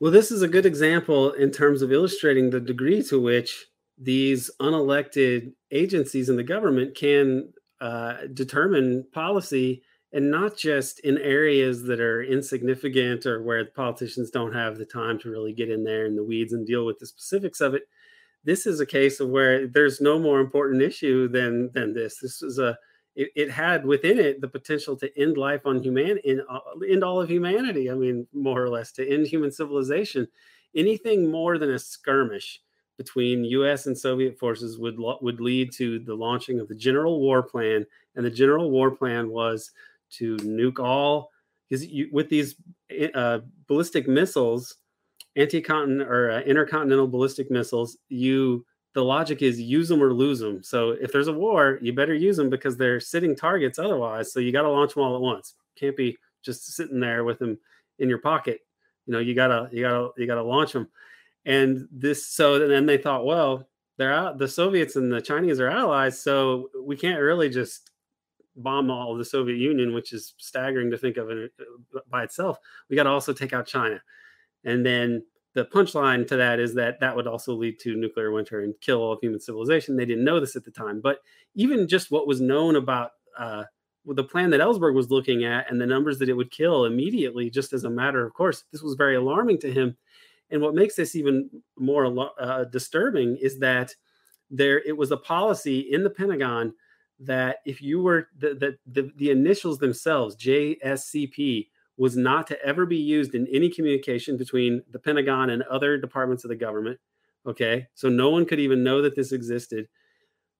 Well, 0.00 0.12
this 0.12 0.30
is 0.30 0.42
a 0.42 0.48
good 0.48 0.64
example 0.64 1.32
in 1.32 1.50
terms 1.50 1.82
of 1.82 1.92
illustrating 1.92 2.50
the 2.50 2.60
degree 2.60 3.02
to 3.04 3.20
which 3.20 3.66
these 4.00 4.50
unelected 4.60 5.52
agencies 5.72 6.28
in 6.28 6.36
the 6.36 6.44
government 6.44 6.96
can 6.96 7.52
uh, 7.80 8.14
determine 8.32 9.04
policy 9.12 9.82
and 10.12 10.30
not 10.30 10.56
just 10.56 11.00
in 11.00 11.18
areas 11.18 11.82
that 11.82 12.00
are 12.00 12.22
insignificant 12.22 13.26
or 13.26 13.42
where 13.42 13.64
politicians 13.66 14.30
don't 14.30 14.54
have 14.54 14.78
the 14.78 14.84
time 14.84 15.18
to 15.18 15.30
really 15.30 15.52
get 15.52 15.70
in 15.70 15.84
there 15.84 16.06
in 16.06 16.16
the 16.16 16.24
weeds 16.24 16.52
and 16.52 16.66
deal 16.66 16.86
with 16.86 16.98
the 16.98 17.06
specifics 17.06 17.60
of 17.60 17.74
it 17.74 17.82
this 18.48 18.66
is 18.66 18.80
a 18.80 18.86
case 18.86 19.20
of 19.20 19.28
where 19.28 19.66
there's 19.66 20.00
no 20.00 20.18
more 20.18 20.40
important 20.40 20.82
issue 20.82 21.28
than 21.28 21.70
than 21.72 21.92
this 21.92 22.18
this 22.18 22.42
is 22.42 22.58
a 22.58 22.76
it, 23.14 23.30
it 23.36 23.50
had 23.50 23.84
within 23.84 24.18
it 24.18 24.40
the 24.40 24.48
potential 24.48 24.96
to 24.96 25.20
end 25.20 25.36
life 25.36 25.66
on 25.66 25.82
human 25.82 26.18
in 26.24 26.40
uh, 26.48 26.58
end 26.88 27.04
all 27.04 27.20
of 27.20 27.28
humanity 27.28 27.90
i 27.90 27.94
mean 27.94 28.26
more 28.32 28.62
or 28.62 28.68
less 28.68 28.92
to 28.92 29.08
end 29.08 29.26
human 29.26 29.52
civilization 29.52 30.26
anything 30.74 31.30
more 31.30 31.58
than 31.58 31.70
a 31.70 31.78
skirmish 31.78 32.60
between 32.98 33.44
U.S. 33.44 33.86
and 33.86 33.96
Soviet 33.96 34.38
forces 34.38 34.76
would 34.76 34.96
would 34.98 35.40
lead 35.40 35.72
to 35.74 36.00
the 36.00 36.14
launching 36.14 36.60
of 36.60 36.68
the 36.68 36.74
General 36.74 37.20
War 37.20 37.42
Plan, 37.42 37.86
and 38.16 38.26
the 38.26 38.30
General 38.30 38.70
War 38.70 38.90
Plan 38.90 39.30
was 39.30 39.70
to 40.10 40.36
nuke 40.38 40.80
all 40.80 41.30
because 41.70 41.86
with 42.10 42.28
these 42.28 42.56
uh, 43.14 43.38
ballistic 43.68 44.08
missiles, 44.08 44.76
anti-continental 45.38 46.12
or 46.12 46.30
uh, 46.30 46.40
intercontinental 46.40 47.08
ballistic 47.08 47.50
missiles, 47.50 47.96
you 48.08 48.66
the 48.94 49.04
logic 49.04 49.42
is 49.42 49.60
use 49.60 49.88
them 49.88 50.02
or 50.02 50.12
lose 50.12 50.40
them. 50.40 50.62
So 50.62 50.90
if 50.90 51.12
there's 51.12 51.28
a 51.28 51.32
war, 51.32 51.78
you 51.80 51.92
better 51.92 52.14
use 52.14 52.36
them 52.36 52.50
because 52.50 52.76
they're 52.76 53.00
sitting 53.00 53.36
targets 53.36 53.78
otherwise. 53.78 54.32
So 54.32 54.40
you 54.40 54.50
got 54.50 54.62
to 54.62 54.70
launch 54.70 54.94
them 54.94 55.04
all 55.04 55.14
at 55.14 55.20
once. 55.20 55.54
Can't 55.76 55.96
be 55.96 56.18
just 56.42 56.66
sitting 56.74 56.98
there 56.98 57.22
with 57.22 57.38
them 57.38 57.58
in 57.98 58.08
your 58.08 58.18
pocket. 58.18 58.60
You 59.06 59.12
know, 59.12 59.20
you 59.20 59.34
gotta 59.34 59.68
you 59.72 59.82
gotta 59.82 60.10
you 60.16 60.26
gotta 60.26 60.42
launch 60.42 60.72
them. 60.72 60.88
And 61.44 61.88
this 61.90 62.26
so 62.26 62.66
then 62.66 62.86
they 62.86 62.98
thought, 62.98 63.24
well, 63.24 63.68
they're 63.96 64.12
out. 64.12 64.38
The 64.38 64.48
Soviets 64.48 64.96
and 64.96 65.12
the 65.12 65.20
Chinese 65.20 65.60
are 65.60 65.68
allies, 65.68 66.20
so 66.20 66.68
we 66.84 66.96
can't 66.96 67.20
really 67.20 67.48
just 67.48 67.90
bomb 68.56 68.90
all 68.90 69.16
the 69.16 69.24
Soviet 69.24 69.56
Union, 69.56 69.94
which 69.94 70.12
is 70.12 70.34
staggering 70.38 70.90
to 70.90 70.98
think 70.98 71.16
of 71.16 71.30
uh, 71.30 72.00
by 72.10 72.24
itself. 72.24 72.58
We 72.88 72.96
got 72.96 73.04
to 73.04 73.10
also 73.10 73.32
take 73.32 73.52
out 73.52 73.66
China. 73.66 74.02
And 74.64 74.84
then 74.84 75.24
the 75.54 75.64
punchline 75.64 76.26
to 76.28 76.36
that 76.36 76.60
is 76.60 76.74
that 76.74 77.00
that 77.00 77.16
would 77.16 77.26
also 77.26 77.54
lead 77.54 77.78
to 77.80 77.96
nuclear 77.96 78.30
winter 78.30 78.60
and 78.60 78.74
kill 78.80 79.00
all 79.00 79.12
of 79.12 79.20
human 79.20 79.40
civilization. 79.40 79.96
They 79.96 80.04
didn't 80.04 80.24
know 80.24 80.40
this 80.40 80.56
at 80.56 80.64
the 80.64 80.70
time, 80.70 81.00
but 81.00 81.18
even 81.54 81.88
just 81.88 82.10
what 82.10 82.26
was 82.26 82.40
known 82.40 82.76
about 82.76 83.12
uh, 83.36 83.64
the 84.04 84.24
plan 84.24 84.50
that 84.50 84.60
Ellsberg 84.60 84.94
was 84.94 85.10
looking 85.10 85.44
at 85.44 85.70
and 85.70 85.80
the 85.80 85.86
numbers 85.86 86.18
that 86.18 86.28
it 86.28 86.34
would 86.34 86.50
kill 86.50 86.84
immediately, 86.84 87.50
just 87.50 87.72
as 87.72 87.84
a 87.84 87.90
matter 87.90 88.24
of 88.24 88.34
course, 88.34 88.64
this 88.72 88.82
was 88.82 88.94
very 88.94 89.16
alarming 89.16 89.58
to 89.60 89.72
him. 89.72 89.96
And 90.50 90.62
what 90.62 90.74
makes 90.74 90.94
this 90.94 91.14
even 91.14 91.50
more 91.76 92.30
uh, 92.40 92.64
disturbing 92.64 93.36
is 93.36 93.58
that 93.58 93.94
there 94.50 94.80
it 94.80 94.96
was 94.96 95.10
a 95.10 95.16
policy 95.16 95.80
in 95.80 96.04
the 96.04 96.10
Pentagon 96.10 96.72
that 97.20 97.58
if 97.66 97.82
you 97.82 98.00
were 98.00 98.28
the, 98.38 98.54
the, 98.54 98.78
the, 98.86 99.10
the 99.16 99.30
initials 99.30 99.78
themselves, 99.78 100.36
JSCP, 100.36 101.68
was 101.98 102.16
not 102.16 102.46
to 102.46 102.64
ever 102.64 102.86
be 102.86 102.96
used 102.96 103.34
in 103.34 103.46
any 103.52 103.68
communication 103.68 104.36
between 104.36 104.82
the 104.92 104.98
Pentagon 104.98 105.50
and 105.50 105.64
other 105.64 105.98
departments 105.98 106.44
of 106.44 106.48
the 106.48 106.56
government. 106.56 106.98
Okay. 107.46 107.86
So 107.94 108.08
no 108.08 108.30
one 108.30 108.46
could 108.46 108.60
even 108.60 108.84
know 108.84 109.02
that 109.02 109.16
this 109.16 109.32
existed, 109.32 109.88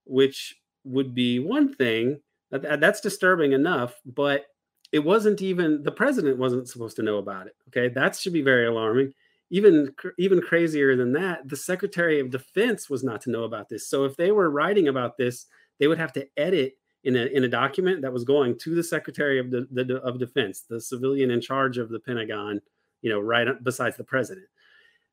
which 0.04 0.56
would 0.84 1.14
be 1.14 1.38
one 1.38 1.72
thing. 1.74 2.20
That's 2.50 3.00
disturbing 3.00 3.52
enough, 3.52 3.94
but 4.04 4.46
it 4.90 5.00
wasn't 5.00 5.42
even 5.42 5.82
the 5.82 5.92
president 5.92 6.38
wasn't 6.38 6.68
supposed 6.68 6.96
to 6.96 7.02
know 7.02 7.18
about 7.18 7.46
it. 7.46 7.54
Okay. 7.68 7.88
That 7.88 8.16
should 8.16 8.32
be 8.32 8.42
very 8.42 8.66
alarming. 8.66 9.12
Even 9.50 9.94
even 10.18 10.40
crazier 10.40 10.96
than 10.96 11.12
that, 11.12 11.48
the 11.48 11.56
Secretary 11.56 12.20
of 12.20 12.30
Defense 12.30 12.90
was 12.90 13.04
not 13.04 13.20
to 13.22 13.30
know 13.30 13.44
about 13.44 13.68
this. 13.68 13.88
So 13.88 14.04
if 14.04 14.16
they 14.16 14.30
were 14.30 14.50
writing 14.50 14.88
about 14.88 15.16
this, 15.16 15.46
they 15.78 15.86
would 15.86 15.98
have 15.98 16.12
to 16.14 16.26
edit 16.36 16.77
in 17.04 17.16
a, 17.16 17.26
in 17.26 17.44
a 17.44 17.48
document 17.48 18.02
that 18.02 18.12
was 18.12 18.24
going 18.24 18.58
to 18.58 18.74
the 18.74 18.82
Secretary 18.82 19.38
of 19.38 19.50
the, 19.50 19.66
the, 19.70 19.96
of 20.02 20.18
Defense, 20.18 20.64
the 20.68 20.80
civilian 20.80 21.30
in 21.30 21.40
charge 21.40 21.78
of 21.78 21.88
the 21.88 22.00
Pentagon, 22.00 22.60
you 23.02 23.10
know, 23.10 23.20
right 23.20 23.46
besides 23.62 23.96
the 23.96 24.04
president, 24.04 24.46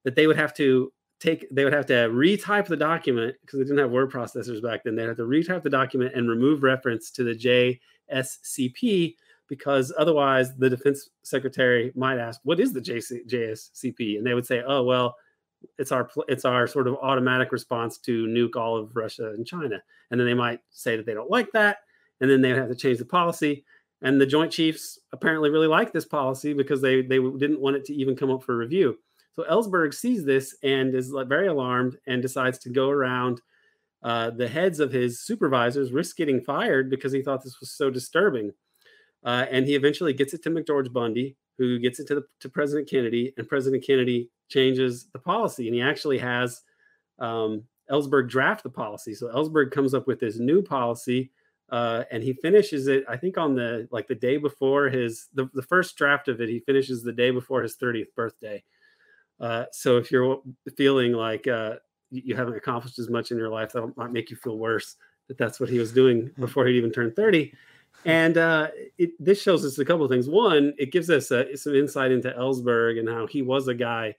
that 0.03 0.15
they 0.15 0.27
would 0.27 0.37
have 0.37 0.53
to 0.55 0.91
take 1.19 1.47
they 1.49 1.63
would 1.63 1.73
have 1.73 1.85
to 1.85 1.93
retype 2.09 2.67
the 2.67 2.75
document 2.75 3.35
because 3.41 3.59
they 3.59 3.63
didn't 3.63 3.79
have 3.79 3.91
word 3.91 4.11
processors 4.11 4.61
back 4.61 4.83
then. 4.83 4.95
They'd 4.95 5.07
have 5.07 5.17
to 5.17 5.23
retype 5.23 5.63
the 5.63 5.69
document 5.69 6.13
and 6.15 6.29
remove 6.29 6.63
reference 6.63 7.11
to 7.11 7.23
the 7.23 7.79
JSCP 8.11 9.15
because 9.47 9.93
otherwise 9.97 10.55
the 10.57 10.69
defense 10.69 11.09
secretary 11.23 11.91
might 11.95 12.17
ask, 12.17 12.41
"What 12.43 12.59
is 12.59 12.73
the 12.73 12.81
JC, 12.81 13.25
JSCP?" 13.27 14.17
and 14.17 14.25
they 14.25 14.33
would 14.33 14.45
say, 14.45 14.63
"Oh, 14.65 14.83
well, 14.83 15.15
it's 15.77 15.91
our 15.91 16.09
it's 16.27 16.45
our 16.45 16.67
sort 16.67 16.87
of 16.87 16.95
automatic 17.01 17.51
response 17.51 17.97
to 17.99 18.25
nuke 18.27 18.55
all 18.55 18.77
of 18.77 18.95
Russia 18.95 19.29
and 19.29 19.45
China. 19.45 19.81
And 20.11 20.19
then 20.19 20.27
they 20.27 20.33
might 20.33 20.59
say 20.71 20.95
that 20.95 21.05
they 21.05 21.13
don't 21.13 21.31
like 21.31 21.51
that, 21.53 21.77
and 22.21 22.29
then 22.29 22.41
they 22.41 22.49
have 22.49 22.69
to 22.69 22.75
change 22.75 22.99
the 22.99 23.05
policy. 23.05 23.65
And 24.01 24.19
the 24.19 24.25
Joint 24.25 24.51
Chiefs 24.51 24.99
apparently 25.13 25.49
really 25.49 25.67
like 25.67 25.91
this 25.93 26.05
policy 26.05 26.53
because 26.53 26.81
they 26.81 27.01
they 27.01 27.19
didn't 27.19 27.61
want 27.61 27.75
it 27.75 27.85
to 27.85 27.93
even 27.93 28.15
come 28.15 28.31
up 28.31 28.43
for 28.43 28.57
review. 28.57 28.97
So 29.33 29.43
Ellsberg 29.43 29.93
sees 29.93 30.23
this 30.23 30.55
and 30.63 30.95
is 30.95 31.13
very 31.27 31.47
alarmed 31.47 31.97
and 32.07 32.21
decides 32.21 32.57
to 32.59 32.69
go 32.69 32.89
around 32.89 33.41
uh, 34.01 34.29
the 34.29 34.47
heads 34.47 34.79
of 34.79 34.91
his 34.91 35.19
supervisors, 35.19 35.91
risk 35.91 36.15
getting 36.15 36.39
fired 36.39 36.89
because 36.89 37.11
he 37.11 37.21
thought 37.21 37.43
this 37.43 37.59
was 37.59 37.71
so 37.71 37.89
disturbing. 37.89 38.51
Uh, 39.23 39.45
and 39.49 39.65
he 39.65 39.75
eventually 39.75 40.13
gets 40.13 40.33
it 40.33 40.43
to 40.43 40.51
McGeorge 40.51 40.93
Bundy, 40.93 41.35
who 41.57 41.79
gets 41.79 41.99
it 41.99 42.07
to, 42.07 42.15
the, 42.15 42.25
to 42.41 42.49
President 42.49 42.89
Kennedy, 42.89 43.33
and 43.37 43.47
President 43.47 43.85
Kennedy 43.85 44.29
changes 44.49 45.07
the 45.13 45.19
policy, 45.19 45.67
and 45.67 45.75
he 45.75 45.81
actually 45.81 46.17
has 46.17 46.61
um, 47.19 47.63
Ellsberg 47.89 48.29
draft 48.29 48.63
the 48.63 48.69
policy. 48.69 49.13
So 49.13 49.27
Ellsberg 49.27 49.71
comes 49.71 49.93
up 49.93 50.07
with 50.07 50.19
this 50.19 50.37
new 50.37 50.61
policy, 50.61 51.31
uh, 51.69 52.03
and 52.11 52.21
he 52.21 52.33
finishes 52.33 52.87
it. 52.87 53.05
I 53.07 53.17
think 53.17 53.37
on 53.37 53.55
the 53.55 53.87
like 53.91 54.07
the 54.07 54.15
day 54.15 54.37
before 54.37 54.89
his 54.89 55.27
the, 55.33 55.49
the 55.53 55.61
first 55.61 55.97
draft 55.97 56.27
of 56.27 56.41
it, 56.41 56.49
he 56.49 56.59
finishes 56.59 57.03
the 57.03 57.13
day 57.13 57.31
before 57.31 57.63
his 57.63 57.77
30th 57.77 58.13
birthday. 58.15 58.63
Uh, 59.39 59.65
so 59.71 59.97
if 59.97 60.11
you're 60.11 60.41
feeling 60.77 61.13
like 61.13 61.47
uh, 61.47 61.75
you 62.11 62.35
haven't 62.35 62.55
accomplished 62.55 62.99
as 62.99 63.09
much 63.09 63.31
in 63.31 63.37
your 63.37 63.49
life, 63.49 63.71
that 63.73 63.97
might 63.97 64.11
make 64.11 64.29
you 64.29 64.35
feel 64.35 64.57
worse. 64.57 64.95
That 65.27 65.37
that's 65.37 65.59
what 65.59 65.69
he 65.69 65.79
was 65.79 65.91
doing 65.91 66.27
hmm. 66.27 66.41
before 66.41 66.67
he 66.67 66.77
even 66.77 66.91
turned 66.91 67.15
30 67.15 67.51
and 68.03 68.37
uh, 68.37 68.67
it, 68.97 69.11
this 69.19 69.41
shows 69.41 69.65
us 69.65 69.79
a 69.79 69.85
couple 69.85 70.05
of 70.05 70.11
things. 70.11 70.29
One, 70.29 70.73
it 70.77 70.91
gives 70.91 71.09
us 71.09 71.31
uh, 71.31 71.55
some 71.55 71.75
insight 71.75 72.11
into 72.11 72.31
Ellsberg 72.31 72.99
and 72.99 73.09
how 73.09 73.25
he 73.25 73.41
was 73.41 73.67
a 73.67 73.73
guy, 73.73 74.15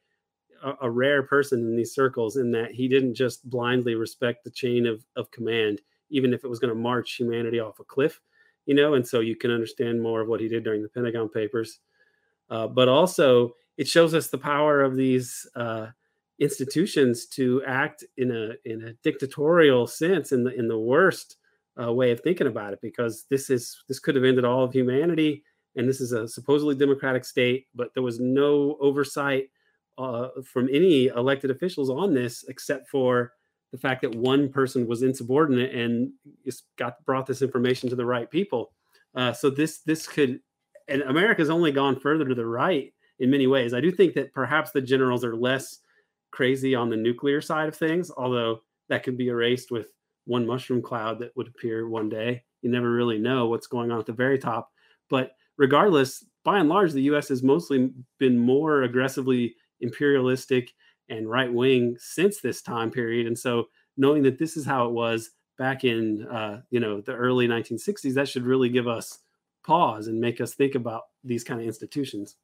a, 0.62 0.72
a, 0.82 0.90
rare 0.90 1.22
person 1.22 1.60
in 1.60 1.76
these 1.76 1.94
circles, 1.94 2.36
in 2.36 2.50
that 2.52 2.72
he 2.72 2.88
didn't 2.88 3.14
just 3.14 3.48
blindly 3.48 3.94
respect 3.94 4.42
the 4.42 4.50
chain 4.50 4.86
of, 4.86 5.04
of 5.14 5.30
command, 5.30 5.82
even 6.10 6.34
if 6.34 6.42
it 6.42 6.48
was 6.48 6.58
going 6.58 6.72
to 6.72 6.80
march 6.80 7.14
humanity 7.14 7.60
off 7.60 7.78
a 7.78 7.84
cliff, 7.84 8.20
you 8.64 8.74
know. 8.74 8.94
And 8.94 9.06
so 9.06 9.20
you 9.20 9.36
can 9.36 9.52
understand 9.52 10.02
more 10.02 10.20
of 10.20 10.28
what 10.28 10.40
he 10.40 10.48
did 10.48 10.64
during 10.64 10.82
the 10.82 10.88
Pentagon 10.88 11.28
Papers. 11.28 11.78
Uh, 12.50 12.66
but 12.66 12.88
also, 12.88 13.54
it 13.76 13.86
shows 13.86 14.14
us 14.14 14.28
the 14.28 14.38
power 14.38 14.82
of 14.82 14.96
these 14.96 15.46
uh, 15.54 15.86
institutions 16.40 17.26
to 17.26 17.62
act 17.66 18.04
in 18.16 18.30
a 18.32 18.54
in 18.68 18.82
a 18.82 18.92
dictatorial 19.04 19.86
sense, 19.86 20.32
in 20.32 20.42
the 20.42 20.52
in 20.54 20.66
the 20.66 20.78
worst 20.78 21.36
uh, 21.80 21.92
way 21.92 22.10
of 22.10 22.20
thinking 22.20 22.46
about 22.46 22.72
it 22.72 22.80
because 22.80 23.26
this 23.30 23.50
is 23.50 23.82
this 23.88 23.98
could 23.98 24.14
have 24.14 24.24
ended 24.24 24.44
all 24.44 24.64
of 24.64 24.72
humanity 24.72 25.42
and 25.76 25.88
this 25.88 26.00
is 26.00 26.12
a 26.12 26.26
supposedly 26.26 26.74
democratic 26.74 27.24
state 27.24 27.66
but 27.74 27.92
there 27.94 28.02
was 28.02 28.18
no 28.18 28.76
oversight 28.80 29.50
uh, 29.98 30.28
from 30.44 30.68
any 30.72 31.06
elected 31.06 31.50
officials 31.50 31.90
on 31.90 32.14
this 32.14 32.44
except 32.48 32.88
for 32.88 33.32
the 33.72 33.78
fact 33.78 34.02
that 34.02 34.14
one 34.14 34.48
person 34.48 34.86
was 34.86 35.02
insubordinate 35.02 35.74
and 35.74 36.10
got 36.78 37.04
brought 37.04 37.26
this 37.26 37.42
information 37.42 37.88
to 37.88 37.96
the 37.96 38.04
right 38.04 38.30
people. 38.30 38.72
Uh, 39.14 39.32
so 39.32 39.50
this 39.50 39.80
this 39.80 40.06
could 40.06 40.40
and 40.88 41.02
america's 41.02 41.50
only 41.50 41.72
gone 41.72 41.98
further 41.98 42.26
to 42.26 42.34
the 42.34 42.46
right 42.46 42.92
in 43.18 43.30
many 43.30 43.46
ways. 43.46 43.74
I 43.74 43.80
do 43.80 43.90
think 43.90 44.14
that 44.14 44.32
perhaps 44.32 44.70
the 44.70 44.80
generals 44.80 45.24
are 45.24 45.34
less 45.34 45.78
crazy 46.30 46.74
on 46.74 46.90
the 46.90 46.96
nuclear 46.96 47.40
side 47.40 47.68
of 47.68 47.76
things 47.76 48.10
although 48.16 48.60
that 48.88 49.02
could 49.02 49.16
be 49.16 49.28
erased 49.28 49.70
with 49.70 49.92
one 50.26 50.46
mushroom 50.46 50.82
cloud 50.82 51.18
that 51.20 51.36
would 51.36 51.48
appear 51.48 51.88
one 51.88 52.08
day. 52.08 52.44
You 52.62 52.70
never 52.70 52.90
really 52.90 53.18
know 53.18 53.46
what's 53.48 53.66
going 53.66 53.90
on 53.90 53.98
at 53.98 54.06
the 54.06 54.12
very 54.12 54.38
top. 54.38 54.70
But 55.08 55.32
regardless, 55.56 56.24
by 56.44 56.58
and 56.58 56.68
large, 56.68 56.92
the 56.92 57.02
US 57.02 57.28
has 57.28 57.42
mostly 57.42 57.92
been 58.18 58.38
more 58.38 58.82
aggressively 58.82 59.54
imperialistic 59.80 60.72
and 61.08 61.30
right 61.30 61.52
wing 61.52 61.96
since 61.98 62.40
this 62.40 62.62
time 62.62 62.90
period. 62.90 63.26
And 63.26 63.38
so 63.38 63.66
knowing 63.96 64.22
that 64.24 64.38
this 64.38 64.56
is 64.56 64.66
how 64.66 64.86
it 64.86 64.92
was 64.92 65.30
back 65.58 65.84
in 65.84 66.26
uh, 66.26 66.62
you 66.70 66.80
know 66.80 67.00
the 67.00 67.14
early 67.14 67.48
1960s, 67.48 68.14
that 68.14 68.28
should 68.28 68.44
really 68.44 68.68
give 68.68 68.88
us 68.88 69.20
pause 69.64 70.06
and 70.06 70.20
make 70.20 70.40
us 70.40 70.54
think 70.54 70.74
about 70.74 71.02
these 71.24 71.44
kind 71.44 71.60
of 71.60 71.66
institutions. 71.66 72.36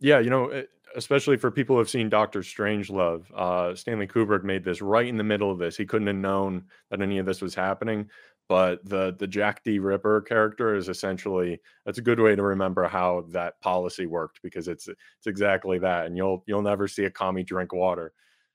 Yeah, 0.00 0.18
you 0.18 0.30
know, 0.30 0.64
especially 0.96 1.36
for 1.36 1.50
people 1.50 1.76
who 1.76 1.78
have 1.78 1.90
seen 1.90 2.08
Doctor 2.08 2.40
Strangelove, 2.40 3.24
uh, 3.34 3.74
Stanley 3.74 4.06
Kubrick 4.06 4.44
made 4.44 4.64
this 4.64 4.82
right 4.82 5.06
in 5.06 5.16
the 5.16 5.24
middle 5.24 5.50
of 5.50 5.58
this. 5.58 5.76
He 5.76 5.86
couldn't 5.86 6.06
have 6.06 6.16
known 6.16 6.64
that 6.90 7.00
any 7.00 7.18
of 7.18 7.26
this 7.26 7.40
was 7.40 7.54
happening. 7.54 8.08
But 8.48 8.84
the 8.84 9.14
the 9.18 9.26
Jack 9.26 9.62
D. 9.64 9.78
Ripper 9.78 10.20
character 10.20 10.74
is 10.74 10.88
essentially 10.88 11.60
that's 11.86 11.98
a 11.98 12.02
good 12.02 12.20
way 12.20 12.36
to 12.36 12.42
remember 12.42 12.84
how 12.84 13.24
that 13.30 13.60
policy 13.60 14.04
worked 14.04 14.42
because 14.42 14.68
it's 14.68 14.88
it's 14.88 15.26
exactly 15.26 15.78
that, 15.78 16.06
and 16.06 16.16
you'll 16.16 16.42
you'll 16.46 16.62
never 16.62 16.88
see 16.88 17.04
a 17.04 17.10
commie 17.10 17.44
drink 17.44 17.72
water. 17.72 18.12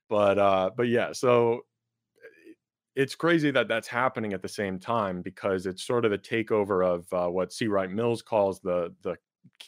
But 0.09 0.37
uh, 0.37 0.71
but 0.75 0.89
yeah, 0.89 1.13
so 1.13 1.61
it's 2.95 3.15
crazy 3.15 3.51
that 3.51 3.67
that's 3.67 3.87
happening 3.87 4.33
at 4.33 4.41
the 4.41 4.47
same 4.47 4.79
time 4.79 5.21
because 5.21 5.65
it's 5.65 5.83
sort 5.83 6.03
of 6.03 6.11
the 6.11 6.17
takeover 6.17 6.85
of 6.85 7.11
uh, 7.13 7.29
what 7.29 7.53
C. 7.53 7.67
Wright 7.67 7.89
Mills 7.89 8.21
calls 8.21 8.59
the 8.59 8.93
the 9.03 9.15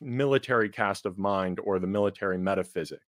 military 0.01 0.69
cast 0.69 1.05
of 1.05 1.17
mind 1.17 1.59
or 1.63 1.79
the 1.79 1.87
military 1.87 2.37
metaphysic. 2.37 3.01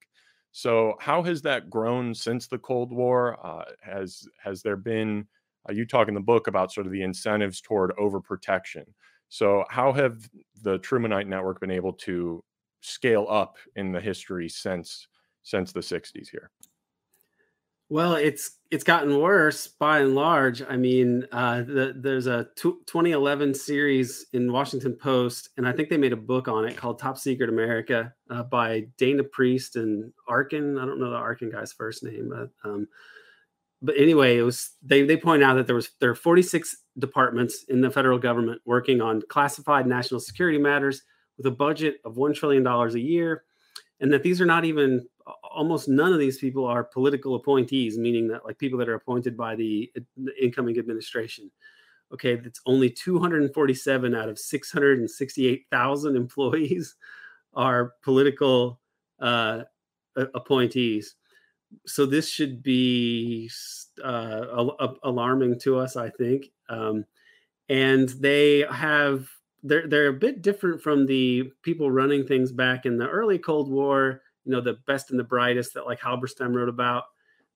So, 0.51 0.95
how 0.99 1.23
has 1.23 1.41
that 1.43 1.69
grown 1.69 2.13
since 2.13 2.47
the 2.47 2.57
Cold 2.57 2.91
War? 2.91 3.37
Uh, 3.45 3.65
has 3.81 4.27
has 4.43 4.61
there 4.61 4.75
been? 4.77 5.27
Uh, 5.69 5.73
you 5.73 5.85
talk 5.85 6.07
in 6.07 6.13
the 6.13 6.19
book 6.19 6.47
about 6.47 6.71
sort 6.71 6.87
of 6.87 6.91
the 6.91 7.03
incentives 7.03 7.61
toward 7.61 7.91
overprotection. 7.97 8.85
So, 9.29 9.63
how 9.69 9.93
have 9.93 10.29
the 10.61 10.79
Trumanite 10.79 11.27
Network 11.27 11.61
been 11.61 11.71
able 11.71 11.93
to 11.93 12.43
scale 12.81 13.27
up 13.29 13.57
in 13.75 13.91
the 13.93 14.01
history 14.01 14.49
since 14.49 15.07
since 15.43 15.71
the 15.71 15.81
'60s 15.81 16.29
here? 16.29 16.51
Well, 17.91 18.15
it's 18.15 18.51
it's 18.71 18.85
gotten 18.85 19.19
worse 19.19 19.67
by 19.67 19.99
and 19.99 20.15
large. 20.15 20.61
I 20.61 20.77
mean, 20.77 21.27
uh, 21.33 21.57
the, 21.63 21.93
there's 21.93 22.25
a 22.25 22.47
t- 22.55 22.71
2011 22.85 23.53
series 23.53 24.27
in 24.31 24.49
Washington 24.49 24.95
Post, 24.95 25.49
and 25.57 25.67
I 25.67 25.73
think 25.73 25.89
they 25.89 25.97
made 25.97 26.13
a 26.13 26.15
book 26.15 26.47
on 26.47 26.63
it 26.63 26.77
called 26.77 26.99
"Top 26.99 27.17
Secret 27.17 27.49
America" 27.49 28.13
uh, 28.29 28.43
by 28.43 28.87
Dana 28.97 29.25
Priest 29.25 29.75
and 29.75 30.13
Arkin. 30.25 30.77
I 30.77 30.85
don't 30.85 31.01
know 31.01 31.09
the 31.09 31.17
Arkin 31.17 31.51
guy's 31.51 31.73
first 31.73 32.01
name, 32.01 32.29
but 32.29 32.69
um, 32.69 32.87
but 33.81 33.97
anyway, 33.97 34.37
it 34.37 34.43
was 34.43 34.71
they 34.81 35.03
they 35.03 35.17
point 35.17 35.43
out 35.43 35.55
that 35.55 35.67
there 35.67 35.75
was 35.75 35.89
there 35.99 36.11
are 36.11 36.15
46 36.15 36.73
departments 36.97 37.65
in 37.67 37.81
the 37.81 37.91
federal 37.91 38.19
government 38.19 38.61
working 38.63 39.01
on 39.01 39.21
classified 39.27 39.85
national 39.85 40.21
security 40.21 40.57
matters 40.57 41.01
with 41.35 41.45
a 41.45 41.51
budget 41.51 41.95
of 42.05 42.15
one 42.15 42.33
trillion 42.33 42.63
dollars 42.63 42.95
a 42.95 43.01
year, 43.01 43.43
and 44.01 44.11
that 44.11 44.23
these 44.23 44.41
are 44.41 44.45
not 44.45 44.65
even 44.65 45.07
almost 45.43 45.87
none 45.87 46.11
of 46.11 46.19
these 46.19 46.39
people 46.39 46.65
are 46.65 46.83
political 46.83 47.35
appointees, 47.35 47.97
meaning 47.97 48.27
that 48.27 48.43
like 48.43 48.57
people 48.57 48.79
that 48.79 48.89
are 48.89 48.95
appointed 48.95 49.37
by 49.37 49.55
the, 49.55 49.91
the 50.17 50.43
incoming 50.43 50.77
administration. 50.77 51.49
Okay, 52.11 52.35
that's 52.35 52.59
only 52.65 52.89
247 52.89 54.15
out 54.15 54.27
of 54.27 54.37
668,000 54.37 56.15
employees 56.15 56.95
are 57.53 57.93
political 58.01 58.79
uh, 59.19 59.61
appointees. 60.15 61.15
So 61.85 62.05
this 62.05 62.27
should 62.27 62.61
be 62.61 63.49
uh, 64.03 64.65
alarming 65.03 65.59
to 65.59 65.77
us, 65.77 65.95
I 65.95 66.09
think. 66.09 66.47
Um, 66.67 67.05
and 67.69 68.09
they 68.09 68.65
have 68.69 69.29
they're 69.63 69.87
they're 69.87 70.07
a 70.07 70.13
bit 70.13 70.41
different 70.41 70.81
from 70.81 71.05
the 71.05 71.51
people 71.63 71.91
running 71.91 72.25
things 72.25 72.51
back 72.51 72.85
in 72.85 72.97
the 72.97 73.07
early 73.07 73.37
Cold 73.37 73.69
War 73.69 74.21
you 74.45 74.51
know 74.51 74.61
the 74.61 74.77
best 74.87 75.11
and 75.11 75.19
the 75.19 75.23
brightest 75.23 75.73
that 75.73 75.85
like 75.85 75.99
Halberstam 75.99 76.53
wrote 76.53 76.69
about. 76.69 77.03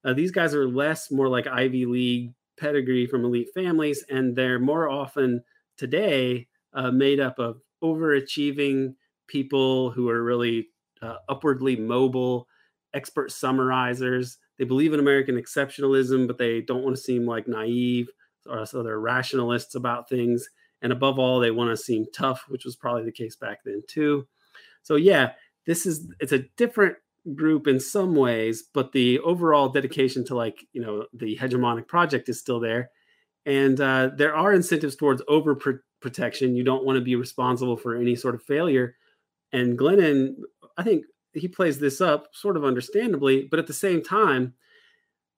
Uh, 0.04 0.14
these 0.14 0.32
guys 0.32 0.54
are 0.54 0.68
less 0.68 1.10
more 1.10 1.28
like 1.28 1.48
Ivy 1.48 1.86
League 1.86 2.34
pedigree 2.60 3.08
from 3.08 3.26
elite 3.26 3.50
families, 3.54 4.04
and 4.10 4.36
they're 4.36 4.60
more 4.60 4.90
often 4.90 5.44
today 5.78 6.48
uh, 6.74 6.92
made 6.92 7.20
up 7.20 7.40
of 7.40 7.60
overachieving 7.84 8.94
people 9.28 9.92
who 9.92 10.10
are 10.10 10.24
really 10.24 10.68
uh, 11.02 11.16
upwardly 11.28 11.76
mobile, 11.76 12.48
expert 12.94 13.32
summarizers. 13.32 14.38
They 14.58 14.66
believe 14.66 14.94
in 14.94 15.00
American 15.00 15.36
exceptionalism, 15.36 16.28
but 16.28 16.38
they 16.38 16.62
don't 16.62 16.84
want 16.84 16.96
to 16.96 17.02
seem 17.02 17.26
like 17.26 17.48
naive, 17.48 18.10
or 18.48 18.66
so 18.66 18.84
they're 18.84 19.00
rationalists 19.00 19.76
about 19.76 20.08
things. 20.08 20.48
And 20.86 20.94
above 20.94 21.18
all, 21.18 21.40
they 21.40 21.50
want 21.50 21.72
to 21.72 21.84
seem 21.84 22.06
tough, 22.14 22.46
which 22.48 22.64
was 22.64 22.76
probably 22.76 23.06
the 23.06 23.12
case 23.12 23.36
back 23.36 23.62
then 23.66 23.82
too. 23.88 24.28
So 24.84 24.98
yeah, 24.98 25.32
this 25.66 25.88
is 25.88 26.14
it's 26.20 26.32
a 26.32 26.46
different 26.58 26.98
group 27.34 27.66
in 27.66 27.80
some 27.80 28.14
ways, 28.14 28.66
but 28.72 28.92
the 28.92 29.18
overall 29.22 29.70
dedication 29.70 30.24
to 30.26 30.36
like 30.36 30.64
you 30.74 30.84
know 30.84 31.08
the 31.12 31.38
hegemonic 31.38 31.88
project 31.88 32.30
is 32.30 32.40
still 32.40 32.60
there, 32.60 32.92
and 33.48 33.82
uh, 33.82 34.12
there 34.16 34.36
are 34.36 34.54
incentives 34.54 34.96
towards 34.96 35.24
over 35.28 35.60
protection. 36.02 36.56
You 36.56 36.64
don't 36.64 36.86
want 36.86 36.98
to 36.98 37.04
be 37.04 37.16
responsible 37.16 37.78
for 37.78 37.96
any 37.96 38.16
sort 38.16 38.36
of 38.36 38.44
failure, 38.44 38.96
and 39.52 39.80
Glennon, 39.80 40.36
I 40.78 40.84
think 40.84 41.06
he 41.34 41.48
plays 41.48 41.80
this 41.80 42.00
up 42.00 42.28
sort 42.32 42.58
of 42.58 42.64
understandably, 42.64 43.48
but 43.50 43.58
at 43.58 43.66
the 43.66 43.74
same 43.74 44.04
time, 44.04 44.54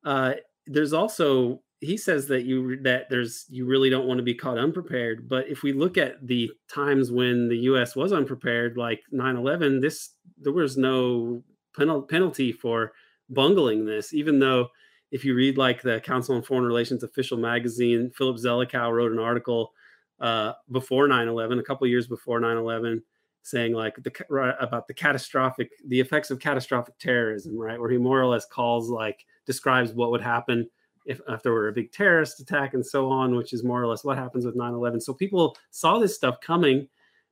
uh, 0.04 0.34
there's 0.66 0.92
also 0.92 1.62
he 1.80 1.96
says 1.96 2.28
that 2.28 2.44
you 2.44 2.82
that 2.82 3.10
there's 3.10 3.46
you 3.50 3.66
really 3.66 3.90
don't 3.90 4.08
want 4.08 4.18
to 4.18 4.24
be 4.24 4.34
caught 4.34 4.58
unprepared 4.58 5.30
but 5.30 5.48
if 5.48 5.64
we 5.64 5.74
look 5.74 5.98
at 5.98 6.16
the 6.26 6.50
times 6.70 7.12
when 7.12 7.48
the 7.50 7.58
us 7.58 7.96
was 7.96 8.12
unprepared 8.12 8.78
like 8.78 9.02
9-11 9.14 9.82
this 9.82 10.12
there 10.40 10.54
was 10.54 10.78
no 10.78 11.44
penal, 11.78 12.02
penalty 12.02 12.52
for 12.52 12.94
bungling 13.30 13.86
this 13.86 14.14
even 14.14 14.40
though 14.40 14.68
if 15.12 15.24
you 15.24 15.36
read 15.36 15.58
like 15.58 15.82
the 15.82 16.00
council 16.02 16.36
on 16.36 16.42
foreign 16.42 16.66
relations 16.66 17.04
official 17.04 17.38
magazine 17.38 18.12
philip 18.16 18.38
zelikow 18.38 18.92
wrote 18.92 19.12
an 19.12 19.20
article 19.20 19.72
uh, 20.20 20.54
before 20.72 21.08
9-11 21.08 21.60
a 21.60 21.64
couple 21.64 21.86
years 21.86 22.08
before 22.08 22.40
9-11 22.40 23.02
saying 23.44 23.74
like 23.74 23.96
the 24.04 24.12
about 24.60 24.88
the 24.88 24.94
catastrophic 24.94 25.70
the 25.88 26.00
effects 26.00 26.32
of 26.32 26.40
catastrophic 26.40 26.98
terrorism 26.98 27.56
right 27.56 27.80
where 27.80 27.92
he 27.92 27.98
more 27.98 28.20
or 28.20 28.26
less 28.26 28.46
calls 28.46 28.90
like 28.90 29.24
describes 29.46 29.94
what 29.94 30.10
would 30.10 30.22
happen 30.22 30.68
if, 31.08 31.22
there 31.44 31.54
were 31.54 31.70
a 31.70 31.74
big 31.74 31.92
terrorist 31.92 32.40
attack 32.40 32.74
and 32.74 32.86
so 32.86 33.10
on, 33.10 33.36
which 33.36 33.54
is 33.54 33.64
more 33.64 33.82
or 33.82 33.88
less 33.88 34.04
what 34.04 34.18
happens 34.18 34.46
with 34.46 34.56
9 34.56 34.74
11. 34.74 35.02
So 35.02 35.14
people 35.14 35.58
saw 35.72 35.98
this 36.00 36.16
stuff 36.16 36.42
coming 36.42 36.88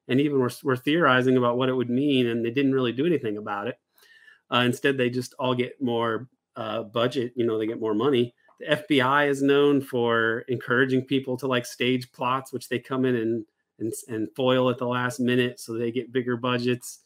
and 0.07 0.19
even 0.21 0.39
were, 0.39 0.51
were 0.63 0.77
theorizing 0.77 1.37
about 1.37 1.57
what 1.57 1.69
it 1.69 1.73
would 1.73 1.89
mean, 1.89 2.27
and 2.27 2.45
they 2.45 2.51
didn't 2.51 2.73
really 2.73 2.91
do 2.91 3.05
anything 3.05 3.37
about 3.37 3.67
it. 3.67 3.79
Uh, 4.51 4.63
instead, 4.65 4.97
they 4.97 5.09
just 5.09 5.33
all 5.39 5.55
get 5.55 5.81
more 5.81 6.27
uh, 6.55 6.83
budget, 6.83 7.33
you 7.35 7.45
know, 7.45 7.57
they 7.57 7.67
get 7.67 7.79
more 7.79 7.95
money. 7.95 8.33
The 8.59 8.77
FBI 8.87 9.27
is 9.29 9.41
known 9.41 9.81
for 9.81 10.45
encouraging 10.47 11.01
people 11.01 11.35
to 11.37 11.47
like 11.47 11.65
stage 11.65 12.11
plots, 12.11 12.53
which 12.53 12.69
they 12.69 12.79
come 12.79 13.03
in 13.05 13.15
and 13.15 13.45
and, 13.79 13.93
and 14.07 14.29
foil 14.35 14.69
at 14.69 14.77
the 14.77 14.87
last 14.87 15.19
minute 15.19 15.59
so 15.59 15.73
they 15.73 15.91
get 15.91 16.13
bigger 16.13 16.37
budgets. 16.37 16.99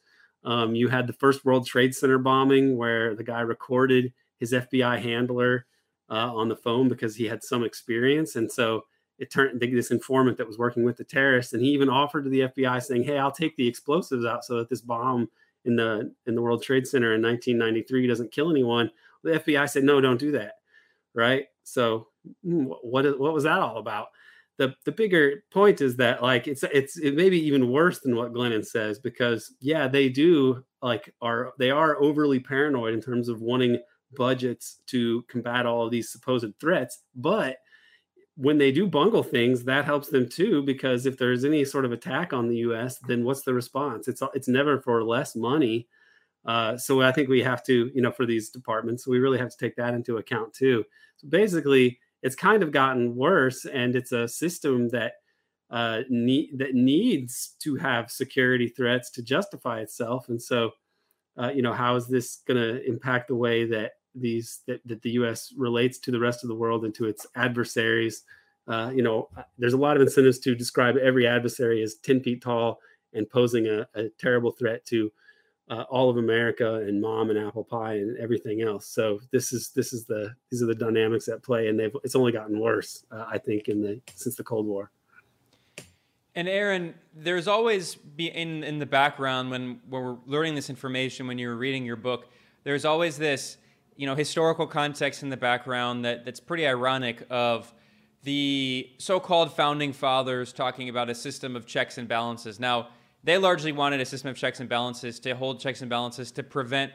Um, 0.43 0.75
you 0.75 0.87
had 0.87 1.07
the 1.07 1.13
first 1.13 1.43
World 1.43 1.65
Trade 1.65 1.95
Center 1.95 2.17
bombing 2.17 2.77
where 2.77 3.15
the 3.15 3.23
guy 3.23 3.41
recorded 3.41 4.13
his 4.39 4.53
FBI 4.53 5.01
handler 5.01 5.65
uh, 6.09 6.33
on 6.33 6.49
the 6.49 6.55
phone 6.55 6.87
because 6.87 7.15
he 7.15 7.25
had 7.25 7.43
some 7.43 7.63
experience. 7.63 8.35
And 8.35 8.51
so 8.51 8.85
it 9.19 9.29
turned 9.29 9.59
this 9.59 9.91
informant 9.91 10.37
that 10.37 10.47
was 10.47 10.57
working 10.57 10.83
with 10.83 10.97
the 10.97 11.03
terrorists, 11.03 11.53
and 11.53 11.61
he 11.61 11.69
even 11.69 11.89
offered 11.89 12.23
to 12.23 12.29
the 12.29 12.41
FBI 12.41 12.81
saying, 12.81 13.03
"Hey, 13.03 13.17
I'll 13.17 13.31
take 13.31 13.55
the 13.57 13.67
explosives 13.67 14.25
out 14.25 14.45
so 14.45 14.57
that 14.57 14.69
this 14.69 14.81
bomb 14.81 15.29
in 15.65 15.75
the 15.75 16.13
in 16.25 16.35
the 16.35 16.41
World 16.41 16.63
Trade 16.63 16.87
Center 16.87 17.13
in 17.13 17.21
1993 17.21 18.07
doesn't 18.07 18.31
kill 18.31 18.49
anyone." 18.49 18.89
The 19.23 19.39
FBI 19.39 19.69
said, 19.69 19.83
"No, 19.83 19.99
don't 19.99 20.19
do 20.19 20.31
that." 20.31 20.53
Right? 21.13 21.47
So 21.63 22.07
hmm, 22.43 22.65
what 22.81 23.19
what 23.19 23.33
was 23.33 23.43
that 23.43 23.59
all 23.59 23.77
about? 23.77 24.07
The 24.57 24.73
the 24.85 24.91
bigger 24.93 25.43
point 25.51 25.81
is 25.81 25.97
that 25.97 26.21
like 26.21 26.47
it's 26.47 26.63
it's 26.63 26.97
it 26.97 27.15
may 27.15 27.29
be 27.29 27.45
even 27.45 27.71
worse 27.71 27.99
than 27.99 28.15
what 28.15 28.33
Glennon 28.33 28.65
says 28.65 28.99
because 28.99 29.53
yeah, 29.59 29.89
they 29.89 30.07
do 30.07 30.63
like 30.81 31.13
are 31.21 31.51
they 31.59 31.71
are 31.71 32.01
overly 32.01 32.39
paranoid 32.39 32.93
in 32.93 33.01
terms 33.01 33.27
of 33.27 33.41
wanting 33.41 33.79
budgets 34.15 34.81
to 34.87 35.23
combat 35.23 35.65
all 35.65 35.85
of 35.85 35.91
these 35.91 36.11
supposed 36.11 36.57
threats. 36.59 36.99
But 37.15 37.57
when 38.35 38.57
they 38.57 38.71
do 38.71 38.87
bungle 38.87 39.23
things, 39.23 39.65
that 39.65 39.85
helps 39.85 40.07
them 40.07 40.27
too, 40.27 40.63
because 40.63 41.05
if 41.05 41.17
there's 41.17 41.43
any 41.43 41.65
sort 41.65 41.85
of 41.85 41.91
attack 41.91 42.31
on 42.31 42.47
the 42.47 42.57
U.S., 42.57 42.97
then 42.99 43.23
what's 43.25 43.41
the 43.41 43.53
response? 43.53 44.07
It's 44.07 44.21
it's 44.33 44.47
never 44.47 44.79
for 44.81 45.03
less 45.03 45.35
money. 45.35 45.87
Uh, 46.45 46.77
so 46.77 47.01
I 47.01 47.11
think 47.11 47.27
we 47.27 47.43
have 47.43 47.63
to, 47.65 47.91
you 47.93 48.01
know, 48.01 48.11
for 48.11 48.25
these 48.25 48.49
departments, 48.49 49.05
we 49.05 49.19
really 49.19 49.37
have 49.37 49.49
to 49.49 49.57
take 49.57 49.75
that 49.75 49.93
into 49.93 50.17
account 50.17 50.53
too. 50.53 50.85
So 51.17 51.27
basically, 51.27 51.99
it's 52.21 52.35
kind 52.35 52.63
of 52.63 52.71
gotten 52.71 53.15
worse, 53.15 53.65
and 53.65 53.95
it's 53.95 54.13
a 54.13 54.27
system 54.27 54.87
that 54.89 55.13
uh, 55.69 56.01
that 56.09 56.71
needs 56.73 57.55
to 57.59 57.75
have 57.75 58.09
security 58.09 58.69
threats 58.69 59.11
to 59.11 59.21
justify 59.21 59.81
itself. 59.81 60.29
And 60.29 60.41
so, 60.41 60.71
uh, 61.37 61.51
you 61.53 61.61
know, 61.61 61.73
how 61.73 61.95
is 61.95 62.07
this 62.07 62.37
going 62.47 62.59
to 62.59 62.83
impact 62.87 63.27
the 63.27 63.35
way 63.35 63.65
that 63.65 63.91
these 64.21 64.61
that, 64.67 64.85
that 64.85 65.01
the 65.01 65.11
U.S. 65.11 65.53
relates 65.57 65.97
to 65.99 66.11
the 66.11 66.19
rest 66.19 66.43
of 66.43 66.47
the 66.47 66.55
world 66.55 66.85
and 66.85 66.93
to 66.95 67.05
its 67.05 67.25
adversaries. 67.35 68.23
Uh, 68.67 68.91
you 68.93 69.01
know, 69.01 69.29
uh, 69.37 69.43
there's 69.57 69.73
a 69.73 69.77
lot 69.77 69.95
of 69.95 70.01
incentives 70.01 70.39
to 70.39 70.55
describe 70.55 70.97
every 70.97 71.25
adversary 71.25 71.81
as 71.81 71.95
10 71.95 72.21
feet 72.21 72.41
tall 72.41 72.79
and 73.13 73.29
posing 73.29 73.67
a, 73.67 73.87
a 73.95 74.09
terrible 74.19 74.51
threat 74.51 74.85
to 74.85 75.11
uh, 75.69 75.83
all 75.89 76.09
of 76.09 76.17
America 76.17 76.75
and 76.75 76.99
mom 76.99 77.29
and 77.29 77.37
apple 77.37 77.63
pie 77.63 77.93
and 77.95 78.17
everything 78.17 78.61
else. 78.61 78.87
So 78.87 79.19
this 79.31 79.53
is 79.53 79.69
this 79.69 79.93
is 79.93 80.05
the 80.05 80.33
these 80.49 80.63
are 80.63 80.65
the 80.65 80.75
dynamics 80.75 81.27
at 81.27 81.43
play, 81.43 81.67
and 81.67 81.79
they've 81.79 81.95
it's 82.03 82.15
only 82.15 82.31
gotten 82.31 82.59
worse, 82.59 83.05
uh, 83.11 83.25
I 83.27 83.37
think, 83.37 83.67
in 83.67 83.81
the 83.81 84.01
since 84.15 84.35
the 84.35 84.43
Cold 84.43 84.65
War. 84.65 84.91
And 86.35 86.47
Aaron, 86.47 86.95
there's 87.15 87.47
always 87.47 87.95
be 87.95 88.27
in 88.27 88.63
in 88.63 88.79
the 88.79 88.85
background 88.85 89.51
when 89.51 89.79
when 89.89 90.03
we're 90.03 90.17
learning 90.25 90.55
this 90.55 90.69
information, 90.69 91.27
when 91.27 91.37
you're 91.37 91.55
reading 91.55 91.85
your 91.85 91.97
book, 91.97 92.29
there's 92.63 92.85
always 92.85 93.17
this 93.17 93.57
you 93.99 94.05
know 94.05 94.15
historical 94.15 94.65
context 94.65 95.23
in 95.23 95.29
the 95.29 95.35
background 95.35 96.05
that 96.05 96.23
that's 96.23 96.39
pretty 96.39 96.65
ironic 96.65 97.21
of 97.29 97.73
the 98.23 98.89
so-called 98.97 99.53
founding 99.53 99.91
fathers 99.91 100.53
talking 100.53 100.87
about 100.87 101.09
a 101.09 101.15
system 101.15 101.53
of 101.53 101.65
checks 101.65 101.97
and 101.97 102.07
balances. 102.07 102.61
Now 102.61 102.87
they 103.25 103.37
largely 103.37 103.73
wanted 103.73 103.99
a 103.99 104.05
system 104.05 104.29
of 104.29 104.37
checks 104.37 104.61
and 104.61 104.69
balances 104.69 105.19
to 105.19 105.35
hold 105.35 105.59
checks 105.59 105.81
and 105.81 105.89
balances 105.89 106.31
to 106.31 106.43
prevent 106.43 106.93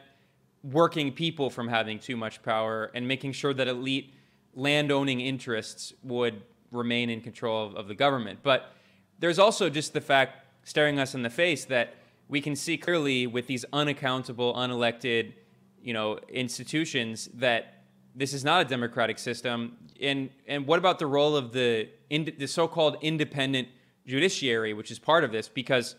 working 0.63 1.11
people 1.11 1.51
from 1.51 1.67
having 1.67 1.99
too 1.99 2.17
much 2.17 2.41
power 2.41 2.89
and 2.95 3.07
making 3.07 3.33
sure 3.33 3.53
that 3.53 3.67
elite 3.67 4.11
landowning 4.55 5.21
interests 5.21 5.93
would 6.01 6.41
remain 6.71 7.11
in 7.11 7.21
control 7.21 7.67
of, 7.67 7.75
of, 7.75 7.87
the 7.87 7.93
government. 7.93 8.39
But 8.41 8.71
there's 9.19 9.37
also 9.37 9.69
just 9.69 9.93
the 9.93 10.01
fact 10.01 10.43
staring 10.63 10.97
us 10.97 11.13
in 11.13 11.21
the 11.21 11.29
face 11.29 11.65
that 11.65 11.93
we 12.27 12.41
can 12.41 12.55
see 12.55 12.79
clearly 12.79 13.27
with 13.27 13.45
these 13.45 13.63
unaccountable, 13.71 14.55
unelected, 14.55 15.33
you 15.85 15.93
know, 15.93 16.17
institutions 16.29 17.29
that 17.35 17.83
this 18.15 18.33
is 18.33 18.43
not 18.43 18.59
a 18.59 18.65
democratic 18.65 19.19
system. 19.19 19.77
And 20.01 20.31
and 20.47 20.65
what 20.65 20.79
about 20.79 20.97
the 20.97 21.05
role 21.05 21.35
of 21.37 21.53
the 21.53 21.89
in, 22.09 22.33
the 22.39 22.47
so-called 22.47 22.97
independent 23.01 23.67
judiciary, 24.07 24.73
which 24.73 24.89
is 24.89 24.97
part 24.97 25.23
of 25.23 25.31
this? 25.31 25.47
Because 25.47 25.95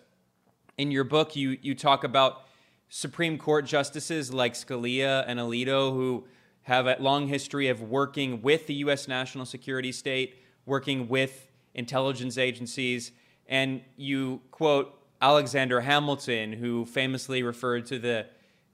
in 0.77 0.91
your 0.91 1.05
book, 1.05 1.37
you 1.37 1.57
you 1.63 1.77
talk 1.77 2.03
about 2.03 2.47
Supreme 2.89 3.39
Court 3.39 3.65
justices 3.65 4.35
like 4.35 4.55
Scalia 4.55 5.25
and 5.29 5.39
Alito 5.39 5.93
who 5.93 6.27
have 6.63 6.89
a 6.89 6.97
long 6.99 7.29
history 7.29 7.69
of 7.69 7.81
working 7.81 8.43
with 8.43 8.67
the 8.67 8.75
U.S. 8.87 9.07
national 9.07 9.47
security 9.47 9.93
state, 9.93 10.35
working 10.67 11.07
with 11.07 11.49
intelligence 11.75 12.39
agencies, 12.39 13.13
and 13.47 13.83
you 13.97 14.41
quote 14.51 14.93
Alexander 15.23 15.81
Hamilton, 15.81 16.53
who 16.55 16.85
famously 16.87 17.45
referred 17.45 17.87
to 17.87 18.01
the 18.01 18.27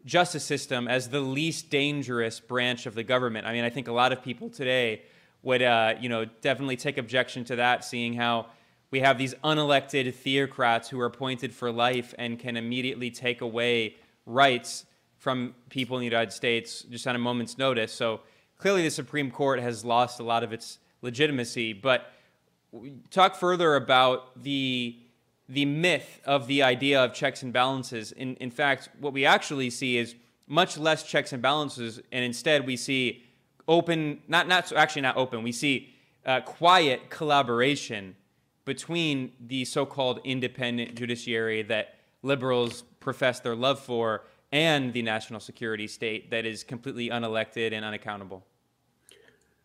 justice 0.05 0.45
system 0.45 0.89
as 0.89 1.09
the 1.09 1.21
least 1.21 1.71
dangerous 1.71 2.41
branch 2.41 2.87
of 2.87 2.95
the 2.95 3.03
government. 3.03 3.47
I 3.47 3.53
mean, 3.53 3.65
I 3.65 3.71
think 3.71 3.89
a 3.89 3.93
lot 3.93 4.13
of 4.13 4.23
people 4.23 4.51
today 4.51 5.03
would, 5.43 5.63
uh, 5.63 5.95
you 6.01 6.09
know, 6.09 6.25
definitely 6.41 6.77
take 6.77 6.99
objection 6.99 7.45
to 7.45 7.57
that, 7.57 7.85
seeing 7.85 8.15
how 8.15 8.47
we 8.91 9.01
have 9.01 9.19
these 9.19 9.35
unelected 9.43 10.13
theocrats 10.15 10.89
who 10.89 11.01
are 11.01 11.07
appointed 11.07 11.55
for 11.55 11.73
life 11.73 12.15
and 12.19 12.39
can 12.39 12.57
immediately 12.57 13.11
take 13.11 13.41
away 13.41 13.97
rights 14.27 14.85
from 15.17 15.55
people 15.71 15.97
in 15.97 16.01
the 16.01 16.07
United 16.07 16.33
States 16.33 16.83
just 16.83 17.07
on 17.07 17.15
a 17.15 17.19
moment's 17.19 17.57
notice. 17.57 17.93
So 17.93 18.21
clearly, 18.59 18.83
the 18.83 18.91
Supreme 18.91 19.31
Court 19.31 19.61
has 19.61 19.85
lost 19.85 20.21
a 20.21 20.25
lot 20.25 20.43
of 20.43 20.53
its 20.53 20.79
legitimacy. 21.01 21.73
But 21.73 22.13
talk 23.11 23.37
further 23.37 23.77
about 23.77 24.43
the 24.43 24.97
the 25.49 25.65
myth 25.65 26.21
of 26.25 26.47
the 26.47 26.63
idea 26.63 27.03
of 27.05 27.13
checks 27.13 27.43
and 27.43 27.53
balances. 27.53 28.13
In 28.13 28.37
in 28.37 28.51
fact, 28.51 28.89
what 29.01 29.13
we 29.13 29.27
actually 29.27 29.71
see 29.71 29.99
is 29.99 30.15
much 30.47 30.77
less 30.79 31.03
checks 31.03 31.33
and 31.33 31.43
balances, 31.43 32.01
and 32.11 32.25
instead 32.25 32.67
we 32.67 32.77
see 32.77 33.25
open, 33.69 34.23
not 34.29 34.49
not 34.49 34.73
actually 34.73 35.03
not 35.03 35.17
open. 35.17 35.43
We 35.43 35.53
see 35.53 35.95
uh, 36.25 36.41
quiet 36.41 37.11
collaboration 37.11 38.17
between 38.65 39.33
the 39.41 39.65
so-called 39.65 40.21
independent 40.25 40.95
judiciary 40.95 41.63
that 41.63 41.97
liberals 42.23 42.83
profess 43.01 43.41
their 43.41 43.57
love 43.57 43.81
for 43.81 44.25
and 44.53 44.93
the 44.93 45.03
national 45.03 45.41
security 45.41 45.89
state 45.89 46.31
that 46.31 46.47
is 46.47 46.63
completely 46.63 47.09
unelected 47.09 47.73
and 47.73 47.85
unaccountable. 47.85 48.45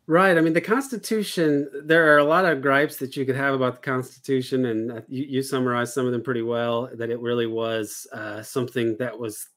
Right. 0.10 0.38
I 0.38 0.42
mean, 0.42 0.54
the 0.54 0.62
Constitution, 0.62 1.70
there 1.84 2.14
are 2.14 2.18
a 2.20 2.24
lot 2.24 2.46
of 2.46 2.62
gripes 2.62 2.96
that 2.98 3.18
you 3.18 3.26
could 3.26 3.36
have 3.36 3.54
about 3.54 3.76
the 3.76 3.82
Constitution, 3.82 4.66
and 4.68 4.92
uh, 4.92 5.02
you, 5.10 5.26
you 5.26 5.44
summarized 5.44 5.94
some 5.94 6.06
of 6.06 6.14
them 6.14 6.24
pretty 6.24 6.44
well. 6.44 6.90
That 6.94 7.10
it 7.10 7.20
really 7.20 7.46
was 7.46 8.08
uh, 8.14 8.42
something 8.42 8.96
that 9.00 9.20
was 9.20 9.50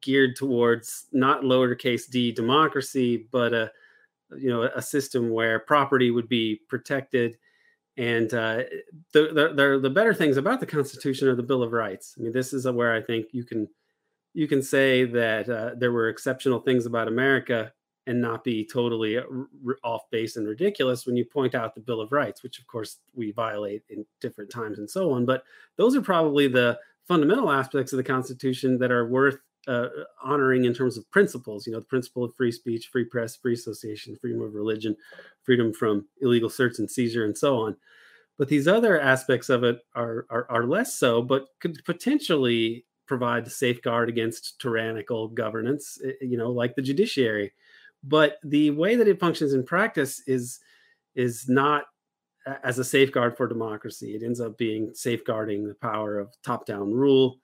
geared 0.00 0.36
towards 0.36 1.06
not 1.12 1.42
lowercase 1.42 2.08
d 2.10 2.32
democracy, 2.32 3.26
but 3.30 3.52
a 3.52 3.70
you 4.38 4.48
know 4.48 4.62
a 4.62 4.80
system 4.80 5.30
where 5.30 5.58
property 5.58 6.10
would 6.10 6.28
be 6.28 6.60
protected 6.68 7.36
and 7.96 8.32
uh, 8.32 8.62
the, 9.12 9.52
the, 9.54 9.78
the 9.82 9.90
better 9.90 10.14
things 10.14 10.38
about 10.38 10.60
the 10.60 10.66
Constitution 10.66 11.28
are 11.28 11.34
the 11.34 11.42
Bill 11.42 11.62
of 11.62 11.72
Rights. 11.72 12.14
I 12.18 12.22
mean, 12.22 12.32
this 12.32 12.54
is 12.54 12.66
where 12.66 12.94
I 12.94 13.02
think 13.02 13.26
you 13.32 13.44
can 13.44 13.68
you 14.32 14.48
can 14.48 14.62
say 14.62 15.04
that 15.04 15.48
uh, 15.50 15.72
there 15.76 15.92
were 15.92 16.08
exceptional 16.08 16.60
things 16.60 16.86
about 16.86 17.08
America 17.08 17.72
and 18.06 18.20
not 18.20 18.44
be 18.44 18.66
totally 18.66 19.18
uh, 19.18 19.22
off 19.84 20.02
base 20.10 20.36
and 20.36 20.48
ridiculous 20.48 21.06
when 21.06 21.16
you 21.16 21.24
point 21.24 21.54
out 21.54 21.74
the 21.74 21.80
Bill 21.80 22.00
of 22.00 22.12
Rights, 22.12 22.42
which 22.42 22.58
of 22.58 22.66
course 22.66 22.98
we 23.14 23.32
violate 23.32 23.82
in 23.88 24.04
different 24.20 24.50
times 24.50 24.78
and 24.78 24.88
so 24.88 25.12
on. 25.12 25.26
But 25.26 25.44
those 25.76 25.94
are 25.94 26.02
probably 26.02 26.48
the 26.48 26.78
fundamental 27.06 27.50
aspects 27.50 27.92
of 27.92 27.98
the 27.98 28.04
Constitution 28.04 28.78
that 28.78 28.90
are 28.90 29.06
worth 29.06 29.38
uh, 29.68 29.88
honoring 30.22 30.64
in 30.64 30.72
terms 30.72 30.96
of 30.96 31.10
principles. 31.10 31.66
You 31.66 31.72
know, 31.72 31.80
the 31.80 31.86
principle 31.86 32.24
of 32.24 32.34
free 32.34 32.52
speech, 32.52 32.88
free 32.88 33.04
press, 33.04 33.36
free 33.36 33.54
association, 33.54 34.16
freedom 34.16 34.40
of 34.40 34.54
religion, 34.54 34.96
freedom 35.42 35.72
from 35.72 36.06
illegal 36.20 36.48
search 36.48 36.78
and 36.78 36.90
seizure, 36.90 37.24
and 37.24 37.36
so 37.36 37.58
on. 37.58 37.76
But 38.38 38.48
these 38.48 38.66
other 38.66 38.98
aspects 38.98 39.50
of 39.50 39.64
it 39.64 39.80
are, 39.94 40.26
are, 40.30 40.46
are 40.48 40.64
less 40.64 40.94
so, 40.94 41.20
but 41.20 41.48
could 41.60 41.84
potentially 41.84 42.86
provide 43.06 43.44
the 43.44 43.50
safeguard 43.50 44.08
against 44.08 44.58
tyrannical 44.60 45.28
governance, 45.28 45.98
eh, 46.04 46.12
you 46.22 46.38
know, 46.38 46.50
like 46.50 46.74
the 46.74 46.80
judiciary. 46.80 47.52
But 48.02 48.38
the 48.42 48.70
way 48.70 48.96
that 48.96 49.08
it 49.08 49.20
functions 49.20 49.52
in 49.52 49.64
practice 49.64 50.22
is 50.26 50.60
is 51.14 51.48
not 51.48 51.84
as 52.64 52.78
a 52.78 52.84
safeguard 52.84 53.36
for 53.36 53.46
democracy. 53.46 54.14
It 54.14 54.22
ends 54.22 54.40
up 54.40 54.56
being 54.56 54.94
safeguarding 54.94 55.66
the 55.66 55.74
power 55.74 56.18
of 56.18 56.34
top-down 56.42 56.92
rule. 56.92 57.38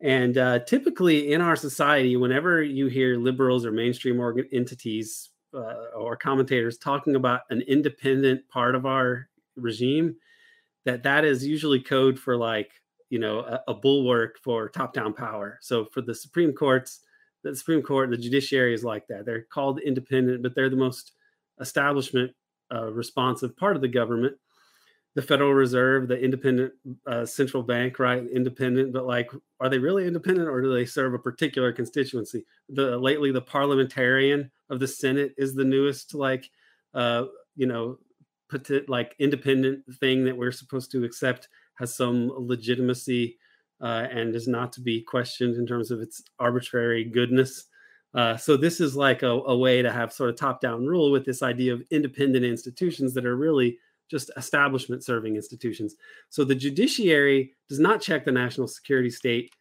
And 0.00 0.36
uh, 0.36 0.58
typically 0.60 1.32
in 1.32 1.40
our 1.40 1.56
society, 1.56 2.16
whenever 2.16 2.62
you 2.62 2.86
hear 2.86 3.16
liberals 3.16 3.64
or 3.64 3.72
mainstream 3.72 4.20
organ- 4.20 4.48
entities 4.52 5.30
uh, 5.54 5.86
or 5.96 6.16
commentators 6.16 6.76
talking 6.76 7.16
about 7.16 7.40
an 7.48 7.62
independent 7.62 8.46
part 8.48 8.74
of 8.74 8.84
our 8.84 9.28
regime, 9.56 10.16
that 10.84 11.02
that 11.02 11.24
is 11.24 11.46
usually 11.46 11.80
code 11.80 12.18
for 12.18 12.36
like 12.36 12.70
you 13.08 13.18
know 13.18 13.40
a, 13.40 13.62
a 13.68 13.74
bulwark 13.74 14.38
for 14.42 14.68
top-down 14.68 15.14
power. 15.14 15.58
So 15.62 15.86
for 15.86 16.02
the 16.02 16.14
Supreme 16.14 16.52
Courts, 16.52 17.00
the 17.50 17.56
Supreme 17.56 17.82
Court, 17.82 18.10
the 18.10 18.16
judiciary 18.16 18.74
is 18.74 18.84
like 18.84 19.06
that. 19.08 19.24
They're 19.24 19.42
called 19.42 19.80
independent, 19.80 20.42
but 20.42 20.54
they're 20.54 20.70
the 20.70 20.76
most 20.76 21.12
establishment 21.60 22.32
uh, 22.74 22.92
responsive 22.92 23.56
part 23.56 23.76
of 23.76 23.82
the 23.82 23.88
government. 23.88 24.36
The 25.14 25.22
Federal 25.22 25.54
Reserve, 25.54 26.08
the 26.08 26.18
independent 26.18 26.74
uh, 27.06 27.24
central 27.24 27.62
bank, 27.62 27.98
right? 27.98 28.22
Independent, 28.26 28.92
but 28.92 29.06
like, 29.06 29.30
are 29.60 29.70
they 29.70 29.78
really 29.78 30.06
independent, 30.06 30.46
or 30.46 30.60
do 30.60 30.74
they 30.74 30.84
serve 30.84 31.14
a 31.14 31.18
particular 31.18 31.72
constituency? 31.72 32.44
The 32.68 32.98
lately, 32.98 33.32
the 33.32 33.40
parliamentarian 33.40 34.50
of 34.68 34.78
the 34.78 34.86
Senate 34.86 35.34
is 35.38 35.54
the 35.54 35.64
newest, 35.64 36.14
like, 36.14 36.50
uh, 36.92 37.24
you 37.54 37.66
know, 37.66 37.98
put 38.50 38.88
like 38.88 39.14
independent 39.18 39.84
thing 40.00 40.24
that 40.24 40.36
we're 40.36 40.52
supposed 40.52 40.90
to 40.92 41.04
accept 41.04 41.48
has 41.76 41.94
some 41.94 42.30
legitimacy 42.36 43.38
uh, 43.80 44.06
and 44.10 44.34
is 44.34 44.48
not 44.48 44.72
to 44.72 44.80
be 44.80 45.02
questioned 45.02 45.56
in 45.56 45.66
terms 45.66 45.90
of 45.90 46.00
its 46.00 46.22
arbitrary 46.38 47.04
goodness. 47.04 47.64
Uh, 48.14 48.36
so 48.36 48.56
this 48.56 48.80
is 48.80 48.96
like 48.96 49.22
a, 49.22 49.28
a, 49.28 49.56
way 49.56 49.82
to 49.82 49.92
have 49.92 50.12
sort 50.12 50.30
of 50.30 50.36
top-down 50.36 50.86
rule 50.86 51.10
with 51.10 51.26
this 51.26 51.42
idea 51.42 51.74
of 51.74 51.82
independent 51.90 52.44
institutions 52.44 53.12
that 53.12 53.26
are 53.26 53.36
really 53.36 53.78
just 54.10 54.30
establishment 54.36 55.04
serving 55.04 55.36
institutions. 55.36 55.96
So 56.30 56.44
the 56.44 56.54
judiciary 56.54 57.52
does 57.68 57.78
not 57.78 58.00
check 58.00 58.24
the 58.24 58.32
national 58.32 58.68
security 58.68 59.10
state 59.10 59.52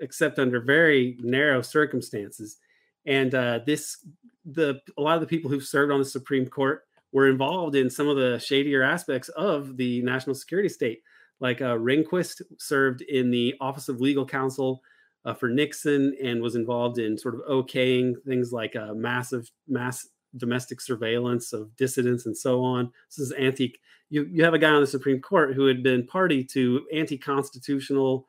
except 0.00 0.38
under 0.38 0.60
very 0.60 1.16
narrow 1.20 1.62
circumstances. 1.62 2.58
And 3.06 3.34
uh, 3.34 3.60
this, 3.66 4.04
the 4.44 4.80
a 4.98 5.02
lot 5.02 5.14
of 5.14 5.20
the 5.20 5.26
people 5.26 5.50
who've 5.50 5.62
served 5.62 5.92
on 5.92 5.98
the 5.98 6.04
Supreme 6.04 6.46
Court 6.46 6.82
were 7.12 7.28
involved 7.28 7.76
in 7.76 7.88
some 7.88 8.08
of 8.08 8.16
the 8.16 8.38
shadier 8.38 8.82
aspects 8.82 9.28
of 9.30 9.76
the 9.76 10.02
national 10.02 10.34
security 10.34 10.68
state. 10.68 11.02
Like 11.44 11.60
uh, 11.60 11.76
Rehnquist 11.76 12.40
served 12.56 13.02
in 13.02 13.30
the 13.30 13.54
Office 13.60 13.90
of 13.90 14.00
Legal 14.00 14.24
Counsel 14.24 14.82
uh, 15.26 15.34
for 15.34 15.50
Nixon 15.50 16.16
and 16.24 16.40
was 16.40 16.54
involved 16.54 16.98
in 16.98 17.18
sort 17.18 17.34
of 17.34 17.42
okaying 17.42 18.14
things 18.26 18.50
like 18.50 18.74
uh, 18.74 18.94
massive 18.94 19.50
mass 19.68 20.08
domestic 20.38 20.80
surveillance 20.80 21.52
of 21.52 21.76
dissidents 21.76 22.24
and 22.24 22.34
so 22.34 22.64
on. 22.64 22.90
This 23.10 23.18
is 23.18 23.32
anti. 23.32 23.74
You 24.08 24.24
you 24.24 24.42
have 24.42 24.54
a 24.54 24.58
guy 24.58 24.70
on 24.70 24.80
the 24.80 24.86
Supreme 24.86 25.20
Court 25.20 25.52
who 25.52 25.66
had 25.66 25.82
been 25.82 26.06
party 26.06 26.44
to 26.44 26.86
anti-constitutional 26.94 28.26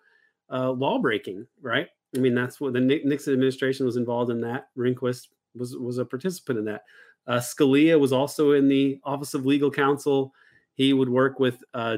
uh, 0.52 0.72
law 0.72 1.00
breaking, 1.00 1.48
right? 1.62 1.88
I 2.18 2.20
mean, 2.20 2.36
that's 2.36 2.60
what 2.60 2.74
the 2.74 2.82
Nixon 2.82 3.32
administration 3.32 3.86
was 3.86 3.96
involved 3.96 4.30
in. 4.30 4.42
That 4.42 4.68
Rehnquist 4.78 5.30
was 5.56 5.78
was 5.78 6.00
a 6.00 6.06
participant 6.06 6.60
in 6.60 6.66
that. 6.66 6.84
Uh, 7.28 7.38
Scalia 7.38 7.98
was 7.98 8.12
also 8.12 8.52
in 8.52 8.68
the 8.68 9.00
Office 9.06 9.34
of 9.34 9.46
Legal 9.46 9.72
Counsel. 9.72 10.34
He 10.74 10.92
would 10.92 11.08
work 11.08 11.40
with 11.40 11.64
uh, 11.74 11.98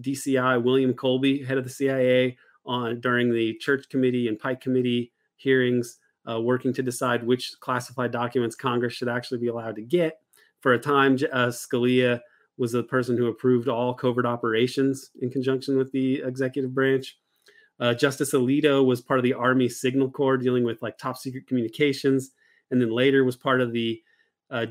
DCI 0.00 0.62
William 0.62 0.94
Colby, 0.94 1.42
head 1.42 1.58
of 1.58 1.64
the 1.64 1.70
CIA, 1.70 2.36
on 2.64 3.00
during 3.00 3.32
the 3.32 3.54
Church 3.58 3.88
Committee 3.88 4.28
and 4.28 4.38
Pike 4.38 4.60
Committee 4.60 5.12
hearings, 5.36 5.98
uh, 6.28 6.40
working 6.40 6.72
to 6.74 6.82
decide 6.82 7.24
which 7.24 7.52
classified 7.60 8.10
documents 8.10 8.56
Congress 8.56 8.92
should 8.92 9.08
actually 9.08 9.38
be 9.38 9.48
allowed 9.48 9.76
to 9.76 9.82
get. 9.82 10.18
For 10.60 10.72
a 10.72 10.78
time, 10.78 11.14
uh, 11.32 11.48
Scalia 11.48 12.20
was 12.58 12.72
the 12.72 12.82
person 12.82 13.16
who 13.16 13.26
approved 13.26 13.68
all 13.68 13.94
covert 13.94 14.26
operations 14.26 15.10
in 15.20 15.30
conjunction 15.30 15.76
with 15.76 15.92
the 15.92 16.22
executive 16.22 16.74
branch. 16.74 17.18
Uh, 17.78 17.92
Justice 17.94 18.32
Alito 18.32 18.84
was 18.84 19.02
part 19.02 19.18
of 19.18 19.24
the 19.24 19.34
Army 19.34 19.68
Signal 19.68 20.10
Corps 20.10 20.38
dealing 20.38 20.64
with 20.64 20.82
like 20.82 20.96
top 20.96 21.18
secret 21.18 21.46
communications, 21.46 22.30
and 22.70 22.80
then 22.80 22.90
later 22.90 23.24
was 23.24 23.36
part 23.36 23.60
of 23.60 23.72
the 23.72 24.02
uh, 24.50 24.66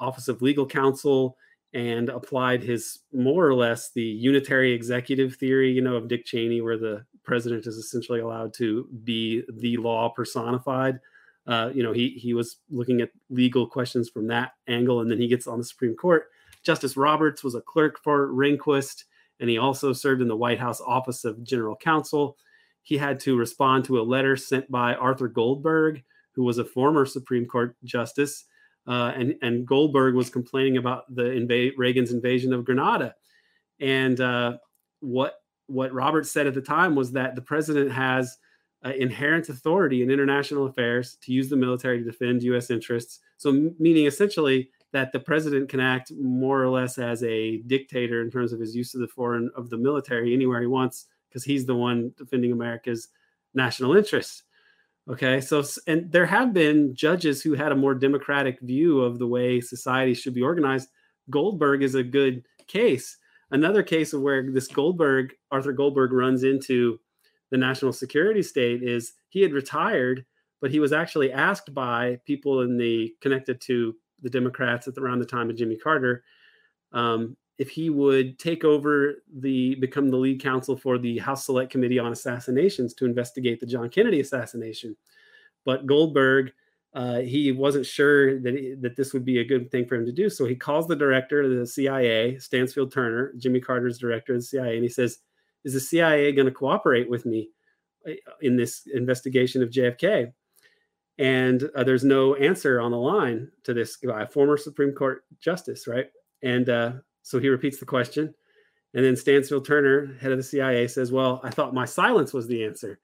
Office 0.00 0.28
of 0.28 0.40
Legal 0.40 0.66
Counsel 0.66 1.36
and 1.74 2.08
applied 2.08 2.62
his 2.62 3.00
more 3.12 3.46
or 3.46 3.54
less 3.54 3.90
the 3.92 4.02
unitary 4.02 4.72
executive 4.72 5.36
theory, 5.36 5.70
you 5.70 5.82
know, 5.82 5.96
of 5.96 6.08
Dick 6.08 6.24
Cheney, 6.24 6.60
where 6.60 6.78
the 6.78 7.04
president 7.24 7.66
is 7.66 7.76
essentially 7.76 8.20
allowed 8.20 8.54
to 8.54 8.88
be 9.04 9.42
the 9.58 9.76
law 9.76 10.08
personified. 10.08 10.98
Uh, 11.46 11.70
you 11.74 11.82
know, 11.82 11.92
he 11.92 12.10
he 12.10 12.34
was 12.34 12.58
looking 12.70 13.00
at 13.00 13.10
legal 13.30 13.66
questions 13.66 14.08
from 14.08 14.26
that 14.28 14.52
angle, 14.66 15.00
and 15.00 15.10
then 15.10 15.18
he 15.18 15.28
gets 15.28 15.46
on 15.46 15.58
the 15.58 15.64
Supreme 15.64 15.94
Court. 15.94 16.26
Justice 16.62 16.96
Roberts 16.96 17.44
was 17.44 17.54
a 17.54 17.60
clerk 17.60 17.98
for 18.02 18.28
Rehnquist, 18.28 19.04
and 19.40 19.48
he 19.48 19.58
also 19.58 19.92
served 19.92 20.20
in 20.20 20.28
the 20.28 20.36
White 20.36 20.58
House 20.58 20.80
Office 20.80 21.24
of 21.24 21.42
General 21.42 21.76
Counsel. 21.76 22.36
He 22.82 22.96
had 22.96 23.20
to 23.20 23.36
respond 23.36 23.84
to 23.84 24.00
a 24.00 24.02
letter 24.02 24.36
sent 24.36 24.70
by 24.70 24.94
Arthur 24.94 25.28
Goldberg, 25.28 26.02
who 26.32 26.44
was 26.44 26.58
a 26.58 26.64
former 26.64 27.04
Supreme 27.04 27.46
Court 27.46 27.76
justice, 27.84 28.44
uh, 28.88 29.12
and 29.14 29.34
and 29.42 29.66
Goldberg 29.66 30.14
was 30.14 30.30
complaining 30.30 30.78
about 30.78 31.14
the 31.14 31.22
inva- 31.22 31.72
Reagan's 31.76 32.10
invasion 32.10 32.52
of 32.52 32.64
Grenada, 32.64 33.14
and 33.80 34.20
uh, 34.20 34.56
what 35.00 35.34
what 35.66 35.92
Roberts 35.92 36.30
said 36.30 36.46
at 36.46 36.54
the 36.54 36.62
time 36.62 36.94
was 36.94 37.12
that 37.12 37.34
the 37.34 37.42
president 37.42 37.92
has 37.92 38.38
uh, 38.84 38.90
inherent 38.90 39.48
authority 39.48 40.02
in 40.02 40.10
international 40.10 40.66
affairs 40.66 41.18
to 41.22 41.32
use 41.32 41.48
the 41.48 41.56
military 41.56 41.98
to 41.98 42.04
defend 42.04 42.42
U.S. 42.44 42.70
interests. 42.70 43.20
So, 43.36 43.72
meaning 43.78 44.06
essentially 44.06 44.70
that 44.92 45.12
the 45.12 45.20
president 45.20 45.68
can 45.68 45.80
act 45.80 46.10
more 46.18 46.62
or 46.62 46.70
less 46.70 46.96
as 46.96 47.22
a 47.22 47.58
dictator 47.66 48.22
in 48.22 48.30
terms 48.30 48.52
of 48.52 48.60
his 48.60 48.74
use 48.74 48.94
of 48.94 49.00
the 49.00 49.08
foreign 49.08 49.50
of 49.54 49.68
the 49.68 49.76
military 49.76 50.32
anywhere 50.32 50.60
he 50.60 50.66
wants, 50.66 51.06
because 51.28 51.44
he's 51.44 51.66
the 51.66 51.74
one 51.74 52.12
defending 52.16 52.52
America's 52.52 53.08
national 53.52 53.96
interests. 53.96 54.44
Okay, 55.10 55.40
so 55.40 55.64
and 55.86 56.12
there 56.12 56.26
have 56.26 56.52
been 56.52 56.94
judges 56.94 57.40
who 57.40 57.54
had 57.54 57.72
a 57.72 57.76
more 57.76 57.94
democratic 57.94 58.60
view 58.60 59.00
of 59.00 59.18
the 59.18 59.26
way 59.26 59.60
society 59.60 60.12
should 60.12 60.34
be 60.34 60.42
organized. 60.42 60.90
Goldberg 61.30 61.82
is 61.82 61.94
a 61.94 62.02
good 62.02 62.44
case. 62.66 63.16
Another 63.50 63.82
case 63.82 64.12
of 64.12 64.20
where 64.20 64.50
this 64.50 64.68
Goldberg, 64.68 65.34
Arthur 65.50 65.72
Goldberg, 65.72 66.12
runs 66.12 66.44
into 66.44 67.00
the 67.50 67.56
national 67.56 67.94
security 67.94 68.42
state 68.42 68.82
is 68.82 69.14
he 69.30 69.40
had 69.40 69.54
retired, 69.54 70.26
but 70.60 70.70
he 70.70 70.80
was 70.80 70.92
actually 70.92 71.32
asked 71.32 71.72
by 71.72 72.20
people 72.26 72.60
in 72.60 72.76
the 72.76 73.14
connected 73.22 73.62
to 73.62 73.94
the 74.20 74.28
Democrats 74.28 74.86
at 74.88 74.94
the, 74.94 75.00
around 75.00 75.20
the 75.20 75.24
time 75.24 75.48
of 75.48 75.56
Jimmy 75.56 75.76
Carter 75.76 76.22
um, 76.92 77.34
if 77.58 77.68
he 77.68 77.90
would 77.90 78.38
take 78.38 78.64
over 78.64 79.16
the 79.40 79.74
become 79.76 80.08
the 80.08 80.16
lead 80.16 80.40
counsel 80.40 80.76
for 80.76 80.96
the 80.96 81.18
House 81.18 81.44
Select 81.44 81.70
Committee 81.70 81.98
on 81.98 82.12
Assassinations 82.12 82.94
to 82.94 83.04
investigate 83.04 83.58
the 83.58 83.66
John 83.66 83.88
Kennedy 83.88 84.20
assassination. 84.20 84.96
But 85.64 85.86
Goldberg, 85.86 86.52
uh, 86.94 87.18
he 87.18 87.50
wasn't 87.50 87.84
sure 87.84 88.40
that 88.40 88.54
he, 88.54 88.74
that 88.80 88.96
this 88.96 89.12
would 89.12 89.24
be 89.24 89.40
a 89.40 89.44
good 89.44 89.70
thing 89.70 89.86
for 89.86 89.96
him 89.96 90.06
to 90.06 90.12
do, 90.12 90.30
so 90.30 90.46
he 90.46 90.54
calls 90.54 90.86
the 90.86 90.96
director 90.96 91.42
of 91.42 91.50
the 91.50 91.66
CIA, 91.66 92.38
Stansfield 92.38 92.92
Turner, 92.92 93.32
Jimmy 93.36 93.60
Carter's 93.60 93.98
director 93.98 94.34
of 94.34 94.40
the 94.40 94.46
CIA, 94.46 94.74
and 94.74 94.84
he 94.84 94.88
says, 94.88 95.18
"Is 95.64 95.74
the 95.74 95.80
CIA 95.80 96.32
going 96.32 96.46
to 96.46 96.52
cooperate 96.52 97.10
with 97.10 97.26
me 97.26 97.50
uh, 98.08 98.12
in 98.40 98.56
this 98.56 98.86
investigation 98.86 99.62
of 99.62 99.70
JFK?" 99.70 100.32
And 101.18 101.68
uh, 101.74 101.82
there's 101.82 102.04
no 102.04 102.36
answer 102.36 102.80
on 102.80 102.92
the 102.92 102.98
line 102.98 103.50
to 103.64 103.74
this 103.74 103.96
guy, 103.96 104.24
former 104.26 104.56
Supreme 104.56 104.92
Court 104.92 105.24
justice, 105.40 105.88
right? 105.88 106.06
And 106.42 106.68
uh, 106.68 106.92
so 107.28 107.38
he 107.38 107.50
repeats 107.50 107.78
the 107.78 107.84
question. 107.84 108.34
And 108.94 109.04
then 109.04 109.14
Stansfield 109.14 109.66
Turner, 109.66 110.16
head 110.18 110.32
of 110.32 110.38
the 110.38 110.42
CIA, 110.42 110.88
says, 110.88 111.12
Well, 111.12 111.42
I 111.44 111.50
thought 111.50 111.74
my 111.74 111.84
silence 111.84 112.32
was 112.32 112.46
the 112.46 112.64
answer. 112.64 113.00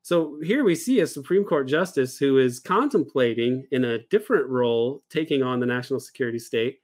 So 0.00 0.40
here 0.42 0.64
we 0.64 0.74
see 0.74 1.00
a 1.00 1.06
Supreme 1.06 1.44
Court 1.44 1.68
justice 1.68 2.16
who 2.16 2.38
is 2.38 2.58
contemplating 2.58 3.66
in 3.70 3.84
a 3.84 3.98
different 4.06 4.48
role 4.48 5.02
taking 5.10 5.42
on 5.42 5.60
the 5.60 5.66
national 5.66 6.00
security 6.00 6.38
state. 6.38 6.78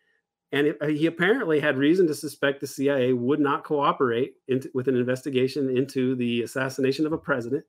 And 0.52 0.74
he 0.86 1.06
apparently 1.06 1.60
had 1.60 1.78
reason 1.78 2.06
to 2.08 2.14
suspect 2.14 2.60
the 2.60 2.66
CIA 2.66 3.14
would 3.14 3.40
not 3.40 3.64
cooperate 3.64 4.34
with 4.74 4.86
an 4.86 4.96
investigation 4.96 5.74
into 5.74 6.14
the 6.14 6.42
assassination 6.42 7.06
of 7.06 7.12
a 7.14 7.18
president. 7.18 7.64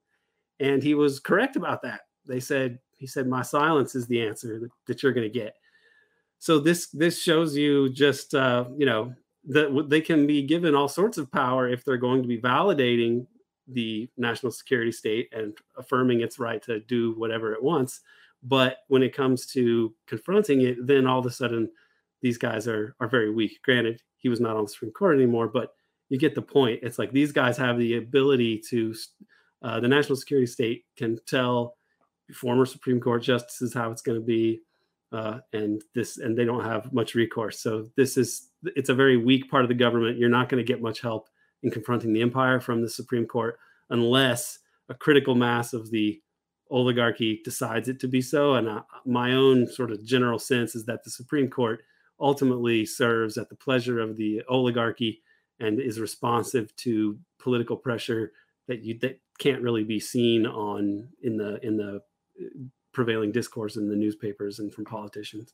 And 0.59 0.83
he 0.83 0.95
was 0.95 1.21
correct 1.21 1.55
about 1.55 1.81
that. 1.83 2.01
They 2.27 2.41
said, 2.41 2.79
he 2.97 3.07
said, 3.07 3.25
My 3.25 3.41
silence 3.41 3.95
is 3.95 4.07
the 4.07 4.21
answer 4.21 4.59
that, 4.59 4.69
that 4.87 5.01
you're 5.01 5.13
going 5.13 5.31
to 5.31 5.39
get 5.39 5.53
so 6.39 6.59
this 6.59 6.87
this 6.87 7.21
shows 7.21 7.55
you 7.55 7.89
just 7.89 8.35
uh, 8.35 8.65
you 8.77 8.85
know 8.85 9.13
that 9.45 9.87
they 9.89 10.01
can 10.01 10.27
be 10.27 10.41
given 10.41 10.75
all 10.75 10.87
sorts 10.87 11.17
of 11.17 11.31
power 11.31 11.67
if 11.67 11.83
they're 11.83 11.97
going 11.97 12.21
to 12.21 12.27
be 12.27 12.39
validating 12.39 13.25
the 13.67 14.09
national 14.17 14.51
security 14.51 14.91
state 14.91 15.29
and 15.33 15.57
affirming 15.77 16.21
its 16.21 16.39
right 16.39 16.61
to 16.63 16.79
do 16.81 17.13
whatever 17.13 17.53
it 17.53 17.63
wants. 17.63 18.01
But 18.43 18.79
when 18.87 19.03
it 19.03 19.15
comes 19.15 19.45
to 19.47 19.93
confronting 20.05 20.61
it 20.61 20.85
then 20.85 21.07
all 21.07 21.19
of 21.19 21.25
a 21.25 21.31
sudden 21.31 21.69
these 22.21 22.37
guys 22.37 22.67
are 22.67 22.95
are 22.99 23.07
very 23.07 23.31
weak. 23.31 23.59
Granted 23.63 24.01
he 24.17 24.29
was 24.29 24.39
not 24.39 24.55
on 24.55 24.63
the 24.63 24.69
supreme 24.69 24.91
court 24.91 25.15
anymore 25.15 25.47
but 25.47 25.73
you 26.09 26.17
get 26.17 26.35
the 26.35 26.41
point. 26.41 26.79
It's 26.83 26.99
like 26.99 27.11
these 27.11 27.31
guys 27.31 27.57
have 27.57 27.77
the 27.77 27.97
ability 27.97 28.61
to 28.69 28.93
uh, 29.61 29.79
the 29.79 29.87
national 29.87 30.15
security 30.17 30.47
state 30.47 30.85
can 30.95 31.17
tell 31.25 31.75
former 32.33 32.65
supreme 32.65 32.99
court 32.99 33.23
justices 33.23 33.73
how 33.73 33.89
it's 33.89 34.01
going 34.01 34.19
to 34.19 34.25
be 34.25 34.61
uh, 35.11 35.39
and 35.53 35.81
this 35.95 36.17
and 36.17 36.37
they 36.37 36.45
don't 36.45 36.63
have 36.63 36.91
much 36.93 37.15
recourse. 37.15 37.59
So 37.59 37.87
this 37.95 38.17
is 38.17 38.49
it's 38.75 38.89
a 38.89 38.95
very 38.95 39.17
weak 39.17 39.49
part 39.49 39.63
of 39.63 39.69
the 39.69 39.75
government. 39.75 40.17
You're 40.17 40.29
not 40.29 40.49
going 40.49 40.63
to 40.63 40.67
get 40.67 40.81
much 40.81 41.01
help 41.01 41.29
in 41.63 41.71
confronting 41.71 42.13
the 42.13 42.21
empire 42.21 42.59
from 42.59 42.81
the 42.81 42.89
Supreme 42.89 43.25
Court 43.25 43.57
unless 43.89 44.59
a 44.89 44.93
critical 44.93 45.35
mass 45.35 45.73
of 45.73 45.91
the 45.91 46.21
oligarchy 46.69 47.41
decides 47.43 47.87
it 47.87 47.99
to 48.01 48.07
be 48.07 48.21
so. 48.21 48.55
And 48.55 48.67
uh, 48.67 48.81
my 49.05 49.33
own 49.33 49.67
sort 49.67 49.91
of 49.91 50.05
general 50.05 50.39
sense 50.39 50.75
is 50.75 50.85
that 50.85 51.03
the 51.03 51.09
Supreme 51.09 51.49
Court 51.49 51.81
ultimately 52.19 52.85
serves 52.85 53.37
at 53.37 53.49
the 53.49 53.55
pleasure 53.55 53.99
of 53.99 54.17
the 54.17 54.41
oligarchy 54.49 55.21
and 55.59 55.79
is 55.79 55.99
responsive 55.99 56.75
to 56.77 57.17
political 57.39 57.77
pressure 57.77 58.31
that 58.67 58.83
you 58.83 58.97
that 58.99 59.19
can't 59.39 59.61
really 59.61 59.83
be 59.83 59.99
seen 59.99 60.45
on 60.45 61.07
in 61.21 61.37
the 61.37 61.59
in 61.65 61.77
the 61.77 62.01
prevailing 62.97 63.31
discourse 63.31 63.75
in 63.75 63.87
the 63.87 63.95
newspapers 63.95 64.57
and 64.57 64.73
from 64.73 64.83
politicians. 64.83 65.53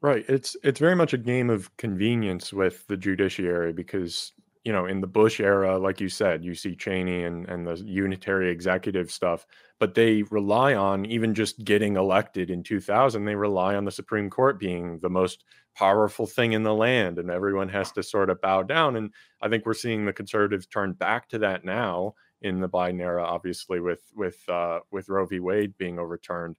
Right. 0.00 0.24
It's 0.28 0.56
it's 0.62 0.78
very 0.78 0.94
much 0.94 1.12
a 1.14 1.18
game 1.18 1.50
of 1.50 1.76
convenience 1.78 2.52
with 2.52 2.86
the 2.86 2.96
judiciary 2.96 3.72
because 3.72 4.32
you 4.64 4.72
know 4.72 4.86
in 4.86 5.00
the 5.00 5.08
Bush 5.08 5.40
era, 5.40 5.76
like 5.78 6.00
you 6.00 6.08
said, 6.08 6.44
you 6.44 6.54
see 6.54 6.76
Cheney 6.76 7.24
and 7.24 7.48
and 7.48 7.66
the 7.66 7.82
unitary 7.84 8.50
executive 8.50 9.10
stuff, 9.10 9.48
but 9.80 9.94
they 9.94 10.22
rely 10.30 10.74
on 10.76 11.06
even 11.06 11.34
just 11.34 11.64
getting 11.64 11.96
elected 11.96 12.50
in 12.50 12.62
2000. 12.62 13.24
They 13.24 13.34
rely 13.34 13.74
on 13.74 13.84
the 13.84 13.90
Supreme 13.90 14.30
Court 14.30 14.60
being 14.60 15.00
the 15.00 15.10
most 15.10 15.42
powerful 15.74 16.28
thing 16.28 16.52
in 16.52 16.62
the 16.62 16.74
land, 16.74 17.18
and 17.18 17.32
everyone 17.32 17.68
has 17.70 17.90
to 17.92 18.02
sort 18.04 18.30
of 18.30 18.40
bow 18.40 18.62
down. 18.62 18.94
And 18.94 19.12
I 19.42 19.48
think 19.48 19.66
we're 19.66 19.74
seeing 19.74 20.04
the 20.04 20.12
conservatives 20.12 20.68
turn 20.68 20.92
back 20.92 21.28
to 21.30 21.38
that 21.40 21.64
now 21.64 22.14
in 22.42 22.60
the 22.60 22.68
Biden 22.68 23.00
era, 23.00 23.24
obviously 23.24 23.80
with 23.80 24.02
with 24.14 24.38
uh, 24.48 24.80
with 24.90 25.08
Roe 25.08 25.26
v. 25.26 25.40
Wade 25.40 25.76
being 25.78 25.98
overturned. 25.98 26.56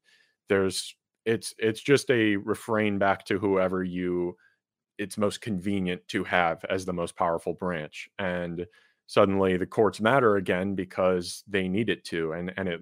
There's 0.49 0.95
it's 1.25 1.53
it's 1.57 1.82
just 1.82 2.09
a 2.09 2.38
refrain 2.38 2.97
back 2.97 3.25
to 3.25 3.38
whoever 3.38 3.84
you 3.84 4.36
it's 4.97 5.17
most 5.17 5.41
convenient 5.41 6.07
to 6.07 6.23
have 6.23 6.63
as 6.69 6.86
the 6.86 6.93
most 6.93 7.15
powerful 7.15 7.53
branch 7.53 8.09
and 8.17 8.65
suddenly 9.05 9.57
the 9.57 9.65
courts 9.65 10.01
matter 10.01 10.38
again 10.38 10.73
because 10.73 11.43
they 11.47 11.67
need 11.67 11.89
it 11.89 12.03
to 12.03 12.32
and 12.32 12.53
and 12.57 12.67
it 12.67 12.80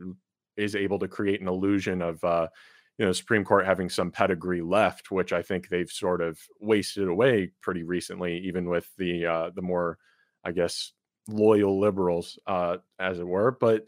is 0.58 0.76
able 0.76 1.00
to 1.00 1.08
create 1.08 1.42
an 1.42 1.48
illusion 1.48 2.02
of 2.02 2.24
uh 2.24 2.48
you 2.98 3.06
know 3.06 3.12
supreme 3.12 3.44
court 3.44 3.66
having 3.66 3.90
some 3.90 4.12
pedigree 4.12 4.62
left 4.62 5.12
which 5.12 5.34
i 5.34 5.42
think 5.42 5.68
they've 5.68 5.92
sort 5.92 6.22
of 6.22 6.40
wasted 6.62 7.08
away 7.08 7.52
pretty 7.62 7.84
recently 7.84 8.38
even 8.40 8.70
with 8.70 8.88
the 8.98 9.26
uh 9.26 9.50
the 9.56 9.62
more 9.62 9.98
i 10.44 10.52
guess 10.52 10.94
loyal 11.28 11.80
liberals, 11.80 12.40
uh, 12.48 12.78
as 13.00 13.20
it 13.20 13.28
were. 13.28 13.52
But 13.52 13.88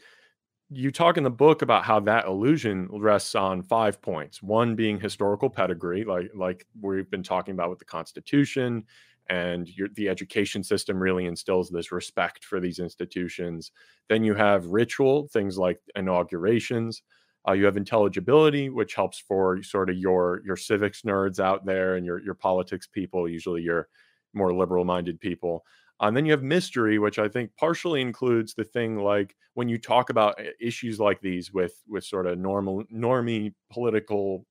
you 0.69 0.91
talk 0.91 1.17
in 1.17 1.23
the 1.23 1.29
book 1.29 1.61
about 1.61 1.85
how 1.85 1.99
that 2.01 2.25
illusion 2.25 2.89
rests 2.91 3.35
on 3.35 3.63
five 3.63 4.01
points. 4.01 4.43
One 4.43 4.75
being 4.75 4.99
historical 4.99 5.49
pedigree, 5.49 6.03
like 6.03 6.31
like 6.35 6.65
we've 6.81 7.09
been 7.09 7.23
talking 7.23 7.53
about 7.53 7.69
with 7.69 7.79
the 7.79 7.85
Constitution, 7.85 8.83
and 9.29 9.67
your, 9.69 9.87
the 9.95 10.09
education 10.09 10.63
system 10.63 11.01
really 11.01 11.25
instills 11.25 11.69
this 11.69 11.91
respect 11.91 12.43
for 12.43 12.59
these 12.59 12.79
institutions. 12.79 13.71
Then 14.09 14.23
you 14.23 14.33
have 14.35 14.65
ritual, 14.67 15.27
things 15.29 15.57
like 15.57 15.79
inaugurations. 15.95 17.01
Uh, 17.47 17.53
you 17.53 17.63
have 17.65 17.77
intelligibility, 17.77 18.69
which 18.69 18.93
helps 18.93 19.19
for 19.19 19.63
sort 19.63 19.89
of 19.89 19.95
your 19.97 20.41
your 20.45 20.57
civics 20.57 21.03
nerds 21.03 21.39
out 21.39 21.65
there 21.65 21.95
and 21.95 22.05
your 22.05 22.21
your 22.21 22.33
politics 22.33 22.87
people, 22.87 23.29
usually 23.29 23.61
your 23.61 23.87
more 24.33 24.53
liberal 24.53 24.83
minded 24.83 25.19
people. 25.19 25.65
And 25.99 26.15
then 26.15 26.25
you 26.25 26.31
have 26.31 26.43
mystery, 26.43 26.99
which 26.99 27.17
I 27.19 27.27
think 27.27 27.51
partially 27.57 28.01
includes 28.01 28.53
the 28.53 28.63
thing 28.63 28.97
like 28.97 29.35
when 29.55 29.67
you 29.69 29.79
talk 29.79 30.09
about 30.11 30.39
eh, 30.39 30.51
issues 30.59 30.99
like 30.99 31.21
these 31.21 31.51
with 31.51 31.81
with 31.87 32.03
sort 32.03 32.27
of 32.27 32.37
normal 32.37 32.83
normie 32.93 33.53
political 33.71 34.45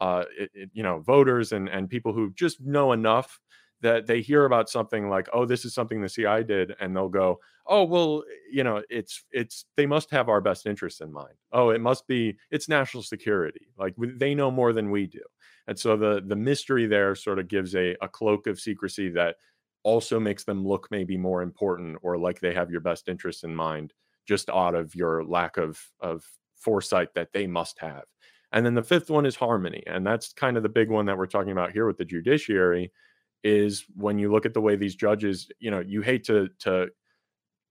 uh, 0.00 0.24
it, 0.38 0.50
it, 0.54 0.70
you 0.72 0.82
know 0.82 1.00
voters 1.00 1.52
and 1.52 1.68
and 1.68 1.88
people 1.88 2.12
who 2.12 2.32
just 2.34 2.60
know 2.60 2.92
enough 2.92 3.40
that 3.80 4.06
they 4.06 4.20
hear 4.20 4.44
about 4.44 4.70
something 4.70 5.08
like 5.08 5.28
oh 5.32 5.44
this 5.44 5.64
is 5.64 5.74
something 5.74 6.00
the 6.00 6.08
CIA 6.08 6.44
did 6.44 6.74
and 6.80 6.96
they'll 6.96 7.08
go 7.08 7.38
oh 7.66 7.84
well 7.84 8.22
you 8.50 8.62
know 8.64 8.82
it's 8.90 9.24
it's 9.32 9.66
they 9.76 9.86
must 9.86 10.10
have 10.10 10.28
our 10.28 10.40
best 10.40 10.66
interests 10.66 11.00
in 11.00 11.12
mind. 11.12 11.34
Oh 11.52 11.70
it 11.70 11.80
must 11.80 12.06
be 12.06 12.36
it's 12.50 12.68
national 12.68 13.02
security. 13.02 13.66
Like 13.78 13.94
they 13.98 14.34
know 14.34 14.50
more 14.50 14.72
than 14.72 14.90
we 14.90 15.06
do. 15.06 15.22
And 15.66 15.78
so 15.78 15.96
the 15.96 16.22
the 16.24 16.36
mystery 16.36 16.86
there 16.86 17.14
sort 17.14 17.38
of 17.38 17.48
gives 17.48 17.74
a, 17.74 17.96
a 18.00 18.08
cloak 18.08 18.46
of 18.46 18.60
secrecy 18.60 19.08
that 19.10 19.36
also 19.84 20.18
makes 20.20 20.44
them 20.44 20.66
look 20.66 20.88
maybe 20.90 21.16
more 21.16 21.42
important 21.42 21.98
or 22.02 22.18
like 22.18 22.40
they 22.40 22.54
have 22.54 22.70
your 22.70 22.80
best 22.80 23.08
interests 23.08 23.44
in 23.44 23.54
mind 23.54 23.92
just 24.26 24.50
out 24.50 24.74
of 24.74 24.94
your 24.94 25.24
lack 25.24 25.56
of 25.58 25.80
of 26.00 26.24
foresight 26.56 27.14
that 27.14 27.32
they 27.32 27.46
must 27.46 27.78
have. 27.78 28.04
And 28.52 28.64
then 28.66 28.74
the 28.74 28.82
fifth 28.82 29.10
one 29.10 29.26
is 29.26 29.36
harmony 29.36 29.82
and 29.86 30.06
that's 30.06 30.32
kind 30.32 30.56
of 30.56 30.62
the 30.62 30.68
big 30.68 30.90
one 30.90 31.06
that 31.06 31.18
we're 31.18 31.26
talking 31.26 31.52
about 31.52 31.72
here 31.72 31.86
with 31.86 31.98
the 31.98 32.04
judiciary 32.04 32.92
is 33.44 33.84
when 33.94 34.18
you 34.18 34.32
look 34.32 34.46
at 34.46 34.54
the 34.54 34.60
way 34.60 34.76
these 34.76 34.96
judges, 34.96 35.48
you 35.60 35.70
know, 35.70 35.80
you 35.80 36.02
hate 36.02 36.24
to 36.24 36.48
to 36.60 36.88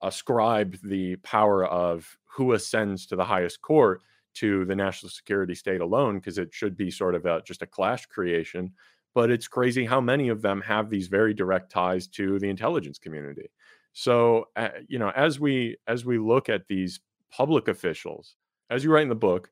ascribe 0.01 0.77
the 0.83 1.15
power 1.17 1.65
of 1.65 2.17
who 2.25 2.53
ascends 2.53 3.05
to 3.07 3.15
the 3.15 3.23
highest 3.23 3.61
court 3.61 4.01
to 4.35 4.65
the 4.65 4.75
national 4.75 5.09
security 5.09 5.55
state 5.55 5.81
alone 5.81 6.15
because 6.15 6.37
it 6.37 6.53
should 6.53 6.75
be 6.75 6.91
sort 6.91 7.15
of 7.15 7.25
a, 7.25 7.41
just 7.45 7.61
a 7.61 7.67
clash 7.67 8.05
creation 8.07 8.71
but 9.15 9.29
it's 9.29 9.47
crazy 9.47 9.85
how 9.85 10.01
many 10.01 10.29
of 10.29 10.41
them 10.41 10.61
have 10.61 10.89
these 10.89 11.07
very 11.07 11.33
direct 11.33 11.71
ties 11.71 12.07
to 12.07 12.39
the 12.39 12.49
intelligence 12.49 12.97
community 12.97 13.49
so 13.93 14.47
uh, 14.55 14.69
you 14.87 14.99
know 14.99 15.11
as 15.15 15.39
we 15.39 15.77
as 15.87 16.05
we 16.05 16.17
look 16.17 16.49
at 16.49 16.67
these 16.67 16.99
public 17.31 17.67
officials 17.67 18.35
as 18.69 18.83
you 18.83 18.91
write 18.91 19.03
in 19.03 19.09
the 19.09 19.15
book 19.15 19.49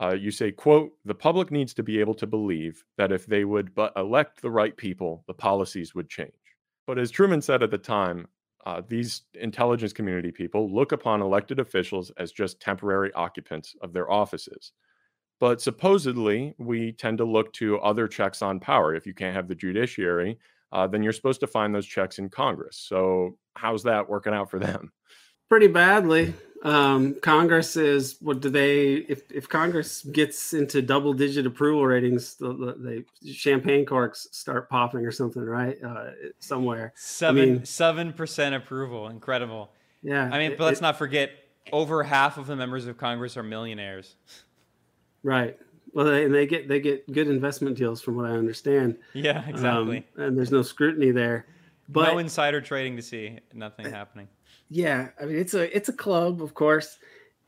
uh, 0.00 0.14
you 0.14 0.30
say, 0.30 0.50
quote, 0.50 0.92
the 1.04 1.14
public 1.14 1.50
needs 1.50 1.74
to 1.74 1.82
be 1.82 2.00
able 2.00 2.14
to 2.14 2.26
believe 2.26 2.84
that 2.96 3.12
if 3.12 3.26
they 3.26 3.44
would 3.44 3.74
but 3.74 3.92
elect 3.96 4.40
the 4.40 4.50
right 4.50 4.74
people, 4.76 5.22
the 5.26 5.34
policies 5.34 5.94
would 5.94 6.08
change. 6.08 6.32
But 6.86 6.98
as 6.98 7.10
Truman 7.10 7.42
said 7.42 7.62
at 7.62 7.70
the 7.70 7.78
time, 7.78 8.26
uh, 8.64 8.80
these 8.88 9.22
intelligence 9.34 9.92
community 9.92 10.32
people 10.32 10.74
look 10.74 10.92
upon 10.92 11.20
elected 11.20 11.60
officials 11.60 12.10
as 12.16 12.32
just 12.32 12.60
temporary 12.60 13.12
occupants 13.12 13.76
of 13.82 13.92
their 13.92 14.10
offices. 14.10 14.72
But 15.40 15.62
supposedly, 15.62 16.54
we 16.58 16.92
tend 16.92 17.18
to 17.18 17.24
look 17.24 17.52
to 17.54 17.78
other 17.80 18.06
checks 18.06 18.42
on 18.42 18.60
power. 18.60 18.94
If 18.94 19.06
you 19.06 19.14
can't 19.14 19.34
have 19.34 19.48
the 19.48 19.54
judiciary, 19.54 20.38
uh, 20.70 20.86
then 20.86 21.02
you're 21.02 21.14
supposed 21.14 21.40
to 21.40 21.46
find 21.46 21.74
those 21.74 21.86
checks 21.86 22.18
in 22.18 22.28
Congress. 22.28 22.76
So, 22.76 23.38
how's 23.56 23.82
that 23.84 24.08
working 24.08 24.34
out 24.34 24.50
for 24.50 24.58
them? 24.58 24.92
Pretty 25.48 25.66
badly. 25.66 26.34
Um, 26.62 27.14
Congress 27.22 27.74
is 27.76 28.18
what 28.20 28.40
do 28.40 28.50
they? 28.50 28.96
If 29.08 29.22
if 29.32 29.48
Congress 29.48 30.02
gets 30.02 30.52
into 30.52 30.82
double 30.82 31.14
digit 31.14 31.46
approval 31.46 31.86
ratings, 31.86 32.34
the, 32.34 32.52
the, 32.52 33.32
champagne 33.32 33.86
corks 33.86 34.28
start 34.32 34.68
popping 34.68 35.06
or 35.06 35.10
something, 35.10 35.42
right? 35.42 35.82
Uh, 35.82 36.10
somewhere. 36.38 36.92
Seven 36.96 37.42
I 37.42 37.46
mean, 37.46 37.64
seven 37.64 38.12
percent 38.12 38.54
approval, 38.54 39.08
incredible. 39.08 39.72
Yeah. 40.02 40.28
I 40.30 40.38
mean, 40.38 40.56
but 40.58 40.64
let's 40.64 40.80
it, 40.80 40.82
not 40.82 40.98
forget, 40.98 41.30
over 41.72 42.02
half 42.02 42.36
of 42.36 42.46
the 42.46 42.56
members 42.56 42.86
of 42.86 42.98
Congress 42.98 43.38
are 43.38 43.42
millionaires. 43.42 44.16
Right. 45.22 45.58
Well, 45.92 46.06
they, 46.06 46.24
and 46.24 46.34
they 46.34 46.46
get 46.46 46.68
they 46.68 46.80
get 46.80 47.10
good 47.10 47.28
investment 47.28 47.76
deals, 47.76 48.00
from 48.00 48.16
what 48.16 48.26
I 48.26 48.30
understand. 48.30 48.98
Yeah, 49.12 49.46
exactly. 49.48 50.06
Um, 50.16 50.22
and 50.22 50.38
there's 50.38 50.52
no 50.52 50.62
scrutiny 50.62 51.10
there. 51.10 51.46
But 51.88 52.12
no 52.12 52.18
insider 52.18 52.60
trading 52.60 52.96
to 52.96 53.02
see 53.02 53.38
nothing 53.52 53.90
happening. 53.90 54.28
Yeah, 54.68 55.08
I 55.20 55.24
mean 55.24 55.36
it's 55.36 55.54
a 55.54 55.74
it's 55.76 55.88
a 55.88 55.92
club, 55.92 56.42
of 56.42 56.54
course, 56.54 56.96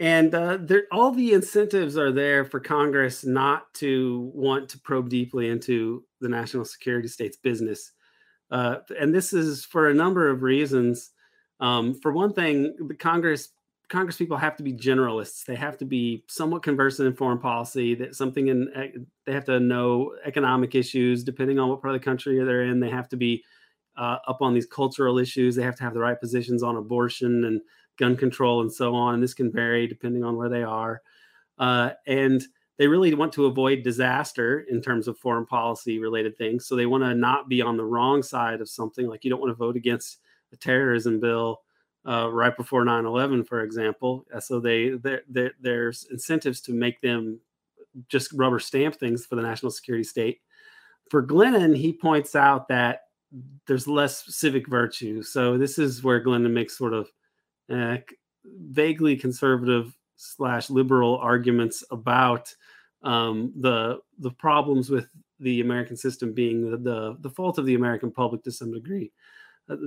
and 0.01 0.35
uh, 0.35 0.59
there 0.61 0.85
all 0.91 1.13
the 1.13 1.33
incentives 1.33 1.97
are 1.97 2.11
there 2.11 2.45
for 2.45 2.59
Congress 2.59 3.25
not 3.25 3.73
to 3.75 4.33
want 4.35 4.69
to 4.71 4.79
probe 4.81 5.09
deeply 5.09 5.49
into 5.49 6.05
the 6.21 6.29
national 6.29 6.65
security 6.65 7.07
state's 7.07 7.37
business, 7.37 7.93
uh, 8.51 8.79
and 8.99 9.15
this 9.15 9.33
is 9.33 9.65
for 9.65 9.89
a 9.89 9.95
number 9.95 10.29
of 10.29 10.43
reasons. 10.43 11.11
Um, 11.61 11.95
for 11.95 12.11
one 12.11 12.33
thing, 12.33 12.75
the 12.89 12.95
Congress 12.97 13.51
Congress 13.89 14.17
people 14.17 14.37
have 14.37 14.57
to 14.57 14.63
be 14.63 14.73
generalists. 14.73 15.45
They 15.45 15.57
have 15.57 15.77
to 15.79 15.85
be 15.85 16.25
somewhat 16.27 16.63
conversant 16.63 17.09
in 17.09 17.15
foreign 17.15 17.39
policy. 17.39 17.95
That 17.95 18.15
something 18.15 18.49
in 18.49 18.99
they 19.27 19.33
have 19.33 19.45
to 19.47 19.61
know 19.61 20.15
economic 20.25 20.75
issues 20.75 21.23
depending 21.23 21.59
on 21.59 21.69
what 21.69 21.83
part 21.83 21.95
of 21.95 22.01
the 22.01 22.05
country 22.05 22.43
they're 22.43 22.65
in. 22.65 22.81
They 22.81 22.91
have 22.91 23.09
to 23.11 23.17
be 23.17 23.45
uh, 23.97 24.19
up 24.27 24.41
on 24.41 24.55
these 24.55 24.67
cultural 24.67 25.19
issues. 25.19 25.55
They 25.55 25.63
have 25.63 25.77
to 25.77 25.83
have 25.85 25.95
the 25.95 26.01
right 26.01 26.19
positions 26.19 26.63
on 26.63 26.77
abortion 26.77 27.45
and 27.45 27.61
gun 27.99 28.17
control 28.17 28.63
and 28.63 28.73
so 28.73 28.95
on. 28.95 29.15
And 29.15 29.23
This 29.23 29.35
can 29.35 29.53
vary 29.53 29.87
depending 29.87 30.25
on 30.25 30.37
where 30.37 30.49
they 30.49 30.63
are. 30.63 31.03
Uh, 31.59 31.91
and 32.07 32.43
they 32.79 32.89
really 32.89 33.13
want 33.15 33.33
to 33.35 33.47
avoid 33.47 33.83
disaster 33.83 34.61
in 34.71 34.81
terms 34.81 35.07
of 35.07 35.19
foreign 35.19 35.47
policy 35.47 35.99
related 35.99 36.37
things. 36.37 36.67
So 36.67 36.75
they 36.75 36.87
want 36.87 37.05
to 37.05 37.15
not 37.15 37.49
be 37.49 37.61
on 37.61 37.77
the 37.77 37.85
wrong 37.85 38.23
side 38.23 38.61
of 38.61 38.69
something. 38.69 39.07
Like 39.07 39.25
you 39.25 39.31
don't 39.31 39.41
want 39.41 39.51
to 39.51 39.55
vote 39.57 39.77
against 39.77 40.19
a 40.53 40.57
terrorism 40.57 41.21
bill 41.21 41.61
uh, 42.07 42.29
right 42.31 42.57
before 42.57 42.85
9-11, 42.85 43.47
for 43.47 43.63
example. 43.63 44.27
Uh, 44.35 44.41
so 44.41 44.61
they 44.61 44.95
there's 45.61 46.07
incentives 46.11 46.61
to 46.63 46.73
make 46.73 47.01
them 47.01 47.39
just 48.09 48.33
rubber 48.33 48.59
stamp 48.59 48.97
things 48.97 49.27
for 49.27 49.37
the 49.37 49.43
national 49.43 49.71
security 49.71 50.05
state. 50.05 50.41
For 51.11 51.25
Glennon, 51.25 51.77
he 51.77 51.93
points 51.93 52.35
out 52.35 52.69
that 52.69 53.03
there's 53.67 53.87
less 53.87 54.25
civic 54.35 54.69
virtue. 54.69 55.23
So 55.23 55.59
this 55.59 55.79
is 55.79 56.03
where 56.03 56.23
Glennon 56.23 56.53
makes 56.53 56.77
sort 56.77 56.95
of 56.95 57.09
uh, 57.71 57.99
vaguely 58.45 59.17
conservative 59.17 59.97
slash 60.17 60.71
liberal 60.71 61.19
arguments 61.19 61.85
about 61.91 62.55
um, 63.03 63.53
the 63.59 63.99
the 64.19 64.31
problems 64.31 64.89
with 64.91 65.09
the 65.41 65.61
American 65.61 65.97
system 65.97 66.33
being 66.33 66.71
the, 66.71 66.77
the, 66.77 67.17
the 67.21 67.31
fault 67.31 67.59
of 67.59 67.67
the 67.67 67.75
American 67.75 68.13
public 68.13 68.45
to 68.45 68.53
some 68.53 68.73
degree. 68.73 69.11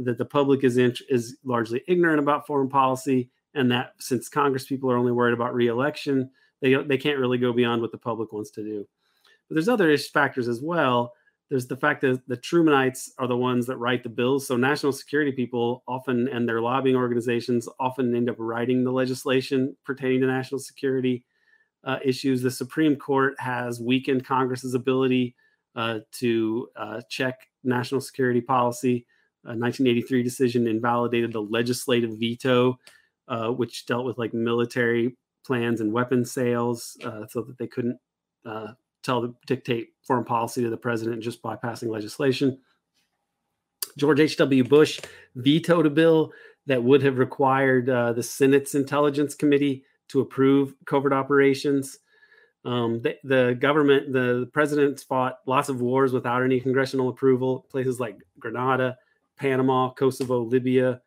That 0.03 0.17
the 0.17 0.25
public 0.25 0.63
is 0.63 0.77
in, 0.77 0.93
is 1.09 1.37
largely 1.43 1.83
ignorant 1.87 2.19
about 2.19 2.47
foreign 2.47 2.69
policy, 2.69 3.29
and 3.53 3.71
that 3.71 3.93
since 3.99 4.29
Congress 4.29 4.65
people 4.65 4.91
are 4.91 4.97
only 4.97 5.11
worried 5.11 5.33
about 5.33 5.53
reelection, 5.53 6.29
they 6.61 6.75
they 6.75 6.97
can't 6.97 7.19
really 7.19 7.37
go 7.37 7.53
beyond 7.53 7.81
what 7.81 7.91
the 7.91 7.97
public 7.97 8.31
wants 8.31 8.51
to 8.51 8.63
do. 8.63 8.87
But 9.47 9.55
there's 9.55 9.69
other 9.69 9.95
factors 9.97 10.47
as 10.47 10.61
well 10.61 11.13
there's 11.49 11.67
the 11.67 11.77
fact 11.77 12.01
that 12.01 12.27
the 12.27 12.37
Trumanites 12.37 13.11
are 13.19 13.27
the 13.27 13.37
ones 13.37 13.67
that 13.67 13.77
write 13.77 14.03
the 14.03 14.09
bills. 14.09 14.47
So 14.47 14.57
national 14.57 14.91
security 14.91 15.31
people 15.31 15.83
often 15.87 16.27
and 16.27 16.49
their 16.49 16.61
lobbying 16.61 16.95
organizations 16.95 17.69
often 17.79 18.15
end 18.15 18.29
up 18.29 18.37
writing 18.39 18.83
the 18.83 18.91
legislation 18.91 19.75
pertaining 19.85 20.21
to 20.21 20.27
national 20.27 20.59
security 20.59 21.23
uh, 21.83 21.99
issues. 22.03 22.41
The 22.41 22.49
Supreme 22.49 22.95
Court 22.95 23.35
has 23.39 23.79
weakened 23.79 24.25
Congress's 24.25 24.73
ability 24.73 25.35
uh, 25.75 25.99
to 26.13 26.67
uh, 26.75 27.01
check 27.09 27.47
national 27.63 28.01
security 28.01 28.41
policy. 28.41 29.05
A 29.45 29.53
1983 29.53 30.23
decision 30.23 30.67
invalidated 30.67 31.33
the 31.33 31.41
legislative 31.41 32.17
veto, 32.17 32.79
uh, 33.27 33.49
which 33.49 33.85
dealt 33.85 34.05
with 34.05 34.17
like 34.17 34.33
military 34.33 35.15
plans 35.45 35.81
and 35.81 35.93
weapon 35.93 36.25
sales, 36.25 36.97
uh, 37.03 37.27
so 37.27 37.41
that 37.41 37.57
they 37.57 37.67
couldn't 37.67 37.99
uh, 38.45 38.69
tell 39.03 39.21
the 39.21 39.33
dictate 39.45 39.89
foreign 40.01 40.25
policy 40.25 40.63
to 40.63 40.69
the 40.69 40.77
president 40.77 41.21
just 41.21 41.41
by 41.41 41.55
passing 41.55 41.89
legislation. 41.89 42.59
George 43.97 44.19
H.W. 44.19 44.63
Bush 44.63 44.99
vetoed 45.35 45.85
a 45.85 45.89
bill 45.89 46.33
that 46.65 46.83
would 46.83 47.03
have 47.03 47.17
required 47.17 47.89
uh, 47.89 48.13
the 48.13 48.23
Senate's 48.23 48.75
Intelligence 48.75 49.35
Committee 49.35 49.83
to 50.09 50.21
approve 50.21 50.73
covert 50.85 51.13
operations. 51.13 51.99
Um, 52.65 53.01
the, 53.01 53.15
the, 53.23 53.57
government, 53.59 54.11
the, 54.11 54.39
the 54.41 54.49
presidents 54.51 55.03
fought 55.03 55.37
lots 55.45 55.69
of 55.69 55.81
wars 55.81 56.13
without 56.13 56.43
any 56.43 56.59
congressional 56.59 57.09
approval. 57.09 57.67
Places 57.69 57.99
like 57.99 58.17
Grenada, 58.39 58.97
Panama, 59.37 59.91
Kosovo, 59.91 60.41
Libya, 60.41 61.01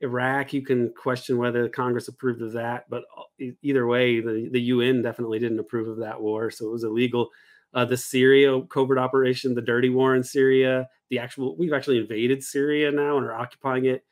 Iraq, 0.00 0.52
you 0.52 0.62
can 0.62 0.92
question 0.92 1.38
whether 1.38 1.68
Congress 1.68 2.08
approved 2.08 2.42
of 2.42 2.52
that, 2.52 2.88
but 2.90 3.04
uh, 3.16 3.46
either 3.62 3.86
way, 3.86 4.20
the, 4.20 4.48
the 4.52 4.60
UN 4.60 5.02
definitely 5.02 5.38
didn't 5.38 5.58
approve 5.58 5.88
of 5.88 5.98
that 5.98 6.20
war, 6.20 6.50
so 6.50 6.66
it 6.66 6.72
was 6.72 6.84
illegal. 6.84 7.30
Uh, 7.72 7.84
the 7.84 7.96
Syria 7.96 8.60
covert 8.62 8.98
operation, 8.98 9.54
the 9.54 9.62
dirty 9.62 9.88
war 9.88 10.14
in 10.14 10.22
Syria, 10.22 10.88
the 11.10 11.18
actual 11.18 11.56
we've 11.56 11.72
actually 11.72 11.98
invaded 11.98 12.42
Syria 12.42 12.90
now 12.90 13.16
and 13.16 13.26
are 13.26 13.34
occupying 13.34 13.86
it. 13.86 14.04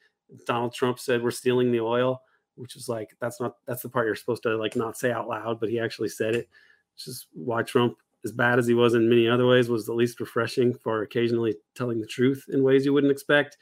Donald 0.47 0.75
Trump 0.75 0.99
said 0.99 1.23
we're 1.23 1.31
stealing 1.31 1.71
the 1.71 1.81
oil, 1.81 2.23
which 2.57 2.75
is 2.75 2.89
like 2.89 3.15
that's 3.21 3.41
not 3.41 3.57
that's 3.67 3.83
the 3.83 3.89
part 3.89 4.07
you're 4.07 4.17
supposed 4.17 4.43
to 4.45 4.57
like 4.57 4.75
not 4.75 4.97
say 4.97 5.13
out 5.13 5.29
loud, 5.29 5.61
but 5.61 5.69
he 5.69 5.79
actually 5.79 6.09
said 6.09 6.35
it. 6.35 6.49
Which 6.95 7.07
is 7.07 7.27
why 7.33 7.63
Trump, 7.63 7.97
as 8.25 8.33
bad 8.33 8.59
as 8.59 8.67
he 8.67 8.75
was 8.75 8.95
in 8.95 9.09
many 9.09 9.29
other 9.29 9.47
ways, 9.47 9.69
was 9.69 9.89
at 9.89 9.97
least 9.97 10.21
refreshing 10.21 10.75
for 10.75 11.03
occasionally 11.03 11.55
telling 11.75 12.01
the 12.01 12.07
truth 12.07 12.45
in 12.53 12.63
ways 12.63 12.85
you 12.85 12.93
wouldn't 12.93 13.13
expect. 13.13 13.57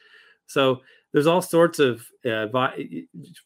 So 0.47 0.81
there's 1.13 1.27
all 1.27 1.43
sorts 1.43 1.79
of 1.79 2.07
uh, 2.25 2.47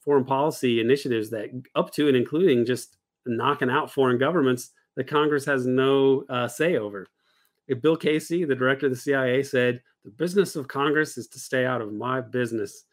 foreign 0.05 0.25
policy 0.25 0.81
initiatives 0.81 1.31
that 1.31 1.51
up 1.75 1.93
to 1.93 2.09
and 2.09 2.17
including 2.17 2.67
just 2.67 2.97
knocking 3.27 3.71
out 3.71 3.91
foreign 3.91 4.19
governments 4.19 4.71
that 4.97 5.09
Congress 5.09 5.45
has 5.45 5.67
no 5.67 6.25
uh, 6.29 6.49
say 6.49 6.77
over. 6.77 7.07
If 7.67 7.81
Bill 7.81 7.97
Casey, 7.97 8.45
the 8.45 8.55
director 8.55 8.87
of 8.87 8.93
the 8.93 8.99
CIA, 8.99 9.43
said, 9.43 9.81
The 10.05 10.11
business 10.11 10.57
of 10.57 10.69
Congress 10.69 11.17
is 11.17 11.29
to 11.29 11.39
stay 11.39 11.65
out 11.65 11.81
of 11.81 11.93
my 11.93 12.21
business. 12.21 12.85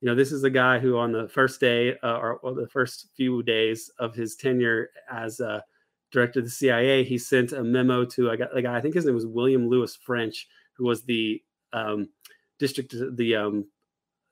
You 0.00 0.06
know, 0.06 0.14
this 0.14 0.30
is 0.30 0.44
a 0.44 0.50
guy 0.50 0.78
who, 0.78 0.96
on 0.98 1.10
the 1.10 1.28
first 1.28 1.60
day 1.60 1.96
uh, 2.02 2.18
or, 2.18 2.36
or, 2.36 2.54
the 2.54 2.68
first 2.68 3.08
few 3.16 3.42
days 3.42 3.90
of 3.98 4.14
his 4.14 4.36
tenure 4.36 4.90
as 5.10 5.40
uh, 5.40 5.60
director 6.10 6.40
of 6.40 6.46
the 6.46 6.50
CIA, 6.50 7.04
he 7.04 7.18
sent 7.18 7.52
a 7.52 7.62
memo 7.62 8.04
to 8.04 8.30
a 8.30 8.36
guy, 8.36 8.46
a 8.54 8.62
guy, 8.62 8.76
I 8.76 8.80
think 8.80 8.94
his 8.94 9.04
name 9.04 9.14
was 9.14 9.26
William 9.26 9.68
Lewis 9.68 9.96
French, 9.96 10.48
who 10.76 10.84
was 10.86 11.02
the 11.02 11.42
um, 11.72 12.08
district, 12.58 12.94
the 13.16 13.36
um, 13.36 13.66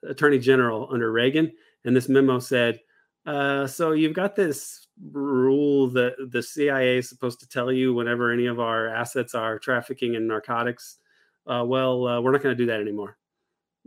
attorney 0.07 0.39
general 0.39 0.87
under 0.91 1.11
Reagan. 1.11 1.51
And 1.85 1.95
this 1.95 2.09
memo 2.09 2.39
said, 2.39 2.79
uh, 3.25 3.67
so 3.67 3.91
you've 3.91 4.13
got 4.13 4.35
this 4.35 4.87
rule 5.11 5.89
that 5.89 6.15
the 6.31 6.41
CIA 6.41 6.97
is 6.97 7.09
supposed 7.09 7.39
to 7.41 7.47
tell 7.47 7.71
you 7.71 7.93
whenever 7.93 8.31
any 8.31 8.45
of 8.45 8.59
our 8.59 8.87
assets 8.87 9.35
are 9.35 9.59
trafficking 9.59 10.15
in 10.15 10.27
narcotics. 10.27 10.97
Uh, 11.45 11.63
well, 11.65 12.07
uh, 12.07 12.21
we're 12.21 12.31
not 12.31 12.41
going 12.41 12.55
to 12.55 12.61
do 12.61 12.67
that 12.67 12.79
anymore. 12.81 13.17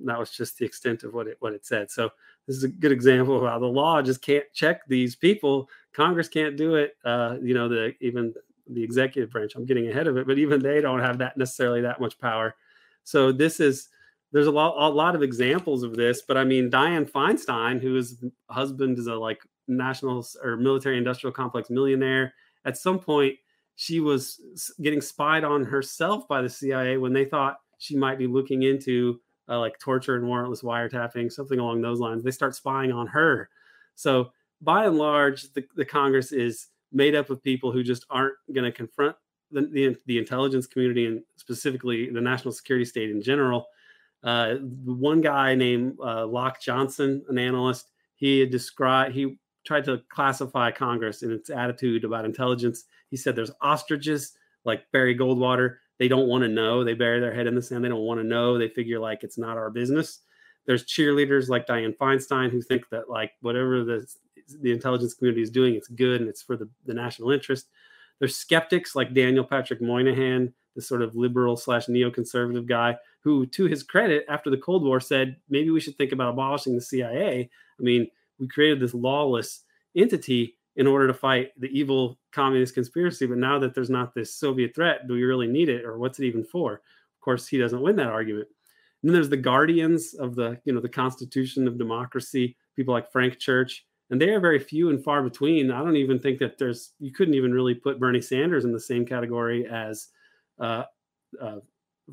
That 0.05 0.19
was 0.19 0.31
just 0.31 0.59
the 0.59 0.65
extent 0.65 1.03
of 1.03 1.15
what 1.15 1.27
it 1.27 1.37
what 1.41 1.53
it 1.53 1.67
said. 1.67 1.91
So 1.91 2.11
this 2.51 2.57
is 2.57 2.65
a 2.65 2.69
good 2.69 2.91
example 2.91 3.37
of 3.37 3.49
how 3.49 3.61
the 3.61 3.67
law 3.67 4.03
just 4.03 4.23
can't 4.23 4.43
check 4.53 4.85
these 4.89 5.15
people. 5.15 5.71
Congress 5.93 6.29
can't 6.29 6.57
do 6.57 6.75
it. 6.75 6.97
Uh, 7.05 7.37
you 7.41 7.55
know, 7.55 7.69
the 7.69 7.95
even 8.01 8.35
the 8.69 8.83
executive 8.83 9.31
branch. 9.31 9.53
I'm 9.55 9.65
getting 9.65 9.89
ahead 9.89 10.09
of 10.09 10.17
it, 10.17 10.27
but 10.27 10.37
even 10.37 10.61
they 10.61 10.81
don't 10.81 10.99
have 10.99 11.19
that 11.19 11.37
necessarily 11.37 11.81
that 11.83 12.01
much 12.01 12.19
power. 12.19 12.57
So 13.05 13.31
this 13.31 13.61
is 13.61 13.89
there's 14.33 14.49
a 14.49 14.51
lot, 14.51 14.75
a 14.77 14.93
lot 14.93 15.15
of 15.15 15.23
examples 15.23 15.85
of 15.85 15.95
this, 15.95 16.23
but 16.23 16.37
I 16.37 16.43
mean, 16.43 16.73
Dianne 16.73 17.09
Feinstein, 17.09 17.81
who 17.81 17.97
is 17.97 18.17
husband 18.49 18.99
is 18.99 19.07
a 19.07 19.15
like 19.15 19.39
national 19.69 20.27
or 20.43 20.57
military 20.57 20.99
industrial 20.99 21.33
complex 21.33 21.71
millionaire. 21.71 22.35
At 22.65 22.77
some 22.77 22.99
point, 22.99 23.37
she 23.77 24.01
was 24.01 24.41
getting 24.83 25.01
spied 25.01 25.45
on 25.45 25.63
herself 25.63 26.27
by 26.27 26.43
the 26.43 26.51
CIA 26.51 26.97
when 26.97 27.13
they 27.13 27.27
thought 27.27 27.61
she 27.79 27.97
might 27.97 28.19
be 28.19 28.27
looking 28.27 28.65
into 28.65 29.21
uh, 29.51 29.59
like 29.59 29.79
torture 29.79 30.17
and 30.17 30.25
warrantless 30.25 30.63
wiretapping, 30.63 31.31
something 31.31 31.59
along 31.59 31.81
those 31.81 32.01
lines. 32.01 32.23
They 32.23 32.31
start 32.31 32.55
spying 32.55 32.93
on 32.93 33.07
her. 33.09 33.51
So 33.97 34.33
by 34.61 34.87
and 34.87 34.97
large, 34.97 35.53
the, 35.53 35.65
the 35.77 35.85
Congress 35.85 36.33
is 36.33 36.69
made 36.93 37.15
up 37.15 37.31
of 37.31 37.43
people 37.43 37.73
who 37.73 37.83
just 37.83 38.07
aren't 38.11 38.35
going 38.53 38.65
to 38.65 38.73
confront 38.73 39.17
the, 39.51 39.63
the, 39.63 39.97
the 40.07 40.19
intelligence 40.19 40.67
community 40.67 41.07
and 41.07 41.23
specifically 41.37 42.11
the 42.11 42.21
national 42.21 42.53
security 42.53 42.85
state 42.85 43.11
in 43.11 43.21
general 43.21 43.67
uh, 44.23 44.57
one 44.85 45.21
guy 45.21 45.55
named 45.55 45.97
uh, 46.03 46.27
Loch 46.27 46.61
Johnson, 46.61 47.25
an 47.29 47.39
analyst, 47.39 47.91
he 48.17 48.45
described 48.47 49.15
he 49.15 49.39
tried 49.65 49.85
to 49.85 50.03
classify 50.09 50.71
Congress 50.71 51.23
in 51.23 51.33
its 51.33 51.51
attitude 51.51 52.05
about 52.05 52.25
intelligence. 52.25 52.85
He 53.09 53.17
said 53.17 53.35
there's 53.35 53.51
ostriches 53.61 54.33
like 54.65 54.85
Barry 54.93 55.17
Goldwater. 55.17 55.77
They 56.01 56.09
don't 56.09 56.29
want 56.29 56.43
to 56.43 56.49
know. 56.49 56.83
They 56.83 56.95
bury 56.95 57.21
their 57.21 57.35
head 57.35 57.47
in 57.47 57.55
the 57.55 57.61
sand. 57.61 57.85
They 57.85 57.91
don't 57.91 58.01
want 58.01 58.21
to 58.21 58.27
know. 58.27 58.57
They 58.57 58.69
figure 58.69 58.99
like 58.99 59.23
it's 59.23 59.37
not 59.37 59.59
our 59.59 59.71
business. 59.71 60.21
There's 60.67 60.87
cheerleaders 60.87 61.51
like 61.51 61.67
Dianne 61.67 61.97
Feinstein 61.99 62.51
who 62.51 62.63
think 62.63 62.89
that 62.91 63.11
like 63.11 63.33
whatever 63.43 63.85
the 63.85 64.07
the 64.63 64.73
intelligence 64.73 65.15
community 65.15 65.43
is 65.43 65.51
doing, 65.51 65.75
it's 65.75 65.89
good 65.89 66.23
and 66.23 66.29
it's 66.29 66.43
for 66.43 66.57
the, 66.57 66.69
the 66.87 66.95
national 66.95 67.31
interest. 67.31 67.69
There's 68.19 68.35
skeptics 68.35 68.97
like 68.97 69.15
Daniel 69.15 69.45
Patrick 69.45 69.81
Moynihan, 69.81 70.53
the 70.75 70.83
sort 70.83 71.03
of 71.03 71.15
liberal 71.15 71.57
slash 71.57 71.87
neoconservative 71.87 72.67
guy 72.67 72.97
who, 73.23 73.45
to 73.47 73.67
his 73.67 73.83
credit, 73.83 74.25
after 74.29 74.49
the 74.49 74.57
Cold 74.57 74.83
War 74.83 75.01
said 75.01 75.37
maybe 75.51 75.71
we 75.71 75.81
should 75.81 75.97
think 75.99 76.13
about 76.13 76.31
abolishing 76.31 76.75
the 76.75 76.81
CIA. 76.81 77.51
I 77.79 77.83
mean, 77.83 78.09
we 78.39 78.49
created 78.49 78.81
this 78.81 78.95
lawless 78.95 79.65
entity 79.95 80.57
in 80.81 80.87
order 80.87 81.07
to 81.07 81.13
fight 81.13 81.49
the 81.59 81.69
evil 81.79 82.19
communist 82.33 82.73
conspiracy. 82.73 83.27
But 83.27 83.37
now 83.37 83.59
that 83.59 83.75
there's 83.75 83.91
not 83.91 84.15
this 84.15 84.35
Soviet 84.35 84.75
threat, 84.75 85.07
do 85.07 85.13
we 85.13 85.25
really 85.25 85.47
need 85.47 85.69
it, 85.69 85.85
or 85.85 85.99
what's 85.99 86.19
it 86.19 86.25
even 86.25 86.43
for? 86.43 86.73
Of 86.73 87.21
course, 87.21 87.47
he 87.47 87.59
doesn't 87.59 87.83
win 87.83 87.97
that 87.97 88.07
argument. 88.07 88.49
And 89.03 89.11
then 89.11 89.13
there's 89.13 89.29
the 89.29 89.37
guardians 89.37 90.15
of 90.15 90.35
the, 90.35 90.59
you 90.65 90.73
know, 90.73 90.81
the 90.81 90.89
Constitution 90.89 91.69
of 91.69 91.77
democracy, 91.77 92.57
people 92.77 92.95
like 92.95 93.13
Frank 93.13 93.39
Church, 93.39 93.85
and 94.09 94.19
they 94.19 94.31
are 94.31 94.41
very 94.41 94.59
few 94.59 94.89
and 94.89 95.05
far 95.05 95.23
between. 95.23 95.71
I 95.71 95.81
don't 95.81 95.97
even 95.97 96.19
think 96.19 96.39
that 96.39 96.57
there's 96.57 96.93
you 96.99 97.13
couldn't 97.13 97.35
even 97.35 97.53
really 97.53 97.75
put 97.75 98.01
Bernie 98.01 98.23
Sanders 98.23 98.65
in 98.65 98.73
the 98.73 98.81
same 98.81 99.05
category 99.05 99.67
as 99.67 100.09
uh, 100.59 100.85
uh, 101.39 101.59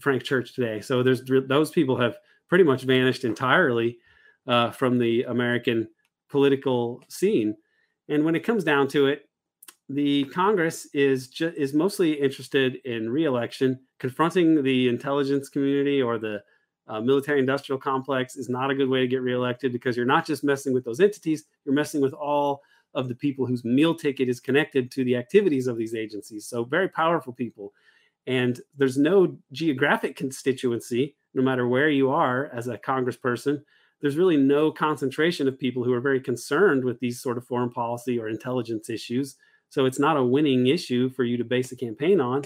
Frank 0.01 0.23
Church 0.23 0.53
today. 0.53 0.81
So 0.81 1.03
there's 1.03 1.21
those 1.47 1.71
people 1.71 1.95
have 1.95 2.17
pretty 2.49 2.65
much 2.65 2.83
vanished 2.83 3.23
entirely 3.23 3.97
uh, 4.45 4.71
from 4.71 4.97
the 4.97 5.23
American 5.23 5.87
political 6.29 7.01
scene. 7.07 7.55
And 8.09 8.23
when 8.23 8.35
it 8.35 8.43
comes 8.43 8.63
down 8.63 8.87
to 8.89 9.07
it, 9.07 9.27
the 9.89 10.25
Congress 10.25 10.87
is 10.93 11.27
ju- 11.29 11.53
is 11.55 11.73
mostly 11.73 12.13
interested 12.13 12.75
in 12.83 13.09
reelection. 13.09 13.79
Confronting 13.99 14.63
the 14.63 14.89
intelligence 14.89 15.49
community 15.49 16.01
or 16.01 16.17
the 16.17 16.43
uh, 16.87 17.01
military 17.01 17.39
industrial 17.39 17.79
complex 17.79 18.35
is 18.35 18.49
not 18.49 18.71
a 18.71 18.75
good 18.75 18.89
way 18.89 19.01
to 19.01 19.07
get 19.07 19.21
reelected 19.21 19.71
because 19.71 19.95
you're 19.95 20.05
not 20.05 20.25
just 20.25 20.43
messing 20.43 20.73
with 20.73 20.85
those 20.85 20.99
entities, 20.99 21.45
you're 21.65 21.75
messing 21.75 22.01
with 22.01 22.13
all 22.13 22.61
of 22.93 23.07
the 23.07 23.15
people 23.15 23.45
whose 23.45 23.63
meal 23.63 23.93
ticket 23.93 24.29
is 24.29 24.39
connected 24.39 24.89
to 24.91 25.03
the 25.03 25.15
activities 25.15 25.67
of 25.67 25.77
these 25.77 25.93
agencies. 25.93 26.47
So, 26.47 26.63
very 26.63 26.89
powerful 26.89 27.33
people. 27.33 27.73
And 28.25 28.59
there's 28.77 28.97
no 28.97 29.37
geographic 29.53 30.17
constituency, 30.17 31.15
no 31.33 31.41
matter 31.41 31.67
where 31.67 31.89
you 31.89 32.09
are 32.09 32.47
as 32.47 32.67
a 32.67 32.77
congressperson. 32.77 33.63
There's 34.01 34.17
really 34.17 34.37
no 34.37 34.71
concentration 34.71 35.47
of 35.47 35.59
people 35.59 35.83
who 35.83 35.93
are 35.93 36.01
very 36.01 36.19
concerned 36.19 36.83
with 36.83 36.99
these 36.99 37.21
sort 37.21 37.37
of 37.37 37.47
foreign 37.47 37.71
policy 37.71 38.19
or 38.19 38.29
intelligence 38.29 38.89
issues. 38.89 39.35
So 39.69 39.85
it's 39.85 39.99
not 39.99 40.17
a 40.17 40.23
winning 40.23 40.67
issue 40.67 41.09
for 41.09 41.23
you 41.23 41.37
to 41.37 41.43
base 41.43 41.71
a 41.71 41.75
campaign 41.75 42.21
on. 42.21 42.43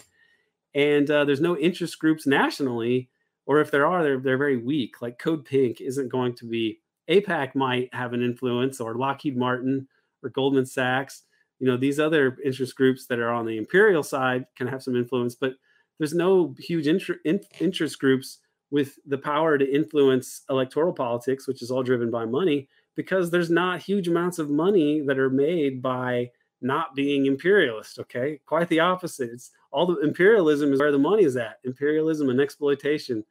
And 0.73 1.09
uh, 1.11 1.25
there's 1.25 1.41
no 1.41 1.57
interest 1.57 1.99
groups 1.99 2.25
nationally, 2.25 3.09
or 3.45 3.59
if 3.59 3.69
there 3.71 3.85
are, 3.85 4.03
they're, 4.03 4.19
they're 4.19 4.37
very 4.37 4.57
weak. 4.57 5.01
Like 5.01 5.19
Code 5.19 5.45
Pink 5.45 5.81
isn't 5.81 6.09
going 6.09 6.35
to 6.35 6.45
be, 6.45 6.79
AIPAC 7.09 7.55
might 7.55 7.93
have 7.93 8.13
an 8.13 8.23
influence, 8.23 8.79
or 8.79 8.95
Lockheed 8.95 9.35
Martin 9.35 9.87
or 10.23 10.29
Goldman 10.29 10.65
Sachs. 10.65 11.23
You 11.59 11.67
know, 11.67 11.77
these 11.77 11.99
other 11.99 12.37
interest 12.43 12.75
groups 12.75 13.05
that 13.07 13.19
are 13.19 13.31
on 13.31 13.45
the 13.45 13.57
imperial 13.57 14.03
side 14.03 14.45
can 14.55 14.67
have 14.67 14.81
some 14.81 14.95
influence, 14.95 15.35
but 15.35 15.53
there's 15.99 16.13
no 16.13 16.55
huge 16.57 16.87
inter- 16.87 17.19
in- 17.25 17.41
interest 17.59 17.99
groups 17.99 18.39
with 18.71 18.97
the 19.05 19.17
power 19.17 19.57
to 19.57 19.75
influence 19.75 20.41
electoral 20.49 20.93
politics, 20.93 21.47
which 21.47 21.61
is 21.61 21.69
all 21.69 21.83
driven 21.83 22.09
by 22.09 22.25
money, 22.25 22.67
because 22.95 23.29
there's 23.29 23.49
not 23.49 23.81
huge 23.81 24.07
amounts 24.07 24.39
of 24.39 24.49
money 24.49 25.01
that 25.01 25.19
are 25.19 25.29
made 25.29 25.81
by 25.81 26.31
not 26.61 26.95
being 26.95 27.25
imperialist. 27.25 27.99
Okay, 27.99 28.39
quite 28.45 28.69
the 28.69 28.79
opposite. 28.79 29.29
It's 29.31 29.51
all 29.71 29.85
the 29.85 29.99
imperialism 29.99 30.73
is 30.73 30.79
where 30.79 30.91
the 30.91 30.97
money 30.97 31.23
is 31.23 31.37
at. 31.37 31.59
Imperialism 31.63 32.29
and 32.29 32.39
exploitation, 32.39 33.23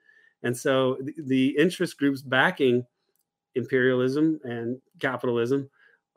and 0.43 0.57
so 0.57 0.99
the, 1.01 1.15
the 1.27 1.49
interest 1.57 1.99
groups 1.99 2.23
backing 2.23 2.85
imperialism 3.55 4.39
and 4.45 4.81
capitalism 5.01 5.69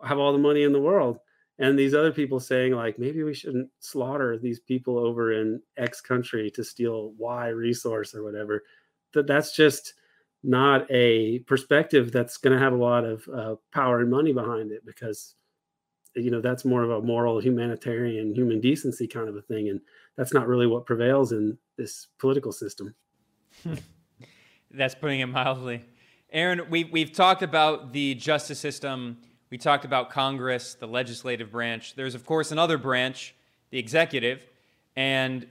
have 0.05 0.19
all 0.19 0.33
the 0.33 0.37
money 0.37 0.63
in 0.63 0.73
the 0.73 0.79
world 0.79 1.17
and 1.59 1.77
these 1.77 1.93
other 1.93 2.11
people 2.11 2.39
saying 2.39 2.73
like 2.73 2.97
maybe 2.99 3.23
we 3.23 3.33
shouldn't 3.33 3.69
slaughter 3.79 4.37
these 4.37 4.59
people 4.59 4.97
over 4.97 5.33
in 5.33 5.61
x 5.77 6.01
country 6.01 6.49
to 6.51 6.63
steal 6.63 7.13
y 7.17 7.47
resource 7.47 8.13
or 8.15 8.23
whatever 8.23 8.63
that 9.13 9.27
that's 9.27 9.55
just 9.55 9.93
not 10.43 10.85
a 10.91 11.39
perspective 11.39 12.11
that's 12.11 12.37
going 12.37 12.55
to 12.55 12.61
have 12.61 12.73
a 12.73 12.77
lot 12.77 13.05
of 13.05 13.27
uh, 13.33 13.55
power 13.71 14.01
and 14.01 14.11
money 14.11 14.33
behind 14.33 14.71
it 14.71 14.85
because 14.85 15.35
you 16.15 16.29
know 16.29 16.41
that's 16.41 16.65
more 16.65 16.83
of 16.83 16.91
a 16.91 17.01
moral 17.01 17.39
humanitarian 17.39 18.35
human 18.35 18.59
decency 18.59 19.07
kind 19.07 19.29
of 19.29 19.35
a 19.35 19.41
thing 19.41 19.69
and 19.69 19.79
that's 20.17 20.33
not 20.33 20.47
really 20.47 20.67
what 20.67 20.85
prevails 20.85 21.31
in 21.31 21.57
this 21.77 22.07
political 22.19 22.51
system 22.51 22.93
that's 24.71 24.95
putting 24.95 25.21
it 25.21 25.27
mildly 25.27 25.83
aaron 26.31 26.61
we, 26.69 26.83
we've 26.83 27.13
talked 27.13 27.41
about 27.41 27.93
the 27.93 28.13
justice 28.15 28.59
system 28.59 29.17
we 29.53 29.59
talked 29.59 29.85
about 29.85 30.09
Congress, 30.09 30.73
the 30.73 30.87
legislative 30.87 31.51
branch. 31.51 31.93
There's, 31.93 32.15
of 32.15 32.25
course, 32.25 32.51
another 32.51 32.79
branch, 32.79 33.35
the 33.69 33.77
executive. 33.77 34.43
And 34.95 35.45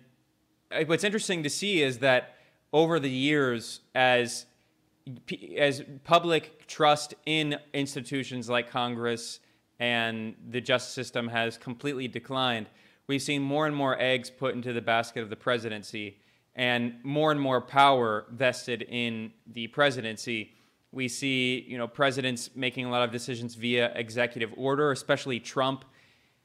uh, 0.73 0.83
what's 0.87 1.05
interesting 1.05 1.45
to 1.45 1.49
see 1.49 1.83
is 1.83 1.99
that 1.99 2.35
over 2.73 2.99
the 2.99 3.11
years, 3.11 3.81
as 3.95 4.47
as 5.59 5.83
public 6.05 6.67
trust 6.69 7.15
in 7.27 7.59
institutions 7.75 8.49
like 8.49 8.71
Congress 8.71 9.41
and 9.81 10.37
the 10.51 10.61
justice 10.61 10.95
system 10.95 11.27
has 11.27 11.59
completely 11.59 12.07
declined, 12.07 12.67
we've 13.09 13.23
seen 13.23 13.43
more 13.43 13.67
and 13.67 13.75
more 13.75 14.01
eggs 14.01 14.31
put 14.31 14.55
into 14.55 14.73
the 14.73 14.81
basket 14.81 15.23
of 15.23 15.29
the 15.29 15.37
presidency 15.37 16.19
and 16.55 16.95
more 17.03 17.33
and 17.33 17.41
more 17.41 17.61
power 17.61 18.27
vested 18.31 18.83
in 18.83 19.33
the 19.53 19.67
presidency 19.69 20.53
we 20.93 21.09
see, 21.09 21.65
you 21.67 21.79
know, 21.79 21.89
presidents 21.89 22.51
making 22.55 22.85
a 22.85 22.91
lot 22.91 23.03
of 23.03 23.11
decisions 23.11 23.55
via 23.55 23.93
executive 23.95 24.53
order, 24.57 24.93
especially 24.93 25.41
Trump. 25.41 25.87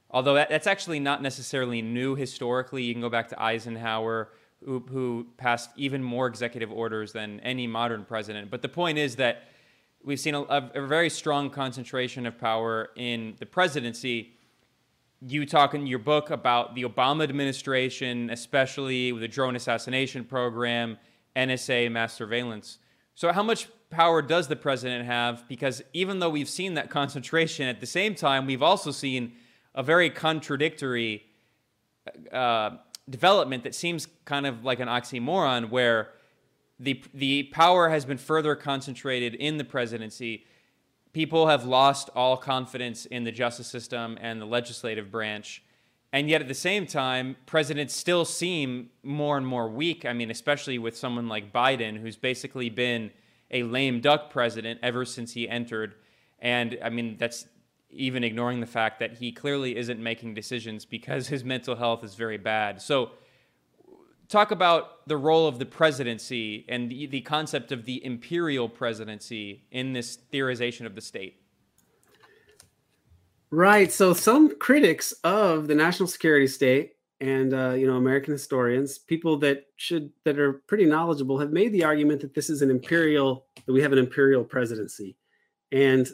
Although 0.10 0.36
that, 0.36 0.50
that's 0.50 0.68
actually 0.68 1.02
not 1.02 1.22
necessarily 1.22 1.82
new 1.82 2.16
historically. 2.16 2.84
You 2.84 2.94
can 2.94 3.02
go 3.02 3.10
back 3.10 3.28
to 3.30 3.42
Eisenhower, 3.42 4.30
who, 4.64 4.80
who 4.89 5.28
passed 5.38 5.70
even 5.76 6.03
more 6.03 6.28
executive 6.28 6.72
orders 6.72 7.14
than 7.14 7.39
any 7.41 7.68
modern 7.68 8.03
president. 8.03 8.49
But 8.49 8.62
the 8.62 8.70
point 8.70 8.97
is 8.97 9.16
that 9.18 9.43
we've 10.03 10.20
seen 10.20 10.36
a, 10.36 10.41
a, 10.41 10.86
very 10.86 11.10
strong 11.10 11.49
concentration 11.49 12.26
of 12.26 12.38
power 12.38 12.89
in 12.95 13.36
the 13.39 13.45
presidency. 13.45 14.34
You 15.22 15.45
talk 15.45 15.74
in 15.74 15.88
your 15.88 15.99
book 15.99 16.30
about 16.30 16.76
the 16.76 16.84
Obama 16.84 17.24
administration, 17.24 18.30
especially 18.30 19.12
with 19.12 19.22
the 19.22 19.28
drone 19.28 19.55
assassination 19.55 20.24
program, 20.24 20.97
NSA 21.36 21.91
mass 21.91 22.14
surveillance. 22.14 22.80
So, 23.16 23.32
how 23.32 23.43
much 23.43 23.68
power 23.89 24.22
does 24.22 24.47
the 24.47 24.55
president 24.55 25.05
have? 25.05 25.47
Because 25.47 25.82
even 25.93 26.20
though 26.20 26.30
we've 26.30 26.49
seen 26.49 26.76
that 26.76 26.89
concentration, 26.99 27.68
at 27.68 27.80
the 27.80 27.86
same 27.86 28.16
time, 28.16 28.45
we've 28.45 28.64
also 28.64 28.91
seen 28.91 29.34
a 29.76 29.84
very 29.84 30.10
contradictory 30.10 31.24
uh, 32.32 32.78
development 33.10 33.64
that 33.64 33.76
seems 33.76 34.08
kind 34.26 34.45
of 34.45 34.64
like 34.64 34.80
an 34.80 34.88
oxymoron, 34.88 35.70
where 35.70 36.10
the 36.80 37.03
the 37.14 37.43
power 37.53 37.89
has 37.89 38.05
been 38.05 38.18
further 38.18 38.55
concentrated 38.55 39.34
in 39.36 39.58
the 39.58 39.64
presidency. 39.64 40.45
People 41.14 41.47
have 41.47 41.66
lost 41.66 42.10
all 42.16 42.38
confidence 42.38 43.05
in 43.05 43.24
the 43.24 43.32
justice 43.32 43.68
system 43.68 44.18
and 44.22 44.39
the 44.39 44.45
legislative 44.45 45.12
branch. 45.12 45.64
And 46.14 46.30
yet, 46.30 46.41
at 46.41 46.47
the 46.47 46.53
same 46.53 46.86
time, 46.86 47.36
presidents 47.45 47.93
still 47.95 48.24
seem 48.24 48.91
more 49.03 49.38
and 49.38 49.45
more 49.45 49.68
weak. 49.68 50.05
I 50.05 50.14
mean, 50.14 50.32
especially 50.32 50.78
with 50.78 50.95
someone 50.95 51.28
like 51.28 51.51
Biden, 51.51 51.97
who's 51.97 52.16
basically 52.16 52.70
been 52.70 53.12
a 53.51 53.64
lame 53.64 53.99
duck 53.99 54.30
president 54.30 54.80
ever 54.84 55.05
since 55.05 55.34
he 55.34 55.49
entered. 55.49 55.95
And 56.39 56.78
I 56.84 56.89
mean, 56.89 57.18
that's 57.18 57.45
even 57.90 58.24
ignoring 58.24 58.60
the 58.60 58.68
fact 58.68 59.00
that 59.00 59.14
he 59.18 59.32
clearly 59.32 59.76
isn't 59.78 60.02
making 60.02 60.34
decisions 60.34 60.86
because 60.86 61.28
his 61.28 61.44
mental 61.44 61.76
health 61.76 62.04
is 62.04 62.16
very 62.16 62.38
bad. 62.38 62.82
So, 62.82 63.12
talk 64.28 64.52
about 64.52 65.08
the 65.08 65.18
role 65.18 65.48
of 65.48 65.58
the 65.58 65.66
presidency 65.66 66.66
and 66.68 66.92
the, 66.92 67.08
the 67.08 67.22
concept 67.22 67.72
of 67.72 67.86
the 67.86 68.04
imperial 68.04 68.68
presidency 68.68 69.64
in 69.72 69.94
this 69.94 70.18
theorization 70.34 70.86
of 70.86 70.96
the 70.96 71.02
state. 71.02 71.42
Right. 73.50 73.92
So 73.92 74.14
some 74.14 74.58
critics 74.60 75.14
of 75.24 75.68
the 75.68 75.76
national 75.76 76.08
security 76.08 76.48
state 76.48 76.94
and 77.22 77.54
uh, 77.54 77.72
you 77.72 77.88
know 77.88 77.96
American 77.96 78.34
historians, 78.34 78.98
people 78.98 79.38
that 79.38 79.66
should 79.78 80.12
that 80.26 80.38
are 80.38 80.54
pretty 80.68 80.86
knowledgeable, 80.86 81.40
have 81.40 81.52
made 81.52 81.72
the 81.72 81.84
argument 81.84 82.22
that 82.22 82.34
this 82.34 82.50
is 82.50 82.62
an 82.62 82.70
imperial 82.70 83.46
that 83.66 83.74
we 83.74 83.82
have 83.82 83.94
an 83.94 84.00
imperial 84.00 84.44
presidency. 84.44 85.16
And 85.72 86.08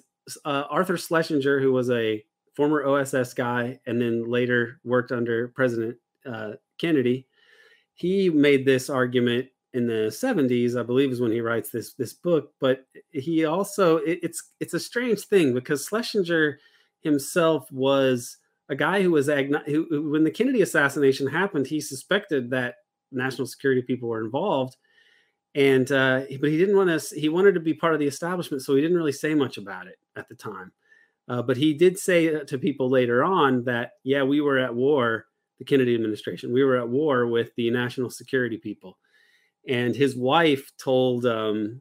uh, 0.45 0.63
Arthur 0.69 0.97
Schlesinger, 0.97 1.59
who 1.59 1.71
was 1.71 1.89
a 1.89 2.23
former 2.55 2.85
OSS 2.85 3.33
guy 3.33 3.79
and 3.85 4.01
then 4.01 4.29
later 4.29 4.79
worked 4.83 5.11
under 5.11 5.49
President 5.49 5.97
uh, 6.25 6.51
Kennedy, 6.77 7.27
he 7.95 8.29
made 8.29 8.65
this 8.65 8.89
argument 8.89 9.47
in 9.73 9.87
the 9.87 10.09
70s, 10.09 10.79
I 10.79 10.83
believe, 10.83 11.11
is 11.11 11.19
when 11.19 11.31
he 11.31 11.41
writes 11.41 11.69
this 11.69 11.93
this 11.93 12.13
book. 12.13 12.51
But 12.59 12.85
he 13.09 13.45
also 13.45 13.97
it, 13.97 14.19
it's 14.21 14.51
it's 14.59 14.73
a 14.73 14.79
strange 14.79 15.21
thing 15.21 15.53
because 15.53 15.85
Schlesinger 15.85 16.59
himself 17.01 17.71
was 17.71 18.37
a 18.69 18.75
guy 18.75 19.01
who 19.01 19.11
was 19.11 19.27
agno- 19.27 19.65
who, 19.65 19.87
who, 19.89 20.11
when 20.11 20.23
the 20.23 20.31
Kennedy 20.31 20.61
assassination 20.61 21.27
happened, 21.27 21.67
he 21.67 21.81
suspected 21.81 22.49
that 22.51 22.75
national 23.11 23.47
security 23.47 23.81
people 23.81 24.09
were 24.09 24.23
involved, 24.23 24.77
and 25.55 25.91
uh, 25.91 26.21
but 26.39 26.49
he 26.49 26.57
didn't 26.57 26.75
want 26.75 26.89
to. 26.89 27.19
He 27.19 27.29
wanted 27.29 27.53
to 27.53 27.59
be 27.59 27.73
part 27.73 27.93
of 27.93 27.99
the 27.99 28.07
establishment, 28.07 28.63
so 28.63 28.75
he 28.75 28.81
didn't 28.81 28.97
really 28.97 29.11
say 29.11 29.35
much 29.35 29.57
about 29.57 29.87
it 29.87 29.99
at 30.15 30.27
the 30.27 30.35
time. 30.35 30.71
Uh, 31.27 31.41
but 31.41 31.57
he 31.57 31.73
did 31.73 31.97
say 31.97 32.43
to 32.43 32.57
people 32.57 32.89
later 32.89 33.23
on 33.23 33.63
that, 33.63 33.91
yeah, 34.03 34.23
we 34.23 34.41
were 34.41 34.59
at 34.59 34.75
war, 34.75 35.27
the 35.57 35.63
Kennedy 35.63 35.95
administration, 35.95 36.51
we 36.51 36.63
were 36.63 36.77
at 36.77 36.89
war 36.89 37.27
with 37.27 37.51
the 37.55 37.69
national 37.69 38.09
security 38.09 38.57
people. 38.57 38.97
And 39.67 39.95
his 39.95 40.17
wife 40.17 40.71
told 40.77 41.25
um, 41.25 41.79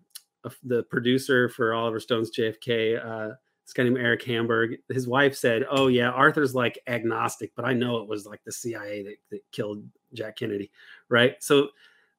the 0.63 0.85
producer 0.85 1.49
for 1.49 1.75
Oliver 1.75 1.99
Stone's 1.99 2.31
JFK, 2.31 3.05
uh, 3.05 3.35
this 3.65 3.73
guy 3.73 3.85
named 3.85 3.99
Eric 3.99 4.25
Hamburg. 4.25 4.77
His 4.89 5.09
wife 5.09 5.37
said, 5.37 5.65
"Oh 5.71 5.87
yeah, 5.87 6.11
Arthur's 6.11 6.55
like 6.55 6.79
agnostic, 6.87 7.53
but 7.57 7.65
I 7.65 7.73
know 7.73 7.99
it 7.99 8.09
was 8.09 8.27
like 8.27 8.41
the 8.45 8.53
CIA 8.53 9.03
that, 9.05 9.17
that 9.31 9.41
killed 9.53 9.85
Jack 10.13 10.37
Kennedy, 10.37 10.71
right?" 11.09 11.37
So 11.41 11.69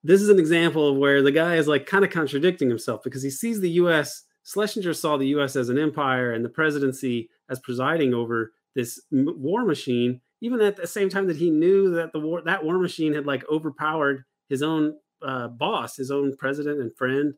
this 0.04 0.22
is 0.22 0.30
an 0.30 0.40
example 0.40 0.90
of 0.90 0.98
where 0.98 1.22
the 1.22 1.32
guy 1.32 1.56
is 1.56 1.68
like 1.68 1.86
kind 1.86 2.04
of 2.04 2.12
contradicting 2.12 2.70
himself 2.70 3.04
because 3.04 3.24
he 3.24 3.30
sees 3.30 3.60
the 3.60 3.70
U.S. 3.72 4.24
Schlesinger 4.44 4.94
saw 4.94 5.18
the 5.18 5.28
U.S. 5.28 5.56
as 5.56 5.70
an 5.70 5.78
empire 5.78 6.32
and 6.32 6.44
the 6.44 6.50
presidency 6.50 7.30
as 7.50 7.60
presiding 7.60 8.14
over 8.14 8.54
this 8.76 9.02
war 9.12 9.64
machine, 9.66 10.22
even 10.42 10.62
at 10.62 10.76
the 10.76 10.88
same 10.88 11.10
time 11.10 11.28
that 11.28 11.38
he 11.38 11.50
knew 11.50 11.92
that 11.92 12.12
the 12.12 12.20
war 12.20 12.42
that 12.46 12.64
war 12.64 12.78
machine 12.78 13.14
had 13.14 13.26
like 13.26 13.44
overpowered 13.50 14.24
his 14.50 14.62
own 14.62 14.96
uh, 15.22 15.48
boss, 15.48 15.96
his 15.96 16.12
own 16.12 16.36
president 16.36 16.82
and 16.82 16.96
friend, 16.96 17.36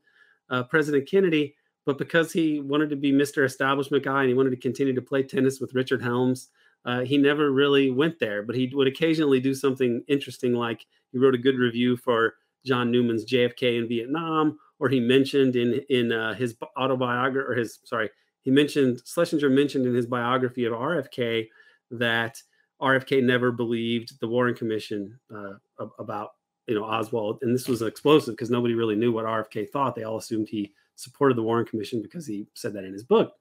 uh, 0.50 0.64
President 0.64 1.10
Kennedy 1.10 1.56
but 1.86 1.98
because 1.98 2.34
he 2.34 2.60
wanted 2.60 2.90
to 2.90 2.96
be 2.96 3.12
Mr. 3.12 3.46
Establishment 3.46 4.04
guy 4.04 4.22
and 4.22 4.30
he 4.30 4.34
wanted 4.34 4.50
to 4.50 4.58
continue 4.58 4.94
to 4.94 5.02
play 5.02 5.24
tennis 5.24 5.60
with 5.60 5.76
Richard 5.76 6.02
Helms, 6.02 6.50
uh, 6.84 7.02
he 7.02 7.18
never 7.18 7.52
really 7.52 7.92
went 7.92 8.20
there. 8.20 8.42
But 8.42 8.56
he 8.56 8.72
would 8.74 8.88
occasionally 8.88 9.40
do 9.40 9.54
something 9.54 10.04
interesting, 10.08 10.54
like 10.54 10.86
he 11.12 11.20
wrote 11.20 11.36
a 11.36 11.40
good 11.40 11.58
review 11.58 11.96
for 11.96 12.36
John 12.66 12.92
Newman's 12.92 13.26
JFK 13.26 13.78
in 13.78 13.88
Vietnam, 13.88 14.58
or 14.80 14.90
he 14.90 15.00
mentioned 15.00 15.56
in 15.56 15.82
in 15.90 16.12
uh, 16.12 16.34
his 16.34 16.56
autobiography, 16.78 17.48
or 17.48 17.56
his 17.56 17.80
sorry, 17.86 18.10
he 18.42 18.52
mentioned 18.52 19.02
Schlesinger 19.06 19.50
mentioned 19.50 19.86
in 19.86 19.94
his 19.94 20.06
biography 20.06 20.66
of 20.66 20.74
RFK 20.74 21.48
that 21.92 22.42
RFK 22.82 23.24
never 23.24 23.52
believed 23.52 24.20
the 24.20 24.28
Warren 24.28 24.56
Commission 24.56 25.18
uh, 25.34 25.54
about 26.00 26.32
you 26.68 26.76
know 26.76 26.84
Oswald, 26.84 27.40
and 27.42 27.54
this 27.54 27.68
was 27.68 27.82
explosive 27.82 28.34
because 28.34 28.50
nobody 28.50 28.74
really 28.74 28.96
knew 28.96 29.12
what 29.12 29.26
RFK 29.26 29.70
thought. 29.70 29.96
They 29.96 30.04
all 30.04 30.18
assumed 30.18 30.50
he 30.50 30.74
supported 30.96 31.38
the 31.38 31.44
Warren 31.44 31.66
Commission 31.66 32.02
because 32.02 32.26
he 32.26 32.48
said 32.54 32.74
that 32.74 32.84
in 32.84 32.94
his 32.94 33.04
book. 33.04 33.34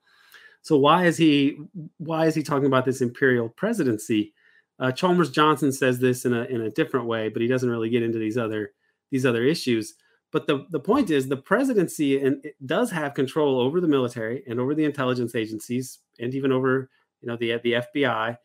So 0.62 0.78
why 0.78 1.04
is 1.04 1.16
he 1.16 1.58
why 1.98 2.26
is 2.26 2.34
he 2.34 2.42
talking 2.42 2.66
about 2.66 2.84
this 2.84 3.02
imperial 3.02 3.48
presidency? 3.50 4.32
Uh, 4.78 4.90
Chalmers 4.90 5.30
Johnson 5.30 5.70
says 5.72 5.98
this 5.98 6.24
in 6.24 6.32
a 6.32 6.44
in 6.44 6.62
a 6.62 6.70
different 6.70 7.06
way, 7.06 7.28
but 7.28 7.42
he 7.42 7.48
doesn't 7.48 7.68
really 7.68 7.90
get 7.90 8.02
into 8.02 8.18
these 8.18 8.38
other 8.38 8.72
these 9.14 9.24
other 9.24 9.44
issues. 9.44 9.94
But 10.32 10.48
the, 10.48 10.66
the 10.70 10.80
point 10.80 11.10
is 11.10 11.28
the 11.28 11.36
presidency 11.36 12.20
and 12.20 12.44
it 12.44 12.56
does 12.66 12.90
have 12.90 13.14
control 13.14 13.60
over 13.60 13.80
the 13.80 13.86
military 13.86 14.42
and 14.48 14.58
over 14.58 14.74
the 14.74 14.84
intelligence 14.84 15.36
agencies 15.36 16.00
and 16.18 16.34
even 16.34 16.50
over 16.50 16.90
you 17.20 17.28
know 17.28 17.36
the 17.36 17.60
the 17.62 17.74
FBI, 17.74 18.36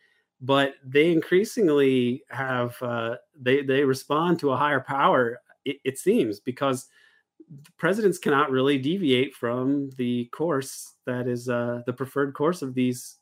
but 0.41 0.75
they 0.85 1.11
increasingly 1.11 2.23
have 2.29 2.77
uh, 2.83 3.15
they 3.41 3.63
they 3.63 3.83
respond 3.83 4.37
to 4.39 4.51
a 4.51 4.57
higher 4.57 4.79
power. 4.79 5.41
It, 5.65 5.77
it 5.83 5.97
seems 5.97 6.39
because 6.39 6.85
presidents 7.77 8.19
cannot 8.19 8.51
really 8.51 8.77
deviate 8.77 9.33
from 9.33 9.89
the 9.97 10.25
course 10.25 10.93
that 11.07 11.27
is 11.27 11.49
uh, 11.49 11.81
the 11.87 11.93
preferred 11.93 12.35
course 12.35 12.61
of 12.61 12.75
these 12.75 13.17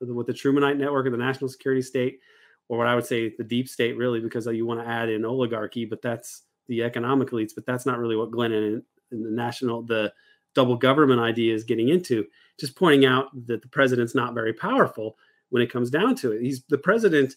with 0.00 0.28
the 0.28 0.32
Trumanite 0.32 0.78
network 0.78 1.06
or 1.06 1.10
the 1.10 1.16
national 1.16 1.50
security 1.50 1.82
state, 1.82 2.20
or 2.68 2.78
what 2.78 2.86
I 2.86 2.94
would 2.94 3.06
say 3.06 3.34
the 3.36 3.44
deep 3.44 3.68
state, 3.68 3.96
really, 3.96 4.20
because 4.20 4.46
you 4.46 4.66
want 4.66 4.80
to 4.80 4.88
add 4.88 5.08
in 5.08 5.24
oligarchy, 5.24 5.84
but 5.84 6.00
that's 6.00 6.42
the 6.68 6.82
economic 6.82 7.30
elites, 7.30 7.52
but 7.54 7.66
that's 7.66 7.86
not 7.86 7.98
really 7.98 8.16
what 8.16 8.30
Glennon, 8.30 8.82
the 9.10 9.30
national, 9.30 9.82
the 9.82 10.12
double 10.54 10.76
government 10.76 11.20
idea 11.20 11.54
is 11.54 11.64
getting 11.64 11.88
into. 11.88 12.24
Just 12.58 12.76
pointing 12.76 13.06
out 13.06 13.28
that 13.46 13.62
the 13.62 13.68
president's 13.68 14.14
not 14.14 14.34
very 14.34 14.52
powerful 14.52 15.16
when 15.50 15.62
it 15.62 15.72
comes 15.72 15.90
down 15.90 16.14
to 16.16 16.32
it. 16.32 16.42
He's 16.42 16.62
the 16.68 16.78
president 16.78 17.34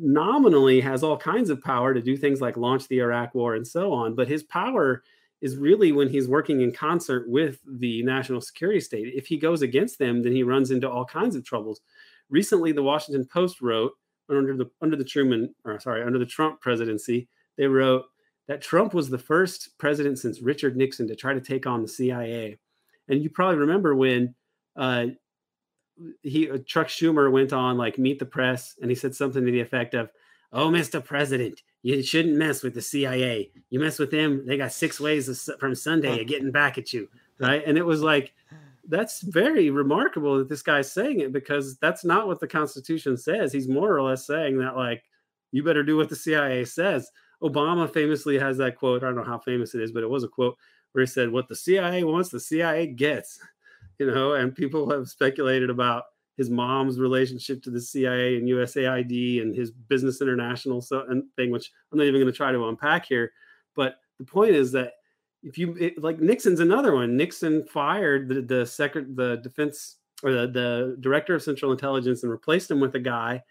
nominally 0.00 0.80
has 0.80 1.02
all 1.02 1.16
kinds 1.16 1.50
of 1.50 1.62
power 1.62 1.92
to 1.92 2.00
do 2.00 2.16
things 2.16 2.40
like 2.40 2.56
launch 2.56 2.86
the 2.88 3.00
Iraq 3.00 3.34
war 3.34 3.54
and 3.54 3.66
so 3.66 3.92
on, 3.92 4.14
but 4.14 4.28
his 4.28 4.42
power 4.44 5.02
is 5.40 5.56
really 5.56 5.90
when 5.90 6.08
he's 6.08 6.28
working 6.28 6.60
in 6.60 6.72
concert 6.72 7.28
with 7.28 7.58
the 7.66 8.02
national 8.04 8.40
security 8.40 8.80
state. 8.80 9.12
If 9.14 9.26
he 9.26 9.36
goes 9.36 9.60
against 9.60 9.98
them, 9.98 10.22
then 10.22 10.32
he 10.32 10.44
runs 10.44 10.70
into 10.70 10.88
all 10.88 11.04
kinds 11.04 11.34
of 11.34 11.44
troubles. 11.44 11.80
Recently, 12.30 12.70
the 12.70 12.82
Washington 12.82 13.26
Post 13.26 13.60
wrote 13.60 13.92
under 14.28 14.56
the 14.56 14.70
under 14.80 14.96
the 14.96 15.04
Truman, 15.04 15.52
or 15.64 15.78
sorry, 15.80 16.02
under 16.02 16.18
the 16.18 16.26
Trump 16.26 16.60
presidency, 16.60 17.28
they 17.56 17.66
wrote 17.66 18.04
that 18.48 18.62
Trump 18.62 18.94
was 18.94 19.08
the 19.08 19.18
first 19.18 19.78
president 19.78 20.18
since 20.18 20.42
Richard 20.42 20.76
Nixon 20.76 21.08
to 21.08 21.16
try 21.16 21.34
to 21.34 21.40
take 21.40 21.66
on 21.66 21.82
the 21.82 21.88
CIA. 21.88 22.58
And 23.08 23.22
you 23.22 23.30
probably 23.30 23.56
remember 23.56 23.94
when 23.94 24.34
uh, 24.76 25.06
he 26.22 26.50
uh, 26.50 26.58
Chuck 26.66 26.88
Schumer 26.88 27.30
went 27.30 27.52
on 27.52 27.76
like 27.76 27.98
Meet 27.98 28.18
the 28.18 28.26
Press, 28.26 28.74
and 28.80 28.90
he 28.90 28.94
said 28.94 29.14
something 29.14 29.44
to 29.44 29.52
the 29.52 29.60
effect 29.60 29.94
of, 29.94 30.10
"Oh, 30.52 30.68
Mr. 30.68 31.04
President, 31.04 31.62
you 31.82 32.02
shouldn't 32.02 32.36
mess 32.36 32.62
with 32.62 32.74
the 32.74 32.82
CIA. 32.82 33.50
You 33.70 33.80
mess 33.80 33.98
with 33.98 34.10
them, 34.10 34.46
they 34.46 34.56
got 34.56 34.72
six 34.72 35.00
ways 35.00 35.50
from 35.58 35.74
Sunday 35.74 36.20
of 36.20 36.26
getting 36.28 36.52
back 36.52 36.78
at 36.78 36.92
you, 36.92 37.08
right? 37.40 37.62
And 37.66 37.76
it 37.76 37.84
was 37.84 38.02
like, 38.02 38.32
that's 38.88 39.20
very 39.20 39.70
remarkable 39.70 40.38
that 40.38 40.48
this 40.48 40.62
guy's 40.62 40.92
saying 40.92 41.20
it 41.20 41.32
because 41.32 41.76
that's 41.78 42.04
not 42.04 42.28
what 42.28 42.40
the 42.40 42.46
Constitution 42.46 43.16
says. 43.16 43.52
He's 43.52 43.68
more 43.68 43.96
or 43.96 44.02
less 44.02 44.26
saying 44.26 44.58
that, 44.58 44.76
like, 44.76 45.02
you 45.50 45.64
better 45.64 45.82
do 45.82 45.96
what 45.96 46.08
the 46.08 46.16
CIA 46.16 46.64
says. 46.64 47.10
Obama 47.42 47.92
famously 47.92 48.38
has 48.38 48.56
that 48.58 48.76
quote. 48.76 49.02
I 49.02 49.06
don't 49.06 49.16
know 49.16 49.24
how 49.24 49.38
famous 49.38 49.74
it 49.74 49.82
is, 49.82 49.92
but 49.92 50.02
it 50.02 50.10
was 50.10 50.24
a 50.24 50.28
quote 50.28 50.56
where 50.92 51.02
he 51.02 51.06
said, 51.06 51.30
"What 51.30 51.48
the 51.48 51.56
CIA 51.56 52.04
wants, 52.04 52.30
the 52.30 52.40
CIA 52.40 52.86
gets." 52.86 53.38
You 53.98 54.10
know, 54.10 54.32
and 54.32 54.54
people 54.54 54.90
have 54.90 55.08
speculated 55.08 55.70
about 55.70 56.04
his 56.36 56.50
mom's 56.50 56.98
relationship 56.98 57.62
to 57.62 57.70
the 57.70 57.80
CIA 57.80 58.36
and 58.36 58.48
USAID 58.48 59.42
and 59.42 59.54
his 59.54 59.70
Business 59.70 60.20
International 60.20 60.80
so 60.80 61.04
and 61.08 61.24
thing, 61.36 61.50
which 61.50 61.70
I'm 61.92 61.98
not 61.98 62.04
even 62.04 62.20
going 62.20 62.32
to 62.32 62.36
try 62.36 62.50
to 62.50 62.68
unpack 62.68 63.06
here. 63.06 63.30
But 63.76 63.96
the 64.18 64.24
point 64.24 64.56
is 64.56 64.72
that 64.72 64.94
if 65.42 65.58
you 65.58 65.76
it, 65.78 66.02
like 66.02 66.20
Nixon's 66.20 66.60
another 66.60 66.94
one. 66.94 67.16
Nixon 67.16 67.64
fired 67.66 68.28
the 68.28 68.42
the 68.42 68.66
secret 68.66 69.14
the 69.14 69.36
defense 69.36 69.98
or 70.22 70.32
the, 70.32 70.46
the 70.46 70.96
director 71.00 71.34
of 71.34 71.42
Central 71.42 71.72
Intelligence 71.72 72.22
and 72.22 72.30
replaced 72.32 72.70
him 72.70 72.80
with 72.80 72.94
a 72.94 73.00
guy, 73.00 73.42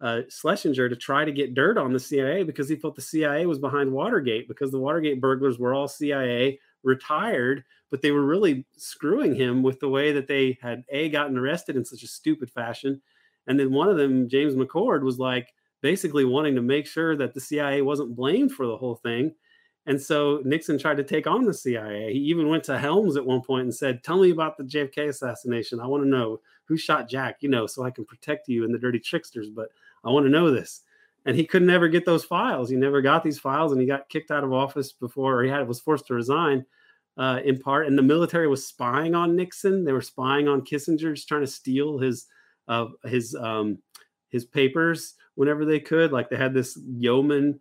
uh, 0.00 0.22
Schlesinger, 0.28 0.88
to 0.88 0.96
try 0.96 1.24
to 1.24 1.32
get 1.32 1.54
dirt 1.54 1.76
on 1.76 1.92
the 1.92 2.00
CIA 2.00 2.42
because 2.42 2.68
he 2.68 2.76
felt 2.76 2.96
the 2.96 3.02
CIA 3.02 3.46
was 3.46 3.58
behind 3.58 3.92
Watergate 3.92 4.48
because 4.48 4.70
the 4.70 4.78
Watergate 4.78 5.20
burglars 5.20 5.58
were 5.58 5.74
all 5.74 5.88
CIA 5.88 6.58
retired, 6.82 7.64
but 7.90 8.02
they 8.02 8.10
were 8.10 8.24
really 8.24 8.66
screwing 8.76 9.34
him 9.34 9.62
with 9.62 9.80
the 9.80 9.88
way 9.88 10.12
that 10.12 10.26
they 10.26 10.58
had 10.62 10.84
a 10.88 11.08
gotten 11.10 11.36
arrested 11.36 11.76
in 11.76 11.84
such 11.84 12.02
a 12.02 12.08
stupid 12.08 12.50
fashion, 12.50 13.02
and 13.46 13.58
then 13.58 13.72
one 13.72 13.88
of 13.88 13.96
them, 13.96 14.28
James 14.28 14.54
McCord, 14.54 15.02
was 15.02 15.18
like 15.18 15.52
basically 15.82 16.24
wanting 16.24 16.54
to 16.54 16.62
make 16.62 16.86
sure 16.86 17.16
that 17.16 17.34
the 17.34 17.40
CIA 17.40 17.82
wasn't 17.82 18.16
blamed 18.16 18.52
for 18.52 18.66
the 18.66 18.76
whole 18.76 18.96
thing. 18.96 19.32
And 19.86 20.00
so 20.00 20.42
Nixon 20.44 20.78
tried 20.78 20.98
to 20.98 21.04
take 21.04 21.26
on 21.26 21.44
the 21.44 21.54
CIA. 21.54 22.12
He 22.12 22.18
even 22.18 22.48
went 22.48 22.64
to 22.64 22.78
Helms 22.78 23.16
at 23.16 23.24
one 23.24 23.40
point 23.40 23.62
and 23.62 23.74
said, 23.74 24.04
Tell 24.04 24.20
me 24.20 24.30
about 24.30 24.56
the 24.56 24.64
JFK 24.64 25.08
assassination. 25.08 25.80
I 25.80 25.86
want 25.86 26.04
to 26.04 26.08
know 26.08 26.40
who 26.66 26.76
shot 26.76 27.08
Jack, 27.08 27.38
you 27.40 27.48
know, 27.48 27.66
so 27.66 27.82
I 27.82 27.90
can 27.90 28.04
protect 28.04 28.46
you 28.46 28.64
and 28.64 28.72
the 28.72 28.78
dirty 28.78 29.00
tricksters, 29.00 29.48
but 29.48 29.70
I 30.04 30.10
want 30.10 30.26
to 30.26 30.30
know 30.30 30.50
this. 30.50 30.82
And 31.26 31.36
he 31.36 31.44
could 31.44 31.62
never 31.62 31.88
get 31.88 32.06
those 32.06 32.24
files. 32.24 32.70
He 32.70 32.76
never 32.76 33.02
got 33.02 33.22
these 33.22 33.38
files 33.38 33.72
and 33.72 33.80
he 33.80 33.86
got 33.86 34.08
kicked 34.08 34.30
out 34.30 34.44
of 34.44 34.52
office 34.52 34.92
before 34.92 35.38
or 35.38 35.44
he 35.44 35.50
had 35.50 35.68
was 35.68 35.80
forced 35.80 36.06
to 36.06 36.14
resign 36.14 36.64
uh, 37.18 37.40
in 37.44 37.58
part. 37.58 37.86
And 37.86 37.96
the 37.96 38.02
military 38.02 38.48
was 38.48 38.66
spying 38.66 39.14
on 39.14 39.36
Nixon. 39.36 39.84
They 39.84 39.92
were 39.92 40.00
spying 40.00 40.48
on 40.48 40.62
Kissinger, 40.62 41.14
just 41.14 41.28
trying 41.28 41.42
to 41.42 41.46
steal 41.46 41.98
his 41.98 42.26
uh, 42.68 42.86
his 43.04 43.34
um, 43.34 43.78
his 44.30 44.44
papers 44.44 45.14
whenever 45.34 45.64
they 45.64 45.80
could. 45.80 46.12
Like 46.12 46.30
they 46.30 46.36
had 46.36 46.54
this 46.54 46.78
yeoman 46.86 47.60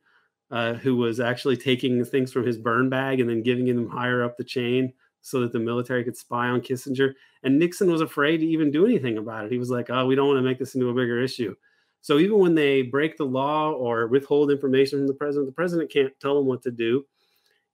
uh, 0.51 0.75
who 0.75 0.95
was 0.95 1.19
actually 1.19 1.57
taking 1.57 2.03
things 2.05 2.31
from 2.31 2.45
his 2.45 2.57
burn 2.57 2.89
bag 2.89 3.19
and 3.19 3.29
then 3.29 3.43
giving 3.43 3.65
them 3.65 3.89
higher 3.89 4.23
up 4.23 4.37
the 4.37 4.43
chain 4.43 4.93
so 5.21 5.41
that 5.41 5.51
the 5.51 5.59
military 5.59 6.03
could 6.03 6.15
spy 6.15 6.47
on 6.47 6.61
Kissinger. 6.61 7.13
And 7.43 7.59
Nixon 7.59 7.91
was 7.91 8.01
afraid 8.01 8.37
to 8.37 8.47
even 8.47 8.71
do 8.71 8.85
anything 8.85 9.17
about 9.17 9.45
it. 9.45 9.51
He 9.51 9.57
was 9.57 9.69
like, 9.69 9.89
"Oh, 9.89 10.05
we 10.05 10.15
don't 10.15 10.27
want 10.27 10.37
to 10.37 10.43
make 10.43 10.59
this 10.59 10.75
into 10.75 10.89
a 10.89 10.93
bigger 10.93 11.21
issue." 11.21 11.55
So 12.01 12.17
even 12.17 12.39
when 12.39 12.55
they 12.55 12.81
break 12.81 13.17
the 13.17 13.25
law 13.25 13.71
or 13.71 14.07
withhold 14.07 14.51
information 14.51 14.99
from 14.99 15.07
the 15.07 15.13
president, 15.13 15.47
the 15.47 15.55
president 15.55 15.91
can't 15.91 16.13
tell 16.19 16.35
them 16.35 16.45
what 16.45 16.61
to 16.63 16.71
do. 16.71 17.05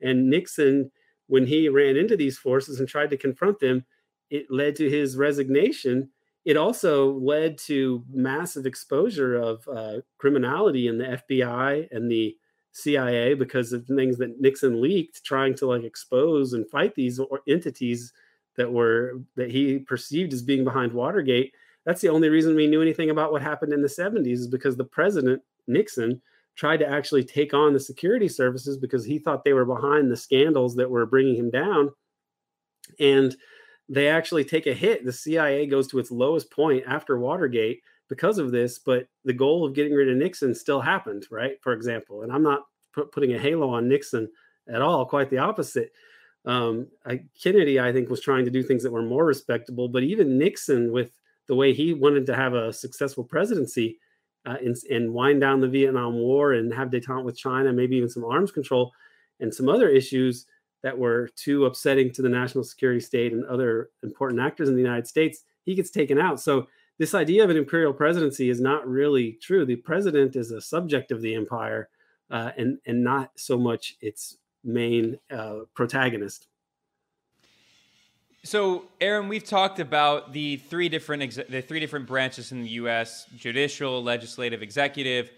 And 0.02 0.30
Nixon, 0.30 0.92
when 1.28 1.46
he 1.46 1.70
ran 1.70 1.96
into 1.96 2.18
these 2.18 2.38
forces 2.38 2.80
and 2.80 2.90
tried 2.90 3.12
to 3.12 3.18
confront 3.18 3.60
them, 3.60 3.86
it 4.30 4.48
led 4.50 4.76
to 4.78 4.90
his 4.90 5.16
resignation 5.16 6.10
it 6.46 6.58
also 6.58 7.14
led 7.14 7.58
to 7.58 8.06
massive 8.12 8.68
exposure 8.68 9.36
of 9.36 9.68
uh, 9.68 10.02
criminality 10.20 10.88
in 10.88 11.00
the 11.00 11.20
FBI 11.30 11.88
and 11.92 12.10
the 12.10 12.38
CIA 12.72 13.34
because 13.34 13.74
of 13.74 13.88
things 13.88 14.18
that 14.20 14.40
Nixon 14.40 14.80
leaked, 14.80 15.24
trying 15.24 15.56
to 15.56 15.66
like 15.66 15.84
expose 15.84 16.54
and 16.54 16.70
fight 16.70 16.94
these 16.94 17.20
entities 17.48 18.14
that 18.58 18.72
were 18.72 19.22
that 19.36 19.50
he 19.50 19.80
perceived 19.80 20.34
as 20.34 20.44
being 20.44 20.64
behind 20.64 20.94
Watergate. 20.94 21.54
That's 21.86 22.02
the 22.02 22.10
only 22.10 22.30
reason 22.30 22.56
we 22.56 22.68
knew 22.68 22.82
anything 22.82 23.10
about 23.10 23.32
what 23.32 23.42
happened 23.42 23.74
in 23.74 23.82
the 23.82 23.88
70s 23.88 24.34
is 24.34 24.48
because 24.48 24.76
the 24.76 24.84
president 24.84 25.42
Nixon 25.68 26.22
tried 26.56 26.78
to 26.78 26.90
actually 26.90 27.24
take 27.24 27.54
on 27.54 27.74
the 27.74 27.80
security 27.80 28.28
services 28.28 28.78
because 28.78 29.06
he 29.06 29.20
thought 29.20 29.44
they 29.44 29.54
were 29.54 29.66
behind 29.66 30.10
the 30.10 30.18
scandals 30.18 30.76
that 30.76 30.90
were 30.90 31.06
bringing 31.06 31.36
him 31.36 31.50
down. 31.50 31.92
And 33.00 33.36
they 33.90 34.08
actually 34.08 34.46
take 34.46 34.68
a 34.68 34.74
hit. 34.74 35.06
The 35.06 35.14
CIA 35.14 35.68
goes 35.68 35.88
to 35.88 36.00
its 36.00 36.12
lowest 36.12 36.50
point 36.50 36.84
after 36.88 37.20
Watergate 37.20 37.82
because 38.10 38.38
of 38.38 38.52
this, 38.52 38.80
but 38.80 39.08
the 39.26 39.34
goal 39.34 39.66
of 39.66 39.74
getting 39.74 39.94
rid 39.94 40.10
of 40.10 40.18
Nixon 40.18 40.56
still 40.56 40.82
happened, 40.82 41.26
right? 41.30 41.62
For 41.62 41.74
example, 41.74 42.24
and 42.24 42.32
I'm 42.32 42.44
not 42.44 42.62
putting 43.12 43.34
a 43.34 43.40
halo 43.40 43.70
on 43.70 43.90
Nixon 43.90 44.30
at 44.68 44.82
all, 44.82 45.06
quite 45.06 45.30
the 45.30 45.40
opposite. 45.40 45.92
Um, 46.46 46.88
I, 47.06 47.24
Kennedy, 47.42 47.80
I 47.80 47.92
think, 47.92 48.10
was 48.10 48.22
trying 48.22 48.46
to 48.46 48.52
do 48.52 48.64
things 48.64 48.84
that 48.84 48.92
were 48.92 49.02
more 49.02 49.26
respectable, 49.26 49.90
but 49.90 50.04
even 50.04 50.38
Nixon, 50.38 50.92
with 50.92 51.12
the 51.48 51.56
way 51.56 51.74
he 51.74 51.94
wanted 51.94 52.26
to 52.26 52.36
have 52.36 52.54
a 52.54 52.74
successful 52.74 53.24
presidency 53.24 54.00
uh, 54.46 54.58
and, 54.64 54.76
and 54.90 55.14
wind 55.14 55.42
down 55.42 55.62
the 55.62 55.68
Vietnam 55.68 56.16
War 56.16 56.54
and 56.54 56.74
have 56.74 56.90
detente 56.90 57.24
with 57.24 57.38
China, 57.38 57.74
maybe 57.74 57.98
even 57.98 58.10
some 58.10 58.26
arms 58.26 58.52
control 58.52 58.92
and 59.40 59.54
some 59.54 59.70
other 59.70 59.90
issues, 59.90 60.46
that 60.86 60.96
were 60.96 61.30
too 61.36 61.66
upsetting 61.66 62.12
to 62.12 62.22
the 62.22 62.30
national 62.30 62.64
security 62.64 63.00
state 63.00 63.34
and 63.34 63.44
other 63.46 63.90
important 64.04 64.40
actors 64.40 64.70
in 64.70 64.76
the 64.76 64.82
United 64.82 65.08
States, 65.08 65.42
he 65.64 65.74
gets 65.74 65.90
taken 65.90 66.20
out. 66.20 66.40
So 66.40 66.68
this 67.00 67.16
idea 67.16 67.44
of 67.44 67.50
an 67.50 67.58
imperial 67.58 67.92
presidency 67.92 68.52
is 68.52 68.62
not 68.62 68.88
really 68.88 69.40
true. 69.42 69.66
The 69.66 69.78
president 69.78 70.36
is 70.36 70.52
a 70.52 70.62
subject 70.62 71.12
of 71.12 71.24
the 71.24 71.34
empire, 71.34 71.90
uh, 72.30 72.52
and 72.56 72.78
and 72.86 73.04
not 73.04 73.32
so 73.36 73.58
much 73.58 73.96
its 74.00 74.38
main 74.64 75.18
uh, 75.32 75.62
protagonist. 75.74 76.48
So, 78.46 78.86
Aaron, 79.02 79.28
we've 79.28 79.44
talked 79.44 79.80
about 79.80 80.32
the 80.32 80.58
three 80.58 80.88
different 80.88 81.50
the 81.50 81.62
three 81.62 81.80
different 81.80 82.06
branches 82.06 82.52
in 82.52 82.62
the 82.62 82.70
U.S: 82.82 83.26
judicial, 83.36 84.04
legislative, 84.04 84.62
executive. 84.62 85.32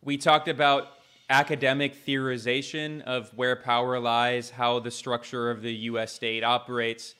We 0.00 0.16
talked 0.16 0.48
about 0.48 0.88
academic 1.28 2.06
theorization 2.06 3.02
of 3.02 3.30
where 3.36 3.54
power 3.54 4.00
lies, 4.00 4.48
how 4.48 4.78
the 4.78 4.90
structure 4.90 5.50
of 5.50 5.60
the 5.60 5.74
US 5.90 6.10
state 6.12 6.42
operates. 6.42 7.14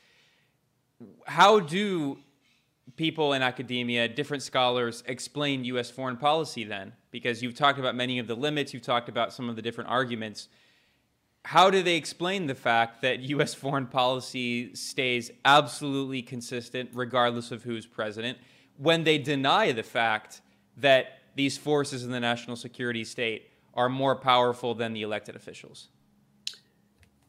How 1.27 1.61
do 1.61 2.21
people 2.97 3.35
in 3.35 3.43
academia, 3.43 4.09
different 4.09 4.43
scholars, 4.43 5.03
explain 5.07 5.63
US 5.65 5.91
foreign 5.91 6.17
policy 6.17 6.65
then? 6.65 6.95
Because 7.11 7.43
you've 7.43 7.55
talked 7.55 7.79
about 7.79 7.95
many 7.95 8.19
of 8.19 8.27
the 8.27 8.35
limits, 8.35 8.73
you've 8.73 8.83
talked 8.83 9.11
about 9.11 9.31
some 9.31 9.51
of 9.51 9.57
the 9.57 9.63
different 9.63 9.91
arguments. 9.91 10.49
How 11.45 11.71
do 11.71 11.83
they 11.83 11.97
explain 11.97 12.47
the 12.47 12.55
fact 12.55 13.03
that 13.03 13.21
US 13.21 13.55
foreign 13.63 13.87
policy 13.87 14.75
stays 14.75 15.31
absolutely 15.45 16.23
consistent 16.23 16.91
regardless 16.93 17.51
of 17.51 17.63
who's 17.63 17.87
president 17.87 18.39
when 18.77 19.05
they 19.05 19.19
deny 19.19 19.73
the 19.73 19.83
fact 19.83 20.41
that 20.77 21.19
these 21.37 21.57
forces 21.57 22.05
in 22.05 22.11
the 22.11 22.21
national 22.21 22.57
security 22.57 23.05
state 23.05 23.51
are 23.75 23.89
more 23.89 24.17
powerful 24.17 24.75
than 24.75 24.93
the 24.93 25.03
elected 25.03 25.37
officials. 25.37 25.89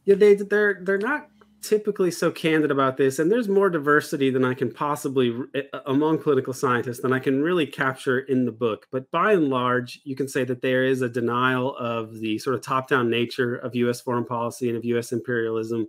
Yeah, 0.05 0.15
they 0.15 0.35
they're 0.35 0.79
they're 0.81 0.97
not 0.97 1.29
typically 1.67 2.11
so 2.11 2.31
candid 2.31 2.69
about 2.69 2.97
this 2.97 3.17
and 3.17 3.31
there's 3.31 3.47
more 3.47 3.69
diversity 3.69 4.29
than 4.29 4.45
i 4.45 4.53
can 4.53 4.71
possibly 4.71 5.35
eh, 5.55 5.61
among 5.85 6.17
political 6.17 6.53
scientists 6.53 6.99
than 6.99 7.11
i 7.11 7.19
can 7.19 7.41
really 7.41 7.65
capture 7.65 8.19
in 8.19 8.45
the 8.45 8.51
book 8.51 8.87
but 8.91 9.09
by 9.11 9.33
and 9.33 9.49
large 9.49 9.99
you 10.03 10.15
can 10.15 10.27
say 10.27 10.43
that 10.43 10.61
there 10.61 10.83
is 10.83 11.01
a 11.01 11.09
denial 11.09 11.75
of 11.77 12.19
the 12.19 12.37
sort 12.37 12.55
of 12.55 12.61
top-down 12.61 13.09
nature 13.09 13.55
of 13.55 13.73
us 13.73 13.99
foreign 14.01 14.25
policy 14.25 14.69
and 14.69 14.77
of 14.77 14.83
us 14.83 15.11
imperialism 15.11 15.87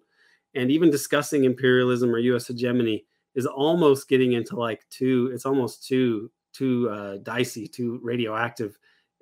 and 0.54 0.70
even 0.70 0.90
discussing 0.90 1.44
imperialism 1.44 2.14
or 2.14 2.18
us 2.18 2.46
hegemony 2.46 3.04
is 3.34 3.46
almost 3.46 4.08
getting 4.08 4.32
into 4.32 4.56
like 4.56 4.88
too 4.88 5.30
it's 5.34 5.46
almost 5.46 5.86
too 5.86 6.30
too 6.52 6.88
uh, 6.88 7.18
dicey 7.18 7.68
too 7.68 8.00
radioactive 8.02 8.78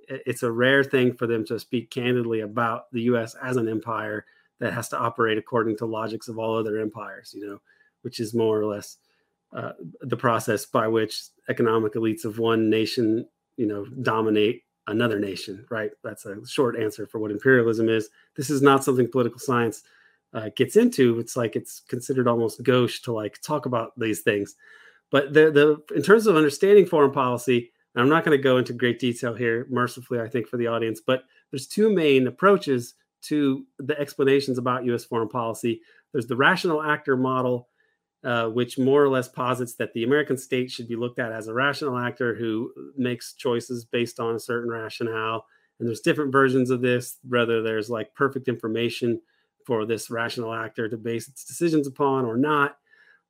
it's 0.09 0.43
a 0.43 0.51
rare 0.51 0.85
thing 0.85 1.15
for 1.15 1.27
them 1.27 1.45
to 1.47 1.59
speak 1.59 1.91
candidly 1.91 2.41
about 2.41 2.91
the 2.93 3.03
U.S. 3.03 3.35
as 3.43 3.57
an 3.57 3.69
empire 3.69 4.27
that 4.61 4.73
has 4.73 4.89
to 4.89 4.99
operate 4.99 5.39
according 5.39 5.77
to 5.79 5.87
logics 5.87 6.29
of 6.29 6.39
all 6.39 6.57
other 6.57 6.79
empires, 6.79 7.35
you 7.37 7.47
know, 7.47 7.61
which 8.03 8.21
is 8.21 8.35
more 8.35 8.59
or 8.59 8.67
less 8.67 8.99
uh, 9.53 9.73
the 10.01 10.17
process 10.17 10.67
by 10.67 10.89
which 10.89 11.23
economic 11.49 11.95
elites 11.95 12.25
of 12.25 12.39
one 12.39 12.69
nation, 12.71 13.27
you 13.57 13.67
know, 13.67 13.87
dominate 14.03 14.63
another 14.87 15.19
nation, 15.19 15.65
right? 15.71 15.91
That's 16.03 16.27
a 16.27 16.45
short 16.47 16.77
answer 16.77 17.07
for 17.07 17.19
what 17.19 17.31
imperialism 17.31 17.89
is. 17.89 18.11
This 18.37 18.51
is 18.51 18.63
not 18.63 18.85
something 18.85 19.11
political 19.11 19.39
science 19.39 19.83
uh, 20.35 20.51
gets 20.57 20.77
into. 20.77 21.19
It's 21.19 21.37
like 21.37 21.57
it's 21.57 21.81
considered 21.81 22.29
almost 22.29 22.63
gauche 22.63 23.01
to 23.03 23.13
like 23.13 23.41
talk 23.41 23.67
about 23.67 23.99
these 23.99 24.21
things. 24.21 24.57
But 25.11 25.33
the 25.33 25.51
the 25.51 25.95
in 25.95 26.03
terms 26.03 26.27
of 26.27 26.37
understanding 26.37 26.87
foreign 26.87 27.13
policy, 27.13 27.71
I'm 27.95 28.09
not 28.09 28.25
going 28.25 28.37
to 28.37 28.43
go 28.43 28.57
into 28.57 28.73
great 28.73 28.99
detail 28.99 29.35
here, 29.35 29.67
mercifully, 29.71 30.21
I 30.21 30.29
think, 30.29 30.49
for 30.49 30.57
the 30.57 30.67
audience, 30.67 31.01
but 31.01 31.25
there's 31.51 31.69
two 31.69 31.93
main 31.93 32.27
approaches 32.27 32.95
to 33.29 33.65
the 33.79 33.99
explanations 33.99 34.59
about 34.59 34.85
US 34.87 35.05
foreign 35.05 35.29
policy. 35.29 35.81
There's 36.13 36.27
the 36.27 36.37
rational 36.37 36.83
actor 36.83 37.17
model, 37.17 37.69
uh, 38.23 38.49
which 38.49 38.79
more 38.79 39.03
or 39.03 39.09
less 39.09 39.29
posits 39.29 39.75
that 39.77 39.93
the 39.93 40.05
American 40.05 40.37
state 40.37 40.71
should 40.71 40.89
be 40.89 40.97
looked 40.97 41.19
at 41.19 41.33
as 41.33 41.49
a 41.49 41.55
rational 41.55 41.99
actor 41.99 42.35
who 42.35 42.73
makes 42.97 43.35
choices 43.35 43.85
based 43.85 44.21
on 44.21 44.35
a 44.35 44.41
certain 44.41 44.71
rationale. 44.71 45.47
And 45.79 45.89
there's 45.89 46.01
different 46.01 46.33
versions 46.33 46.71
of 46.71 46.81
this, 46.81 47.19
whether 47.29 47.63
there's 47.63 47.91
like 47.91 48.15
perfect 48.15 48.49
information 48.49 49.21
for 49.67 49.85
this 49.87 50.11
rational 50.11 50.53
actor 50.53 50.89
to 50.89 50.97
base 50.97 51.29
its 51.29 51.45
decisions 51.45 51.87
upon 51.87 52.25
or 52.25 52.37
not. 52.37 52.77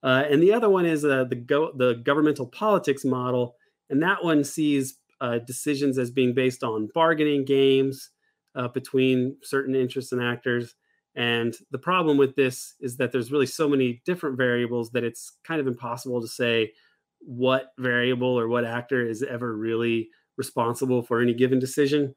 Uh, 0.02 0.24
and 0.28 0.42
the 0.42 0.52
other 0.52 0.68
one 0.68 0.84
is 0.84 1.04
uh, 1.04 1.24
the, 1.24 1.36
go- 1.36 1.72
the 1.74 1.94
governmental 1.94 2.46
politics 2.46 3.04
model, 3.04 3.56
and 3.88 4.02
that 4.02 4.22
one 4.22 4.44
sees 4.44 4.98
uh, 5.20 5.38
decisions 5.38 5.96
as 5.96 6.10
being 6.10 6.34
based 6.34 6.62
on 6.62 6.90
bargaining 6.92 7.44
games 7.44 8.10
uh, 8.54 8.68
between 8.68 9.36
certain 9.42 9.74
interests 9.74 10.12
and 10.12 10.22
actors. 10.22 10.74
And 11.14 11.54
the 11.70 11.78
problem 11.78 12.16
with 12.16 12.34
this 12.34 12.74
is 12.80 12.96
that 12.96 13.12
there's 13.12 13.30
really 13.30 13.46
so 13.46 13.68
many 13.68 14.02
different 14.04 14.36
variables 14.36 14.90
that 14.90 15.04
it's 15.04 15.32
kind 15.44 15.60
of 15.60 15.66
impossible 15.66 16.20
to 16.20 16.28
say 16.28 16.72
what 17.20 17.72
variable 17.78 18.38
or 18.38 18.48
what 18.48 18.64
actor 18.64 19.06
is 19.06 19.22
ever 19.22 19.56
really 19.56 20.08
responsible 20.36 21.02
for 21.02 21.20
any 21.20 21.32
given 21.32 21.58
decision. 21.58 22.14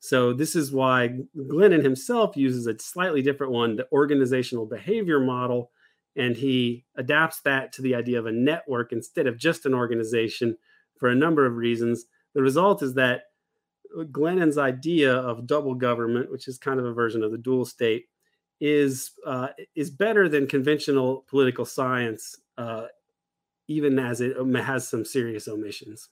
So 0.00 0.32
this 0.34 0.54
is 0.54 0.72
why 0.72 1.20
Glennon 1.36 1.82
himself 1.82 2.36
uses 2.36 2.66
a 2.66 2.78
slightly 2.78 3.22
different 3.22 3.52
one, 3.52 3.76
the 3.76 3.88
organizational 3.90 4.66
behavior 4.66 5.18
model, 5.18 5.70
and 6.16 6.36
he 6.36 6.84
adapts 6.96 7.40
that 7.42 7.72
to 7.72 7.82
the 7.82 7.94
idea 7.94 8.18
of 8.18 8.26
a 8.26 8.32
network 8.32 8.92
instead 8.92 9.26
of 9.26 9.38
just 9.38 9.64
an 9.64 9.74
organization 9.74 10.56
for 10.98 11.08
a 11.08 11.14
number 11.14 11.46
of 11.46 11.56
reasons. 11.56 12.04
The 12.34 12.42
result 12.42 12.82
is 12.82 12.94
that 12.94 13.22
Glennon's 14.10 14.58
idea 14.58 15.14
of 15.14 15.46
double 15.46 15.74
government, 15.74 16.30
which 16.30 16.48
is 16.48 16.58
kind 16.58 16.80
of 16.80 16.86
a 16.86 16.92
version 16.92 17.22
of 17.22 17.30
the 17.30 17.38
dual 17.38 17.64
state, 17.64 18.06
is 18.60 19.12
uh, 19.26 19.48
is 19.74 19.90
better 19.90 20.28
than 20.28 20.46
conventional 20.46 21.24
political 21.28 21.64
science, 21.64 22.36
uh, 22.58 22.86
even 23.68 23.98
as 23.98 24.20
it 24.20 24.36
um, 24.38 24.54
has 24.54 24.88
some 24.88 25.04
serious 25.04 25.48
omissions. 25.48 26.08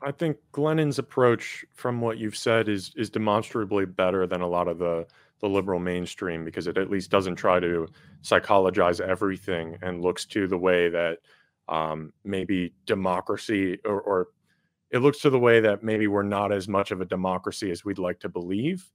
I 0.00 0.12
think 0.12 0.36
Glennon's 0.52 0.98
approach, 0.98 1.64
from 1.74 2.00
what 2.00 2.18
you've 2.18 2.36
said, 2.36 2.68
is 2.68 2.92
is 2.96 3.10
demonstrably 3.10 3.86
better 3.86 4.26
than 4.26 4.40
a 4.40 4.48
lot 4.48 4.68
of 4.68 4.78
the 4.78 5.06
the 5.40 5.48
liberal 5.48 5.78
mainstream 5.78 6.44
because 6.44 6.66
it 6.66 6.78
at 6.78 6.90
least 6.90 7.10
doesn't 7.10 7.36
try 7.36 7.60
to 7.60 7.86
psychologize 8.22 9.00
everything 9.00 9.78
and 9.82 10.02
looks 10.02 10.24
to 10.24 10.48
the 10.48 10.58
way 10.58 10.88
that 10.88 11.18
um, 11.68 12.12
maybe 12.24 12.72
democracy 12.86 13.78
or, 13.84 14.00
or 14.00 14.28
it 14.90 14.98
looks 14.98 15.20
to 15.20 15.30
the 15.30 15.38
way 15.38 15.60
that 15.60 15.82
maybe 15.82 16.06
we're 16.06 16.22
not 16.22 16.52
as 16.52 16.68
much 16.68 16.90
of 16.90 17.00
a 17.00 17.04
democracy 17.04 17.70
as 17.70 17.84
we'd 17.84 17.98
like 17.98 18.20
to 18.20 18.28
believe, 18.28 18.90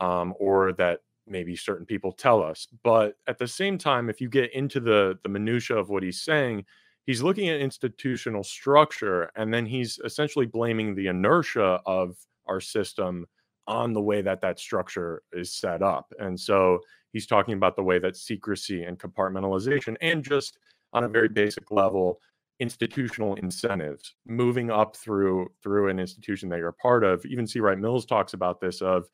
um, 0.00 0.34
or 0.38 0.72
that 0.74 1.00
maybe 1.26 1.56
certain 1.56 1.86
people 1.86 2.12
tell 2.12 2.42
us. 2.42 2.66
But 2.82 3.16
at 3.26 3.38
the 3.38 3.48
same 3.48 3.78
time, 3.78 4.10
if 4.10 4.20
you 4.20 4.28
get 4.28 4.52
into 4.52 4.80
the 4.80 5.18
the 5.22 5.28
minutia 5.28 5.76
of 5.76 5.88
what 5.88 6.02
he's 6.02 6.20
saying, 6.22 6.64
he's 7.06 7.22
looking 7.22 7.48
at 7.48 7.60
institutional 7.60 8.44
structure, 8.44 9.30
and 9.36 9.52
then 9.52 9.66
he's 9.66 9.98
essentially 10.04 10.46
blaming 10.46 10.94
the 10.94 11.06
inertia 11.06 11.80
of 11.86 12.16
our 12.46 12.60
system 12.60 13.26
on 13.66 13.92
the 13.92 14.00
way 14.00 14.20
that 14.20 14.40
that 14.40 14.58
structure 14.58 15.22
is 15.32 15.52
set 15.52 15.82
up. 15.82 16.12
And 16.18 16.38
so 16.38 16.80
he's 17.12 17.26
talking 17.26 17.54
about 17.54 17.76
the 17.76 17.82
way 17.84 17.98
that 18.00 18.16
secrecy 18.16 18.82
and 18.82 18.98
compartmentalization, 18.98 19.96
and 20.00 20.24
just 20.24 20.58
on 20.92 21.04
a 21.04 21.08
very 21.08 21.28
basic 21.28 21.70
level, 21.70 22.20
institutional 22.60 23.34
incentives 23.36 24.14
moving 24.26 24.70
up 24.70 24.94
through 24.94 25.50
through 25.62 25.88
an 25.88 25.98
institution 25.98 26.48
that 26.50 26.58
you're 26.58 26.72
part 26.72 27.02
of. 27.02 27.24
Even 27.26 27.46
c. 27.46 27.58
Wright 27.58 27.78
mills 27.78 28.06
talks 28.06 28.34
about 28.34 28.60
this 28.60 28.80
of 28.82 29.08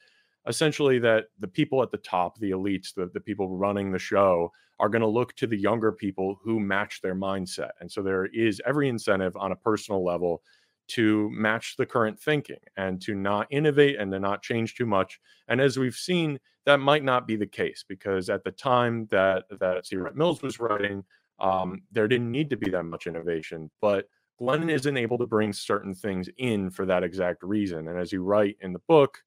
essentially 0.46 0.98
that 0.98 1.26
the 1.38 1.48
people 1.48 1.82
at 1.82 1.90
the 1.90 1.96
top 1.98 2.38
the 2.38 2.50
elites 2.50 2.92
the, 2.94 3.08
the 3.14 3.20
people 3.20 3.56
running 3.56 3.90
the 3.90 3.98
show 3.98 4.50
are 4.78 4.88
going 4.88 5.00
to 5.00 5.08
look 5.08 5.34
to 5.36 5.46
the 5.46 5.56
younger 5.56 5.90
people 5.90 6.38
who 6.42 6.60
match 6.60 7.00
their 7.00 7.14
mindset. 7.14 7.70
And 7.80 7.90
so 7.90 8.02
there 8.02 8.26
is 8.26 8.60
every 8.66 8.88
incentive 8.90 9.34
on 9.36 9.52
a 9.52 9.56
personal 9.56 10.04
level 10.04 10.42
to 10.88 11.30
match 11.30 11.76
the 11.76 11.86
current 11.86 12.20
thinking 12.20 12.60
and 12.76 13.00
to 13.02 13.14
not 13.14 13.46
innovate 13.50 13.98
and 13.98 14.12
to 14.12 14.20
not 14.20 14.42
change 14.42 14.74
too 14.74 14.86
much. 14.86 15.18
And 15.48 15.60
as 15.60 15.78
we've 15.78 15.94
seen 15.94 16.38
that 16.66 16.80
might 16.80 17.04
not 17.04 17.28
be 17.28 17.36
the 17.36 17.46
case 17.46 17.84
because 17.88 18.28
at 18.28 18.42
the 18.42 18.50
time 18.50 19.06
that 19.12 19.44
that 19.60 19.86
c. 19.86 19.96
Wright 19.96 20.16
mills 20.16 20.42
was 20.42 20.58
writing 20.58 21.04
um, 21.38 21.82
there 21.92 22.08
didn't 22.08 22.30
need 22.30 22.50
to 22.50 22.56
be 22.56 22.70
that 22.70 22.84
much 22.84 23.06
innovation, 23.06 23.70
but 23.80 24.08
Glennon 24.40 24.70
isn't 24.70 24.96
able 24.96 25.18
to 25.18 25.26
bring 25.26 25.52
certain 25.52 25.94
things 25.94 26.28
in 26.36 26.70
for 26.70 26.86
that 26.86 27.02
exact 27.02 27.42
reason. 27.42 27.88
And 27.88 27.98
as 27.98 28.12
you 28.12 28.22
write 28.22 28.56
in 28.60 28.72
the 28.72 28.82
book, 28.86 29.22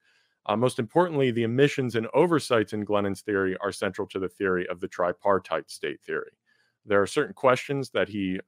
uh, 0.46 0.56
most 0.56 0.80
importantly, 0.80 1.32
the 1.32 1.46
omissions 1.46 1.96
and 1.96 2.08
oversights 2.14 2.74
in 2.74 2.86
Glennon's 2.86 3.22
theory 3.22 3.56
are 3.62 3.72
central 3.72 4.08
to 4.08 4.20
the 4.20 4.30
theory 4.30 4.68
of 4.68 4.80
the 4.80 4.88
tripartite 4.88 5.70
state 5.70 6.02
theory. 6.02 6.32
There 6.86 7.02
are 7.02 7.08
certain 7.08 7.34
questions 7.34 7.90
that 7.92 8.08
he 8.08 8.40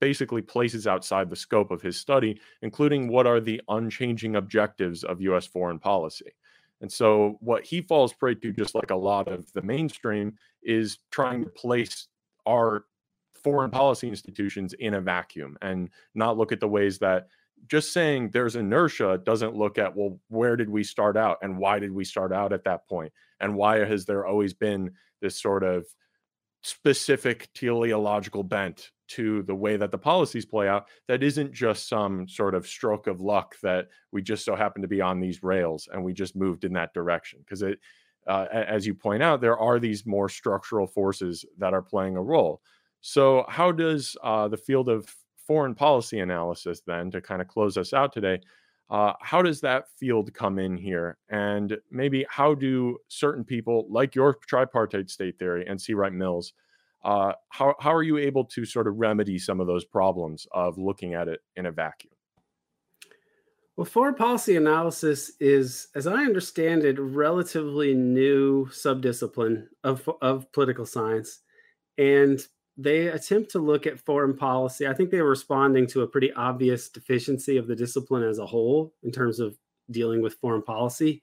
basically 0.00 0.42
places 0.42 0.86
outside 0.86 1.30
the 1.30 1.36
scope 1.36 1.70
of 1.70 1.80
his 1.80 1.98
study, 1.98 2.38
including 2.62 3.08
what 3.08 3.26
are 3.26 3.40
the 3.40 3.60
unchanging 3.68 4.36
objectives 4.36 5.04
of 5.04 5.22
US 5.22 5.46
foreign 5.46 5.78
policy. 5.78 6.32
And 6.82 6.92
so, 6.92 7.38
what 7.40 7.64
he 7.64 7.80
falls 7.80 8.12
prey 8.12 8.34
to, 8.34 8.52
just 8.52 8.74
like 8.74 8.90
a 8.90 8.96
lot 8.96 9.28
of 9.28 9.50
the 9.52 9.62
mainstream, 9.62 10.34
is 10.62 10.98
trying 11.10 11.44
to 11.44 11.50
place 11.50 12.08
our 12.46 12.84
foreign 13.42 13.70
policy 13.70 14.08
institutions 14.08 14.72
in 14.74 14.94
a 14.94 15.00
vacuum 15.00 15.56
and 15.62 15.90
not 16.14 16.36
look 16.36 16.52
at 16.52 16.60
the 16.60 16.68
ways 16.68 16.98
that 16.98 17.28
just 17.68 17.92
saying 17.92 18.30
there's 18.30 18.56
inertia 18.56 19.20
doesn't 19.24 19.54
look 19.54 19.78
at 19.78 19.94
well 19.96 20.18
where 20.28 20.56
did 20.56 20.68
we 20.68 20.84
start 20.84 21.16
out 21.16 21.38
and 21.42 21.58
why 21.58 21.78
did 21.78 21.92
we 21.92 22.04
start 22.04 22.32
out 22.32 22.52
at 22.52 22.64
that 22.64 22.86
point? 22.88 23.12
And 23.40 23.54
why 23.54 23.84
has 23.84 24.04
there 24.04 24.26
always 24.26 24.54
been 24.54 24.92
this 25.20 25.40
sort 25.40 25.62
of 25.62 25.86
specific 26.62 27.48
teleological 27.54 28.42
bent 28.42 28.90
to 29.08 29.42
the 29.44 29.54
way 29.54 29.76
that 29.76 29.92
the 29.92 29.98
policies 29.98 30.44
play 30.44 30.68
out 30.68 30.88
that 31.06 31.22
isn't 31.22 31.52
just 31.52 31.88
some 31.88 32.28
sort 32.28 32.54
of 32.54 32.66
stroke 32.66 33.06
of 33.06 33.20
luck 33.20 33.54
that 33.62 33.86
we 34.10 34.20
just 34.20 34.44
so 34.44 34.56
happen 34.56 34.82
to 34.82 34.88
be 34.88 35.00
on 35.00 35.20
these 35.20 35.42
rails 35.42 35.88
and 35.92 36.02
we 36.02 36.12
just 36.12 36.34
moved 36.34 36.64
in 36.64 36.72
that 36.72 36.92
direction? 36.92 37.38
Because 37.40 37.62
it 37.62 37.78
uh, 38.26 38.46
as 38.50 38.86
you 38.86 38.94
point 38.94 39.22
out, 39.22 39.40
there 39.40 39.58
are 39.58 39.78
these 39.78 40.06
more 40.06 40.28
structural 40.28 40.86
forces 40.86 41.44
that 41.58 41.72
are 41.72 41.82
playing 41.82 42.16
a 42.16 42.22
role. 42.22 42.60
So, 43.00 43.44
how 43.48 43.72
does 43.72 44.16
uh, 44.22 44.48
the 44.48 44.56
field 44.56 44.88
of 44.88 45.14
foreign 45.46 45.74
policy 45.74 46.18
analysis, 46.18 46.82
then, 46.86 47.10
to 47.12 47.20
kind 47.20 47.40
of 47.40 47.48
close 47.48 47.76
us 47.76 47.92
out 47.92 48.12
today, 48.12 48.40
uh, 48.90 49.12
how 49.20 49.42
does 49.42 49.60
that 49.60 49.88
field 49.96 50.32
come 50.34 50.58
in 50.58 50.76
here? 50.76 51.18
And 51.28 51.76
maybe 51.90 52.26
how 52.28 52.54
do 52.54 52.98
certain 53.08 53.44
people, 53.44 53.86
like 53.90 54.14
your 54.14 54.34
tripartite 54.48 55.10
state 55.10 55.38
theory 55.38 55.66
and 55.66 55.80
C. 55.80 55.94
Wright 55.94 56.12
Mills, 56.12 56.52
uh, 57.04 57.32
how, 57.50 57.74
how 57.78 57.94
are 57.94 58.02
you 58.02 58.18
able 58.18 58.44
to 58.44 58.64
sort 58.64 58.88
of 58.88 58.96
remedy 58.96 59.38
some 59.38 59.60
of 59.60 59.66
those 59.66 59.84
problems 59.84 60.46
of 60.52 60.78
looking 60.78 61.14
at 61.14 61.28
it 61.28 61.40
in 61.56 61.66
a 61.66 61.72
vacuum? 61.72 62.15
Well, 63.76 63.84
foreign 63.84 64.14
policy 64.14 64.56
analysis 64.56 65.32
is, 65.38 65.88
as 65.94 66.06
I 66.06 66.24
understand 66.24 66.84
it, 66.84 66.98
a 66.98 67.02
relatively 67.02 67.92
new 67.92 68.66
subdiscipline 68.66 69.66
of, 69.84 70.08
of 70.22 70.50
political 70.52 70.86
science. 70.86 71.40
And 71.98 72.40
they 72.78 73.08
attempt 73.08 73.50
to 73.50 73.58
look 73.58 73.86
at 73.86 74.00
foreign 74.00 74.34
policy. 74.34 74.86
I 74.86 74.94
think 74.94 75.10
they 75.10 75.20
were 75.20 75.28
responding 75.28 75.86
to 75.88 76.02
a 76.02 76.06
pretty 76.06 76.32
obvious 76.32 76.88
deficiency 76.88 77.58
of 77.58 77.66
the 77.66 77.76
discipline 77.76 78.22
as 78.22 78.38
a 78.38 78.46
whole 78.46 78.94
in 79.02 79.12
terms 79.12 79.40
of 79.40 79.58
dealing 79.90 80.22
with 80.22 80.34
foreign 80.34 80.62
policy. 80.62 81.22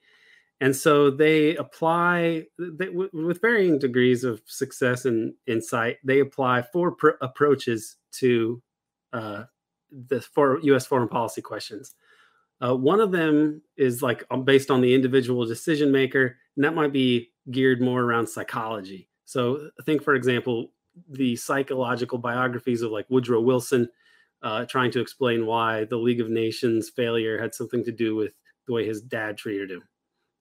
And 0.61 0.75
so 0.75 1.09
they 1.09 1.55
apply, 1.55 2.45
they, 2.57 2.89
with 2.89 3.41
varying 3.41 3.79
degrees 3.79 4.23
of 4.23 4.41
success 4.45 5.05
and 5.05 5.33
insight, 5.47 5.97
they 6.03 6.19
apply 6.19 6.61
four 6.61 6.91
pr- 6.91 7.09
approaches 7.21 7.97
to 8.13 8.61
uh, 9.11 9.45
the 9.91 10.21
for 10.21 10.59
U.S. 10.61 10.85
foreign 10.85 11.09
policy 11.09 11.41
questions. 11.41 11.95
Uh, 12.61 12.75
one 12.75 12.99
of 12.99 13.11
them 13.11 13.61
is 13.77 14.01
like 14.01 14.23
um, 14.31 14.43
based 14.43 14.71
on 14.71 14.81
the 14.81 14.93
individual 14.93 15.45
decision 15.45 15.91
maker, 15.91 16.37
and 16.55 16.63
that 16.63 16.75
might 16.75 16.93
be 16.93 17.31
geared 17.51 17.81
more 17.81 18.01
around 18.01 18.27
psychology. 18.27 19.09
So, 19.25 19.69
I 19.79 19.83
think, 19.83 20.03
for 20.03 20.15
example, 20.15 20.71
the 21.09 21.35
psychological 21.35 22.17
biographies 22.17 22.81
of 22.81 22.91
like 22.91 23.09
Woodrow 23.09 23.41
Wilson, 23.41 23.89
uh, 24.43 24.65
trying 24.65 24.91
to 24.91 25.01
explain 25.01 25.45
why 25.45 25.85
the 25.85 25.97
League 25.97 26.21
of 26.21 26.29
Nations 26.29 26.89
failure 26.89 27.39
had 27.39 27.55
something 27.55 27.83
to 27.83 27.91
do 27.91 28.15
with 28.15 28.33
the 28.67 28.73
way 28.73 28.85
his 28.85 29.01
dad 29.01 29.37
treated 29.37 29.71
him. 29.71 29.83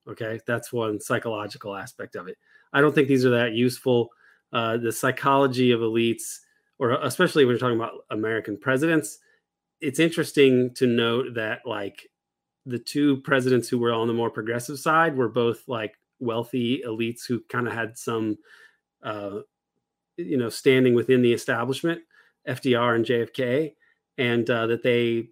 Okay, 0.07 0.39
that's 0.45 0.73
one 0.73 0.99
psychological 0.99 1.75
aspect 1.75 2.15
of 2.15 2.27
it. 2.27 2.37
I 2.73 2.81
don't 2.81 2.93
think 2.93 3.07
these 3.07 3.25
are 3.25 3.29
that 3.31 3.53
useful. 3.53 4.09
Uh, 4.51 4.77
the 4.77 4.91
psychology 4.91 5.71
of 5.71 5.79
elites, 5.79 6.39
or 6.77 6.91
especially 7.03 7.45
when 7.45 7.53
you're 7.53 7.59
talking 7.59 7.77
about 7.77 8.05
American 8.11 8.57
presidents, 8.57 9.17
it's 9.83 9.99
interesting 9.99 10.73
to 10.75 10.87
note 10.87 11.33
that 11.35 11.59
like 11.65 12.07
the 12.65 12.79
two 12.79 13.17
presidents 13.17 13.67
who 13.67 13.77
were 13.77 13.91
on 13.91 14.07
the 14.07 14.13
more 14.13 14.29
progressive 14.29 14.79
side 14.79 15.17
were 15.17 15.27
both 15.27 15.67
like 15.67 15.95
wealthy 16.19 16.81
elites 16.87 17.27
who 17.27 17.41
kind 17.49 17.67
of 17.67 17.73
had 17.73 17.97
some 17.97 18.37
uh, 19.03 19.39
you 20.15 20.37
know 20.37 20.47
standing 20.47 20.95
within 20.95 21.21
the 21.21 21.33
establishment 21.33 22.01
fdr 22.47 22.95
and 22.95 23.05
jfk 23.05 23.73
and 24.17 24.49
uh, 24.49 24.67
that 24.67 24.83
they 24.83 25.27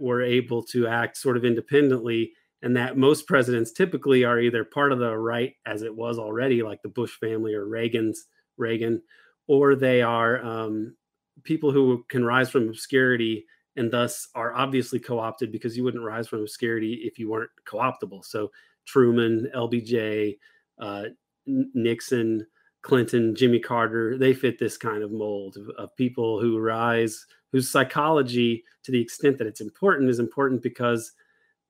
were 0.00 0.22
able 0.22 0.62
to 0.62 0.88
act 0.88 1.16
sort 1.16 1.36
of 1.36 1.44
independently 1.44 2.32
and 2.62 2.76
that 2.76 2.96
most 2.96 3.28
presidents 3.28 3.70
typically 3.70 4.24
are 4.24 4.40
either 4.40 4.64
part 4.64 4.90
of 4.90 4.98
the 4.98 5.16
right 5.16 5.54
as 5.66 5.82
it 5.82 5.94
was 5.94 6.18
already 6.18 6.62
like 6.62 6.82
the 6.82 6.88
bush 6.88 7.12
family 7.20 7.54
or 7.54 7.66
reagan's 7.66 8.26
reagan 8.56 9.00
or 9.46 9.76
they 9.76 10.02
are 10.02 10.44
um, 10.44 10.96
people 11.44 11.70
who 11.70 12.04
can 12.08 12.24
rise 12.24 12.50
from 12.50 12.68
obscurity 12.68 13.44
and 13.76 13.90
thus 13.90 14.28
are 14.34 14.54
obviously 14.54 14.98
co-opted 14.98 15.50
because 15.50 15.76
you 15.76 15.84
wouldn't 15.84 16.04
rise 16.04 16.28
from 16.28 16.40
obscurity 16.40 17.00
if 17.04 17.18
you 17.18 17.28
weren't 17.28 17.50
co-optable. 17.64 18.22
So 18.22 18.50
Truman, 18.86 19.50
LBJ, 19.54 20.38
uh, 20.78 21.04
Nixon, 21.46 22.46
Clinton, 22.82 23.34
Jimmy 23.34 23.58
Carter, 23.58 24.18
they 24.18 24.34
fit 24.34 24.58
this 24.58 24.76
kind 24.76 25.02
of 25.02 25.10
mold 25.10 25.56
of, 25.56 25.68
of, 25.78 25.96
people 25.96 26.40
who 26.40 26.58
rise, 26.58 27.26
whose 27.50 27.70
psychology, 27.70 28.62
to 28.82 28.92
the 28.92 29.00
extent 29.00 29.38
that 29.38 29.46
it's 29.46 29.62
important, 29.62 30.10
is 30.10 30.18
important 30.18 30.62
because 30.62 31.12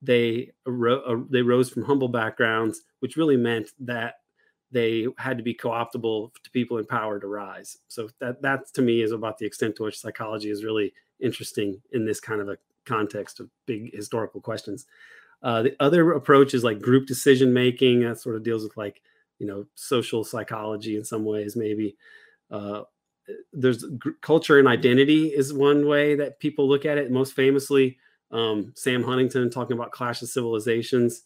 they 0.03 0.51
uh, 0.67 1.17
they 1.31 1.43
rose 1.43 1.71
from 1.71 1.85
humble 1.85 2.09
backgrounds, 2.09 2.83
which 2.99 3.17
really 3.17 3.37
meant 3.37 3.71
that 3.81 4.17
they 4.73 5.07
had 5.19 5.39
to 5.39 5.45
be 5.45 5.55
co-optable 5.55 6.33
to 6.43 6.51
people 6.51 6.79
in 6.79 6.85
power 6.85 7.21
to 7.21 7.29
rise. 7.29 7.79
So 7.87 8.09
that 8.19 8.43
that 8.43 8.73
to 8.75 8.83
me 8.83 9.01
is 9.01 9.13
about 9.13 9.39
the 9.39 9.47
extent 9.47 9.77
to 9.77 9.85
which 9.85 10.01
psychology 10.01 10.51
is 10.51 10.65
really 10.65 10.93
interesting 11.21 11.81
in 11.93 12.05
this 12.05 12.21
kind 12.21 12.41
of 12.41 12.49
a 12.49 12.59
context 12.85 13.41
of 13.41 13.49
big 13.67 13.95
historical 13.95 14.41
questions. 14.41 14.87
Uh, 15.43 15.63
the 15.63 15.77
other 15.81 16.13
approach 16.13 16.55
is 16.55 16.65
like 16.65 16.81
group 16.81 17.07
decision 17.07 17.53
making. 17.53 18.01
That 18.01 18.21
sort 18.21 18.37
of 18.37 18.43
deals 18.43 18.63
with 18.63 18.77
like 18.77 19.03
you 19.39 19.47
know 19.47 19.67
social 19.75 20.25
psychology 20.25 20.97
in 20.97 21.05
some 21.05 21.25
ways. 21.25 21.57
Maybe 21.57 21.97
uh, 22.51 22.83
there's 23.53 23.85
gr- 23.85 24.11
culture 24.21 24.59
and 24.59 24.69
identity 24.69 25.27
is 25.27 25.53
one 25.53 25.87
way 25.87 26.15
that 26.17 26.41
people 26.41 26.69
look 26.69 26.85
at 26.85 26.99
it. 26.99 27.11
Most 27.11 27.35
famously, 27.35 27.99
um, 28.31 28.73
Sam 28.77 29.03
Huntington 29.03 29.51
talking 29.51 29.77
about 29.77 29.93
Clash 29.93 30.23
of 30.23 30.29
Civilizations, 30.29 31.23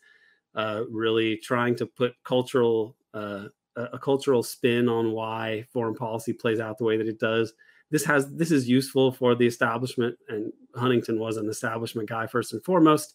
uh, 0.55 0.83
really 0.91 1.37
trying 1.37 1.77
to 1.77 1.87
put 1.87 2.15
cultural 2.25 2.97
uh, 3.15 3.45
a, 3.77 3.83
a 3.95 3.99
cultural 3.99 4.43
spin 4.43 4.89
on 4.89 5.13
why 5.13 5.65
foreign 5.73 5.95
policy 5.95 6.33
plays 6.33 6.61
out 6.61 6.79
the 6.79 6.85
way 6.85 6.97
that 6.97 7.09
it 7.09 7.19
does. 7.19 7.53
This 7.91 8.05
has 8.05 8.31
this 8.35 8.51
is 8.51 8.69
useful 8.69 9.13
for 9.13 9.35
the 9.35 9.47
establishment, 9.47 10.17
and 10.29 10.53
Huntington 10.75 11.19
was 11.19 11.37
an 11.37 11.49
establishment 11.49 12.09
guy 12.09 12.27
first 12.27 12.53
and 12.53 12.63
foremost, 12.65 13.15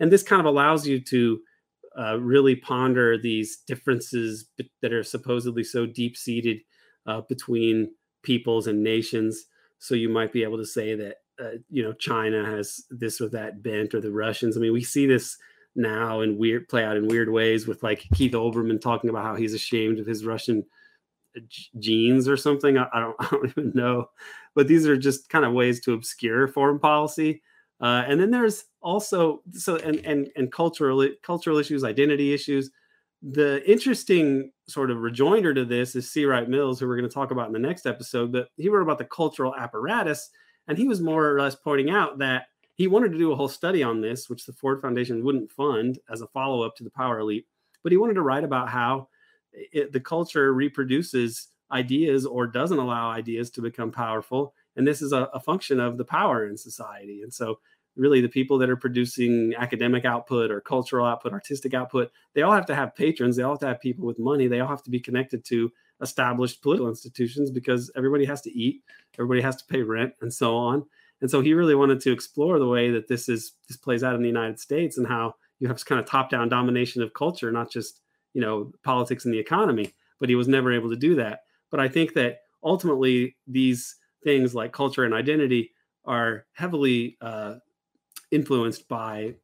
and 0.00 0.12
this 0.12 0.22
kind 0.22 0.40
of 0.40 0.46
allows 0.46 0.86
you 0.86 1.00
to 1.00 1.40
uh, 1.98 2.18
really 2.20 2.56
ponder 2.56 3.18
these 3.18 3.58
differences 3.58 4.46
that 4.80 4.92
are 4.92 5.02
supposedly 5.02 5.64
so 5.64 5.86
deep 5.86 6.16
seated 6.16 6.60
uh, 7.06 7.20
between 7.22 7.90
peoples 8.22 8.66
and 8.66 8.82
nations. 8.82 9.46
So 9.78 9.94
you 9.94 10.08
might 10.08 10.32
be 10.32 10.44
able 10.44 10.58
to 10.58 10.66
say 10.66 10.94
that 10.94 11.16
uh, 11.40 11.56
you 11.68 11.82
know 11.82 11.92
China 11.92 12.44
has 12.44 12.84
this 12.90 13.20
or 13.20 13.28
that 13.30 13.62
bent, 13.62 13.94
or 13.94 14.00
the 14.00 14.12
Russians. 14.12 14.56
I 14.56 14.60
mean, 14.60 14.72
we 14.72 14.84
see 14.84 15.06
this 15.06 15.36
now 15.74 16.20
in 16.20 16.38
weird 16.38 16.68
play 16.68 16.84
out 16.84 16.96
in 16.96 17.08
weird 17.08 17.30
ways 17.30 17.66
with 17.66 17.82
like 17.82 18.04
Keith 18.14 18.32
Olbermann 18.32 18.80
talking 18.80 19.10
about 19.10 19.24
how 19.24 19.34
he's 19.34 19.54
ashamed 19.54 19.98
of 19.98 20.06
his 20.06 20.24
Russian 20.24 20.64
genes 21.78 22.28
or 22.28 22.36
something. 22.36 22.78
I, 22.78 22.86
I 22.92 23.00
don't 23.00 23.16
I 23.20 23.28
don't 23.30 23.50
even 23.50 23.72
know, 23.74 24.06
but 24.54 24.68
these 24.68 24.86
are 24.86 24.96
just 24.96 25.28
kind 25.28 25.44
of 25.44 25.52
ways 25.52 25.80
to 25.80 25.94
obscure 25.94 26.48
foreign 26.48 26.78
policy. 26.78 27.42
Uh, 27.80 28.04
and 28.06 28.20
then 28.20 28.30
there's 28.30 28.64
also 28.80 29.42
so 29.52 29.76
and 29.76 29.96
and 30.06 30.30
and 30.36 30.52
cultural 30.52 31.08
cultural 31.22 31.58
issues, 31.58 31.84
identity 31.84 32.32
issues. 32.32 32.70
The 33.22 33.68
interesting 33.70 34.50
sort 34.68 34.90
of 34.90 34.98
rejoinder 34.98 35.54
to 35.54 35.64
this 35.64 35.94
is 35.94 36.10
C. 36.10 36.24
Wright 36.24 36.48
Mills, 36.48 36.80
who 36.80 36.88
we're 36.88 36.96
going 36.96 37.08
to 37.08 37.14
talk 37.14 37.30
about 37.30 37.46
in 37.46 37.52
the 37.52 37.58
next 37.58 37.86
episode. 37.86 38.32
But 38.32 38.48
he 38.56 38.68
wrote 38.68 38.82
about 38.82 38.98
the 38.98 39.04
cultural 39.04 39.54
apparatus, 39.54 40.30
and 40.66 40.76
he 40.76 40.88
was 40.88 41.00
more 41.00 41.28
or 41.28 41.40
less 41.40 41.54
pointing 41.54 41.90
out 41.90 42.18
that 42.18 42.46
he 42.74 42.88
wanted 42.88 43.12
to 43.12 43.18
do 43.18 43.32
a 43.32 43.36
whole 43.36 43.48
study 43.48 43.82
on 43.82 44.00
this, 44.00 44.28
which 44.28 44.46
the 44.46 44.52
Ford 44.52 44.80
Foundation 44.80 45.24
wouldn't 45.24 45.52
fund 45.52 45.98
as 46.10 46.20
a 46.20 46.26
follow 46.28 46.62
up 46.62 46.74
to 46.76 46.84
the 46.84 46.90
Power 46.90 47.18
Elite. 47.18 47.46
But 47.82 47.92
he 47.92 47.98
wanted 47.98 48.14
to 48.14 48.22
write 48.22 48.44
about 48.44 48.68
how 48.68 49.08
it, 49.52 49.92
the 49.92 50.00
culture 50.00 50.52
reproduces 50.52 51.48
ideas 51.70 52.26
or 52.26 52.46
doesn't 52.46 52.78
allow 52.78 53.10
ideas 53.10 53.50
to 53.50 53.62
become 53.62 53.90
powerful. 53.90 54.54
And 54.76 54.86
this 54.86 55.02
is 55.02 55.12
a, 55.12 55.28
a 55.34 55.40
function 55.40 55.80
of 55.80 55.98
the 55.98 56.04
power 56.04 56.46
in 56.46 56.56
society. 56.56 57.22
And 57.22 57.32
so 57.32 57.58
really 57.96 58.20
the 58.20 58.28
people 58.28 58.58
that 58.58 58.70
are 58.70 58.76
producing 58.76 59.54
academic 59.58 60.04
output 60.04 60.50
or 60.50 60.60
cultural 60.60 61.06
output, 61.06 61.32
artistic 61.32 61.74
output, 61.74 62.10
they 62.34 62.42
all 62.42 62.52
have 62.52 62.66
to 62.66 62.74
have 62.74 62.94
patrons. 62.94 63.36
They 63.36 63.42
all 63.42 63.52
have 63.52 63.60
to 63.60 63.66
have 63.66 63.80
people 63.80 64.06
with 64.06 64.18
money. 64.18 64.46
They 64.46 64.60
all 64.60 64.68
have 64.68 64.82
to 64.84 64.90
be 64.90 65.00
connected 65.00 65.44
to 65.46 65.70
established 66.00 66.62
political 66.62 66.88
institutions 66.88 67.50
because 67.50 67.90
everybody 67.96 68.24
has 68.24 68.40
to 68.42 68.50
eat, 68.50 68.82
everybody 69.14 69.40
has 69.40 69.56
to 69.56 69.64
pay 69.66 69.82
rent, 69.82 70.12
and 70.20 70.32
so 70.32 70.56
on. 70.56 70.84
And 71.20 71.30
so 71.30 71.40
he 71.40 71.54
really 71.54 71.76
wanted 71.76 72.00
to 72.00 72.12
explore 72.12 72.58
the 72.58 72.66
way 72.66 72.90
that 72.90 73.06
this 73.08 73.28
is 73.28 73.52
this 73.68 73.76
plays 73.76 74.02
out 74.02 74.16
in 74.16 74.22
the 74.22 74.28
United 74.28 74.58
States 74.58 74.98
and 74.98 75.06
how 75.06 75.36
you 75.60 75.68
have 75.68 75.76
this 75.76 75.84
kind 75.84 76.00
of 76.00 76.06
top-down 76.06 76.48
domination 76.48 77.02
of 77.02 77.14
culture, 77.14 77.52
not 77.52 77.70
just 77.70 78.00
you 78.34 78.40
know 78.40 78.72
politics 78.84 79.24
and 79.24 79.32
the 79.32 79.38
economy. 79.38 79.92
But 80.20 80.28
he 80.28 80.34
was 80.36 80.48
never 80.48 80.72
able 80.72 80.90
to 80.90 80.96
do 80.96 81.16
that. 81.16 81.40
But 81.70 81.80
I 81.80 81.88
think 81.88 82.14
that 82.14 82.38
ultimately 82.62 83.36
these 83.46 83.96
things 84.22 84.54
like 84.54 84.72
culture 84.72 85.04
and 85.04 85.14
identity 85.14 85.72
are 86.04 86.46
heavily 86.52 87.16
uh, 87.20 87.56
influenced 88.30 88.88
by 88.88 89.34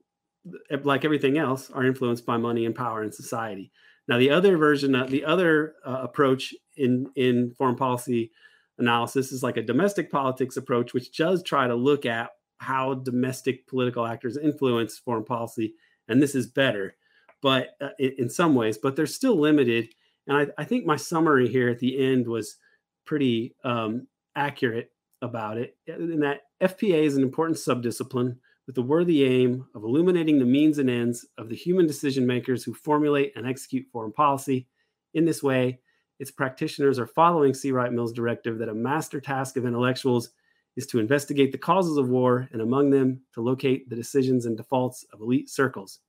like 0.82 1.05
everything 1.05 1.36
else 1.36 1.70
are 1.70 1.84
influenced 1.84 2.24
by 2.24 2.36
money 2.36 2.64
and 2.64 2.74
power 2.74 3.03
in 3.03 3.12
society 3.12 3.70
now 4.09 4.16
the 4.16 4.30
other 4.30 4.57
version 4.57 4.95
of 4.95 5.11
the 5.11 5.24
other 5.24 5.74
uh, 5.84 5.99
approach 6.03 6.55
in 6.76 7.11
in 7.16 7.53
foreign 7.59 7.76
policy 7.76 8.30
analysis 8.78 9.30
is 9.30 9.43
like 9.43 9.57
a 9.57 9.62
domestic 9.62 10.11
politics 10.11 10.57
approach 10.57 10.95
which 10.95 11.14
does 11.16 11.43
try 11.43 11.66
to 11.66 11.74
look 11.74 12.07
at 12.07 12.30
how 12.59 12.95
domestic 12.95 13.66
political 13.66 14.07
actors 14.07 14.39
influence 14.39 14.97
foreign 14.97 15.24
policy 15.24 15.74
and 16.09 16.22
this 16.22 16.34
is 16.34 16.47
better 16.47 16.97
but 17.43 17.76
uh, 17.80 17.89
in, 17.99 18.28
some 18.28 18.55
ways 18.55 18.78
but 18.78 18.97
they're 18.97 19.07
still 19.07 19.39
limited 19.39 19.89
and 20.26 20.36
I, 20.36 20.62
I, 20.62 20.64
think 20.64 20.84
my 20.84 20.97
summary 20.97 21.49
here 21.49 21.68
at 21.70 21.78
the 21.78 21.99
end 21.99 22.26
was 22.26 22.57
pretty 23.07 23.55
um, 23.64 24.07
accurate 24.36 24.91
about 25.22 25.59
it 25.59 25.76
in 25.86 26.20
that 26.20 26.43
fpa 26.62 27.03
is 27.03 27.16
an 27.16 27.22
important 27.22 27.59
subdiscipline 27.59 28.36
with 28.68 28.74
the 28.74 28.82
worthy 28.82 29.24
aim 29.24 29.66
of 29.74 29.82
illuminating 29.82 30.39
the 30.39 30.45
means 30.45 30.76
and 30.76 30.91
ends 30.91 31.26
of 31.39 31.49
the 31.49 31.57
human 31.57 31.86
decision 31.86 32.26
makers 32.26 32.62
who 32.62 32.74
formulate 32.74 33.32
and 33.34 33.47
execute 33.47 33.86
foreign 33.91 34.12
policy. 34.12 34.68
In 35.14 35.24
this 35.24 35.43
way, 35.43 35.80
its 36.18 36.30
practitioners 36.30 36.99
are 36.99 37.07
following 37.07 37.55
C. 37.55 37.72
Wright 37.72 37.91
Mills' 37.91 38.12
directive 38.12 38.59
that 38.59 38.68
a 38.68 38.74
master 38.74 39.22
task 39.22 39.57
of 39.57 39.64
intellectuals 39.64 40.30
is 40.76 40.86
to 40.89 40.99
investigate 40.99 41.51
the 41.51 41.57
causes 41.57 41.97
of 41.97 42.11
war 42.11 42.47
and 42.53 42.61
among 42.61 42.91
them 42.91 43.22
to 43.32 43.41
locate 43.41 43.89
the 43.89 43.97
decisions 43.97 44.45
and 44.45 44.59
defaults 44.59 45.03
of 45.14 45.22
elite 45.22 45.49
circles. 45.49 46.01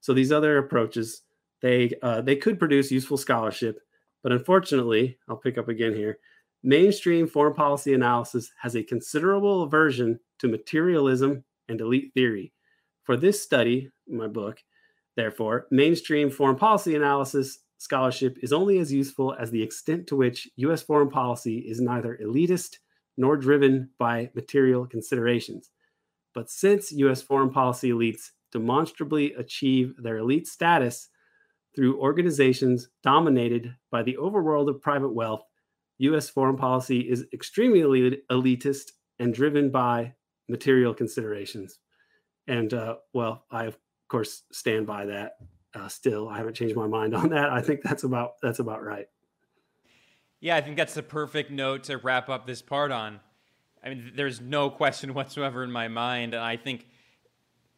So 0.00 0.14
these 0.14 0.32
other 0.32 0.58
approaches, 0.58 1.22
they 1.62 1.92
uh, 2.02 2.20
they 2.20 2.36
could 2.36 2.58
produce 2.58 2.90
useful 2.90 3.16
scholarship, 3.16 3.80
but 4.22 4.32
unfortunately, 4.32 5.18
I'll 5.28 5.36
pick 5.36 5.58
up 5.58 5.68
again 5.68 5.94
here. 5.94 6.18
Mainstream 6.62 7.28
foreign 7.28 7.54
policy 7.54 7.94
analysis 7.94 8.50
has 8.62 8.74
a 8.74 8.82
considerable 8.82 9.62
aversion 9.62 10.18
to 10.40 10.48
materialism 10.48 11.44
and 11.68 11.80
elite 11.80 12.12
theory. 12.14 12.52
For 13.04 13.16
this 13.16 13.42
study, 13.42 13.90
my 14.08 14.26
book, 14.26 14.58
therefore, 15.16 15.66
mainstream 15.70 16.30
foreign 16.30 16.56
policy 16.56 16.94
analysis 16.94 17.60
scholarship 17.78 18.38
is 18.42 18.52
only 18.52 18.78
as 18.78 18.92
useful 18.92 19.34
as 19.38 19.50
the 19.50 19.62
extent 19.62 20.06
to 20.08 20.16
which 20.16 20.48
U.S. 20.56 20.82
foreign 20.82 21.10
policy 21.10 21.58
is 21.58 21.80
neither 21.80 22.18
elitist 22.22 22.78
nor 23.16 23.36
driven 23.36 23.90
by 23.98 24.30
material 24.34 24.86
considerations. 24.86 25.70
But 26.34 26.50
since 26.50 26.92
U.S. 26.92 27.22
foreign 27.22 27.50
policy 27.50 27.90
elites 27.90 28.30
demonstrably 28.52 29.34
achieve 29.34 29.94
their 29.98 30.18
elite 30.18 30.46
status 30.46 31.08
through 31.74 32.00
organizations 32.00 32.88
dominated 33.02 33.74
by 33.90 34.02
the 34.02 34.16
overworld 34.16 34.68
of 34.68 34.82
private 34.82 35.14
wealth, 35.14 35.42
U.S. 35.98 36.28
foreign 36.28 36.56
policy 36.56 37.00
is 37.00 37.24
extremely 37.32 38.18
elitist 38.30 38.92
and 39.18 39.34
driven 39.34 39.70
by 39.70 40.14
material 40.48 40.94
considerations. 40.94 41.78
And 42.46 42.72
uh, 42.72 42.96
well, 43.12 43.44
I 43.50 43.64
of 43.64 43.76
course 44.08 44.42
stand 44.52 44.86
by 44.86 45.06
that. 45.06 45.32
Uh, 45.74 45.88
still, 45.88 46.28
I 46.28 46.38
haven't 46.38 46.54
changed 46.54 46.76
my 46.76 46.86
mind 46.86 47.14
on 47.14 47.28
that. 47.30 47.50
I 47.50 47.60
think 47.60 47.82
that's 47.82 48.04
about 48.04 48.32
that's 48.42 48.58
about 48.58 48.82
right. 48.82 49.06
Yeah, 50.40 50.56
I 50.56 50.60
think 50.60 50.76
that's 50.76 50.94
the 50.94 51.02
perfect 51.02 51.50
note 51.50 51.84
to 51.84 51.96
wrap 51.96 52.28
up 52.28 52.46
this 52.46 52.62
part 52.62 52.92
on. 52.92 53.20
I 53.84 53.90
mean, 53.90 54.12
there's 54.14 54.40
no 54.40 54.70
question 54.70 55.14
whatsoever 55.14 55.62
in 55.62 55.70
my 55.70 55.88
mind, 55.88 56.34
and 56.34 56.42
I 56.42 56.56
think 56.56 56.86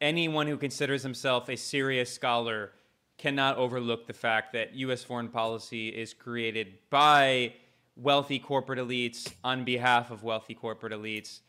anyone 0.01 0.47
who 0.47 0.57
considers 0.57 1.03
himself 1.03 1.49
a 1.49 1.57
serious 1.57 2.13
scholar 2.13 2.73
cannot 3.19 3.57
overlook 3.57 4.07
the 4.07 4.13
fact 4.13 4.53
that 4.53 4.75
U.S. 4.75 5.05
foreign 5.05 5.29
policy 5.29 5.89
is 5.89 6.15
created 6.15 6.79
by 6.89 7.53
wealthy 7.97 8.39
corporate 8.39 8.79
elites 8.79 9.33
on 9.45 9.65
behalf 9.65 10.11
of 10.11 10.23
wealthy 10.23 10.55
corporate 10.55 10.93
elites 10.93 11.41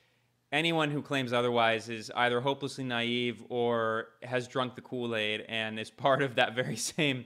anyone 0.52 0.92
who 0.92 1.02
claims 1.02 1.32
otherwise 1.34 1.90
is 1.90 2.12
either 2.16 2.42
hopelessly 2.42 2.84
naive 2.84 3.44
or 3.50 4.08
has 4.22 4.48
drunk 4.48 4.76
the 4.76 4.82
Kool-Aid 4.82 5.46
and 5.48 5.80
is 5.80 5.90
part 5.90 6.22
of 6.22 6.36
that 6.36 6.56
very 6.56 6.76
same 6.92 7.26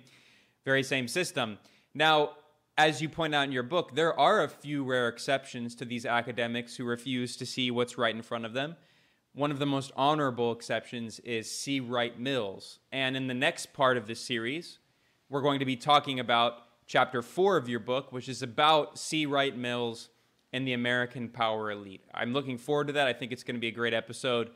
very 0.64 0.84
same 0.84 1.08
system. 1.08 1.60
Now, 1.94 2.32
as 2.78 3.00
you 3.02 3.08
point 3.08 3.36
out 3.36 3.44
in 3.44 3.52
your 3.52 3.64
book, 3.64 3.96
there 3.96 4.20
are 4.20 4.44
a 4.44 4.50
few 4.50 4.84
rare 4.84 5.08
exceptions 5.08 5.76
to 5.76 5.86
these 5.86 6.06
academics 6.06 6.76
who 6.76 6.86
refuse 6.86 7.38
to 7.38 7.46
see 7.46 7.70
what's 7.70 7.98
right 7.98 8.16
in 8.16 8.24
front 8.24 8.46
of 8.46 8.54
them. 8.54 8.76
One 9.36 9.52
of 9.52 9.60
the 9.60 9.66
most 9.66 9.92
honorable 9.98 10.54
exceptions 10.54 11.20
is 11.20 11.52
C. 11.52 11.82
Wright 11.82 12.18
Mills. 12.18 12.80
And 12.94 13.18
in 13.18 13.28
the 13.28 13.34
next 13.34 13.74
part 13.74 13.98
of 13.98 14.08
this 14.08 14.22
series, 14.22 14.80
we're 15.28 15.42
going 15.42 15.60
to 15.60 15.66
be 15.66 15.76
talking 15.76 16.22
about 16.22 16.60
chapter 16.88 17.22
four 17.22 17.58
of 17.58 17.68
your 17.68 17.82
book, 17.82 18.14
which 18.14 18.30
is 18.30 18.42
about 18.42 18.98
C. 18.98 19.26
Wright 19.26 19.56
Mills 19.56 20.08
and 20.54 20.66
the 20.66 20.72
American 20.72 21.28
Power 21.28 21.70
Elite. 21.70 22.06
I'm 22.14 22.32
looking 22.32 22.58
forward 22.58 22.88
to 22.88 22.94
that. 22.94 23.08
I 23.08 23.14
think 23.14 23.34
it's 23.34 23.44
going 23.44 23.58
to 23.58 23.60
be 23.60 23.68
a 23.68 23.72
great 23.72 23.94
episode. 23.94 24.52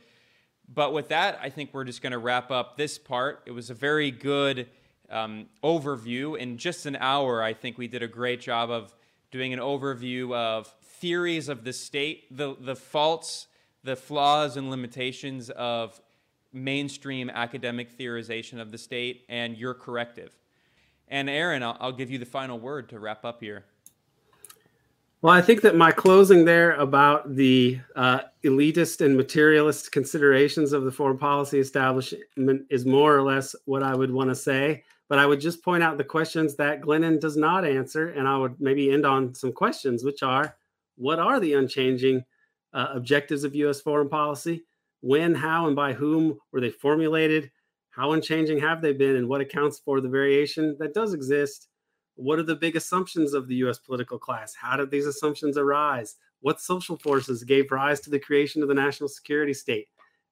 But 0.73 0.93
with 0.93 1.09
that, 1.09 1.37
I 1.43 1.49
think 1.49 1.71
we're 1.73 1.83
just 1.83 2.01
going 2.01 2.13
to 2.13 2.17
wrap 2.17 2.49
up 2.49 2.77
this 2.77 2.97
part. 2.97 3.43
It 3.45 3.51
was 3.51 3.69
a 3.69 3.73
very 3.73 4.11
good 4.11 4.69
um, 5.09 5.47
overview. 5.61 6.37
In 6.37 6.57
just 6.57 6.85
an 6.85 6.95
hour, 6.95 7.43
I 7.43 7.51
think 7.51 7.77
we 7.77 7.89
did 7.89 8.01
a 8.01 8.07
great 8.07 8.39
job 8.39 8.71
of 8.71 8.95
doing 9.29 9.51
an 9.51 9.59
overview 9.59 10.33
of 10.33 10.73
theories 10.83 11.49
of 11.49 11.65
the 11.65 11.73
state, 11.73 12.33
the, 12.33 12.55
the 12.57 12.77
faults, 12.77 13.47
the 13.83 13.95
flaws, 13.95 14.57
and 14.57 14.69
limitations 14.69 15.49
of 15.51 15.99
mainstream 16.51 17.29
academic 17.29 17.97
theorization 17.97 18.59
of 18.59 18.71
the 18.71 18.77
state, 18.77 19.25
and 19.29 19.57
your 19.57 19.73
corrective. 19.73 20.35
And 21.07 21.29
Aaron, 21.29 21.63
I'll, 21.63 21.77
I'll 21.79 21.91
give 21.91 22.09
you 22.09 22.19
the 22.19 22.25
final 22.25 22.59
word 22.59 22.89
to 22.89 22.99
wrap 22.99 23.25
up 23.25 23.41
here. 23.41 23.65
Well, 25.21 25.33
I 25.33 25.41
think 25.41 25.61
that 25.61 25.75
my 25.75 25.91
closing 25.91 26.45
there 26.45 26.75
about 26.75 27.35
the 27.35 27.79
uh, 27.97 28.21
elitist 28.45 29.05
and 29.05 29.17
materialist 29.17 29.91
considerations 29.91 30.71
of 30.71 30.85
the 30.85 30.91
foreign 30.91 31.17
policy 31.17 31.59
establishment 31.59 32.65
is 32.69 32.85
more 32.85 33.17
or 33.17 33.23
less 33.23 33.53
what 33.65 33.83
I 33.83 33.95
would 33.95 34.11
want 34.11 34.29
to 34.29 34.35
say. 34.35 34.83
But 35.09 35.19
I 35.19 35.25
would 35.25 35.41
just 35.41 35.61
point 35.61 35.83
out 35.83 35.97
the 35.97 36.05
questions 36.05 36.55
that 36.55 36.79
Glennon 36.79 37.19
does 37.19 37.35
not 37.35 37.65
answer. 37.65 38.09
And 38.09 38.29
I 38.29 38.37
would 38.37 38.61
maybe 38.61 38.91
end 38.91 39.05
on 39.05 39.33
some 39.35 39.51
questions, 39.51 40.05
which 40.05 40.23
are 40.23 40.55
what 40.95 41.19
are 41.19 41.41
the 41.41 41.55
unchanging 41.55 42.23
uh, 42.73 42.87
objectives 42.93 43.43
of 43.43 43.55
U.S. 43.55 43.81
foreign 43.81 44.09
policy? 44.09 44.63
When, 45.01 45.33
how, 45.33 45.67
and 45.67 45.75
by 45.75 45.93
whom 45.93 46.37
were 46.51 46.61
they 46.61 46.69
formulated? 46.69 47.51
How 47.91 48.11
unchanging 48.11 48.59
have 48.59 48.81
they 48.81 48.93
been? 48.93 49.15
And 49.15 49.27
what 49.27 49.41
accounts 49.41 49.79
for 49.79 50.01
the 50.01 50.09
variation 50.09 50.75
that 50.79 50.93
does 50.93 51.13
exist? 51.13 51.67
What 52.15 52.39
are 52.39 52.43
the 52.43 52.55
big 52.55 52.75
assumptions 52.75 53.33
of 53.33 53.47
the 53.47 53.55
US 53.55 53.79
political 53.79 54.19
class? 54.19 54.53
How 54.53 54.75
did 54.75 54.91
these 54.91 55.05
assumptions 55.05 55.57
arise? 55.57 56.15
What 56.41 56.61
social 56.61 56.97
forces 56.97 57.43
gave 57.43 57.71
rise 57.71 57.99
to 58.01 58.09
the 58.09 58.19
creation 58.19 58.61
of 58.61 58.67
the 58.67 58.73
national 58.73 59.09
security 59.09 59.53
state? 59.53 59.87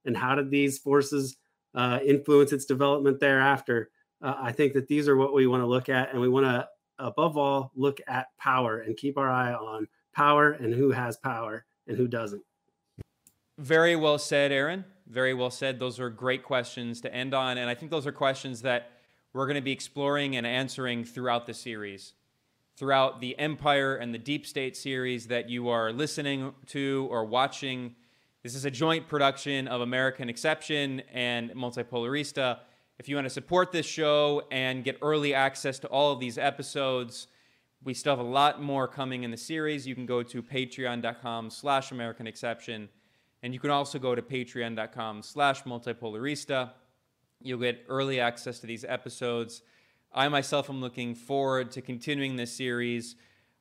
And 0.06 0.16
how 0.16 0.36
did 0.36 0.50
these 0.50 0.80
forces 0.80 1.38
uh, 1.76 2.00
influence 2.06 2.52
its 2.52 2.66
development 2.66 3.20
thereafter? 3.20 3.90
Uh, 4.22 4.36
I 4.38 4.52
think 4.52 4.74
that 4.74 4.88
these 4.88 5.08
are 5.08 5.18
what 5.18 5.34
we 5.34 5.48
want 5.48 5.62
to 5.62 5.68
look 5.68 5.90
at. 5.90 6.12
And 6.12 6.22
we 6.22 6.30
want 6.30 6.46
to, 6.46 6.68
above 7.00 7.38
all, 7.38 7.72
look 7.76 8.00
at 8.08 8.28
power 8.38 8.80
and 8.80 8.98
keep 8.98 9.18
our 9.18 9.30
eye 9.30 9.54
on 9.54 9.88
power 10.14 10.54
and 10.54 10.74
who 10.74 10.92
has 10.92 11.18
power 11.18 11.66
and 11.88 11.98
who 11.98 12.08
doesn't. 12.08 12.44
Very 13.58 13.96
well 13.96 14.20
said, 14.20 14.52
Aaron. 14.52 14.86
Very 15.08 15.34
well 15.34 15.50
said. 15.50 15.80
Those 15.80 16.00
are 16.00 16.10
great 16.10 16.44
questions 16.44 17.02
to 17.02 17.14
end 17.14 17.34
on. 17.34 17.58
And 17.58 17.70
I 17.70 17.76
think 17.76 17.92
those 17.92 18.06
are 18.06 18.12
questions 18.12 18.62
that 18.62 18.92
we're 19.34 19.46
going 19.46 19.56
to 19.56 19.62
be 19.62 19.72
exploring 19.72 20.36
and 20.36 20.46
answering 20.46 21.04
throughout 21.04 21.46
the 21.48 21.54
series, 21.54 22.14
throughout 22.76 23.22
the 23.22 23.38
Empire 23.40 23.96
and 23.96 24.14
the 24.14 24.20
Deep 24.20 24.46
State 24.46 24.76
series 24.78 25.28
that 25.28 25.50
you 25.50 25.70
are 25.70 25.92
listening 25.92 26.54
to 26.68 27.08
or 27.10 27.26
watching. 27.26 27.96
This 28.44 28.54
is 28.54 28.66
a 28.66 28.72
joint 28.72 29.08
production 29.08 29.68
of 29.68 29.82
American 29.82 30.30
Exception 30.30 31.02
and 31.12 31.52
Multipolarista. 31.52 32.60
If 33.00 33.08
you 33.08 33.16
want 33.16 33.26
to 33.26 33.32
support 33.32 33.72
this 33.72 33.86
show 33.86 34.44
and 34.52 34.84
get 34.84 34.98
early 35.02 35.34
access 35.34 35.80
to 35.80 35.88
all 35.88 36.12
of 36.12 36.20
these 36.20 36.38
episodes, 36.38 37.28
we 37.88 37.94
still 37.94 38.12
have 38.12 38.20
a 38.20 38.30
lot 38.30 38.62
more 38.62 38.86
coming 38.86 39.24
in 39.24 39.32
the 39.32 39.38
series. 39.38 39.88
You 39.88 39.96
can 39.96 40.06
go 40.06 40.22
to 40.22 40.44
patreon.com 40.44 41.50
slash 41.50 41.94
American 41.94 42.28
Exception 42.28 42.90
and 43.42 43.54
you 43.54 43.62
can 43.62 43.70
also 43.70 43.98
go 43.98 44.14
to 44.14 44.22
patreon.com 44.22 45.24
slash 45.24 45.64
multipolarista. 45.64 46.72
You'll 47.42 47.62
get 47.62 47.86
early 47.88 48.20
access 48.20 48.60
to 48.60 48.68
these 48.68 48.84
episodes. 48.84 49.62
I 50.14 50.28
myself 50.28 50.70
am 50.70 50.82
looking 50.82 51.16
forward 51.16 51.72
to 51.72 51.82
continuing 51.82 52.36
this 52.36 52.52
series. 52.52 53.16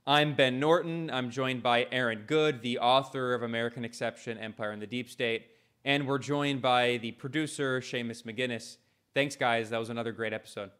I'm 0.08 0.34
Ben 0.34 0.58
Norton. 0.58 1.08
I'm 1.08 1.30
joined 1.30 1.62
by 1.62 1.86
Aaron 1.92 2.24
Good, 2.26 2.62
the 2.62 2.80
author 2.80 3.32
of 3.32 3.44
American 3.44 3.84
Exception, 3.84 4.38
Empire 4.38 4.72
and 4.72 4.82
the 4.82 4.88
Deep 4.88 5.08
State. 5.08 5.46
And 5.84 6.04
we're 6.04 6.18
joined 6.18 6.60
by 6.60 6.96
the 6.96 7.12
producer, 7.12 7.80
Seamus 7.80 8.24
McGuinness. 8.24 8.78
Thanks, 9.14 9.36
guys. 9.36 9.70
That 9.70 9.78
was 9.78 9.90
another 9.90 10.10
great 10.10 10.32
episode. 10.32 10.72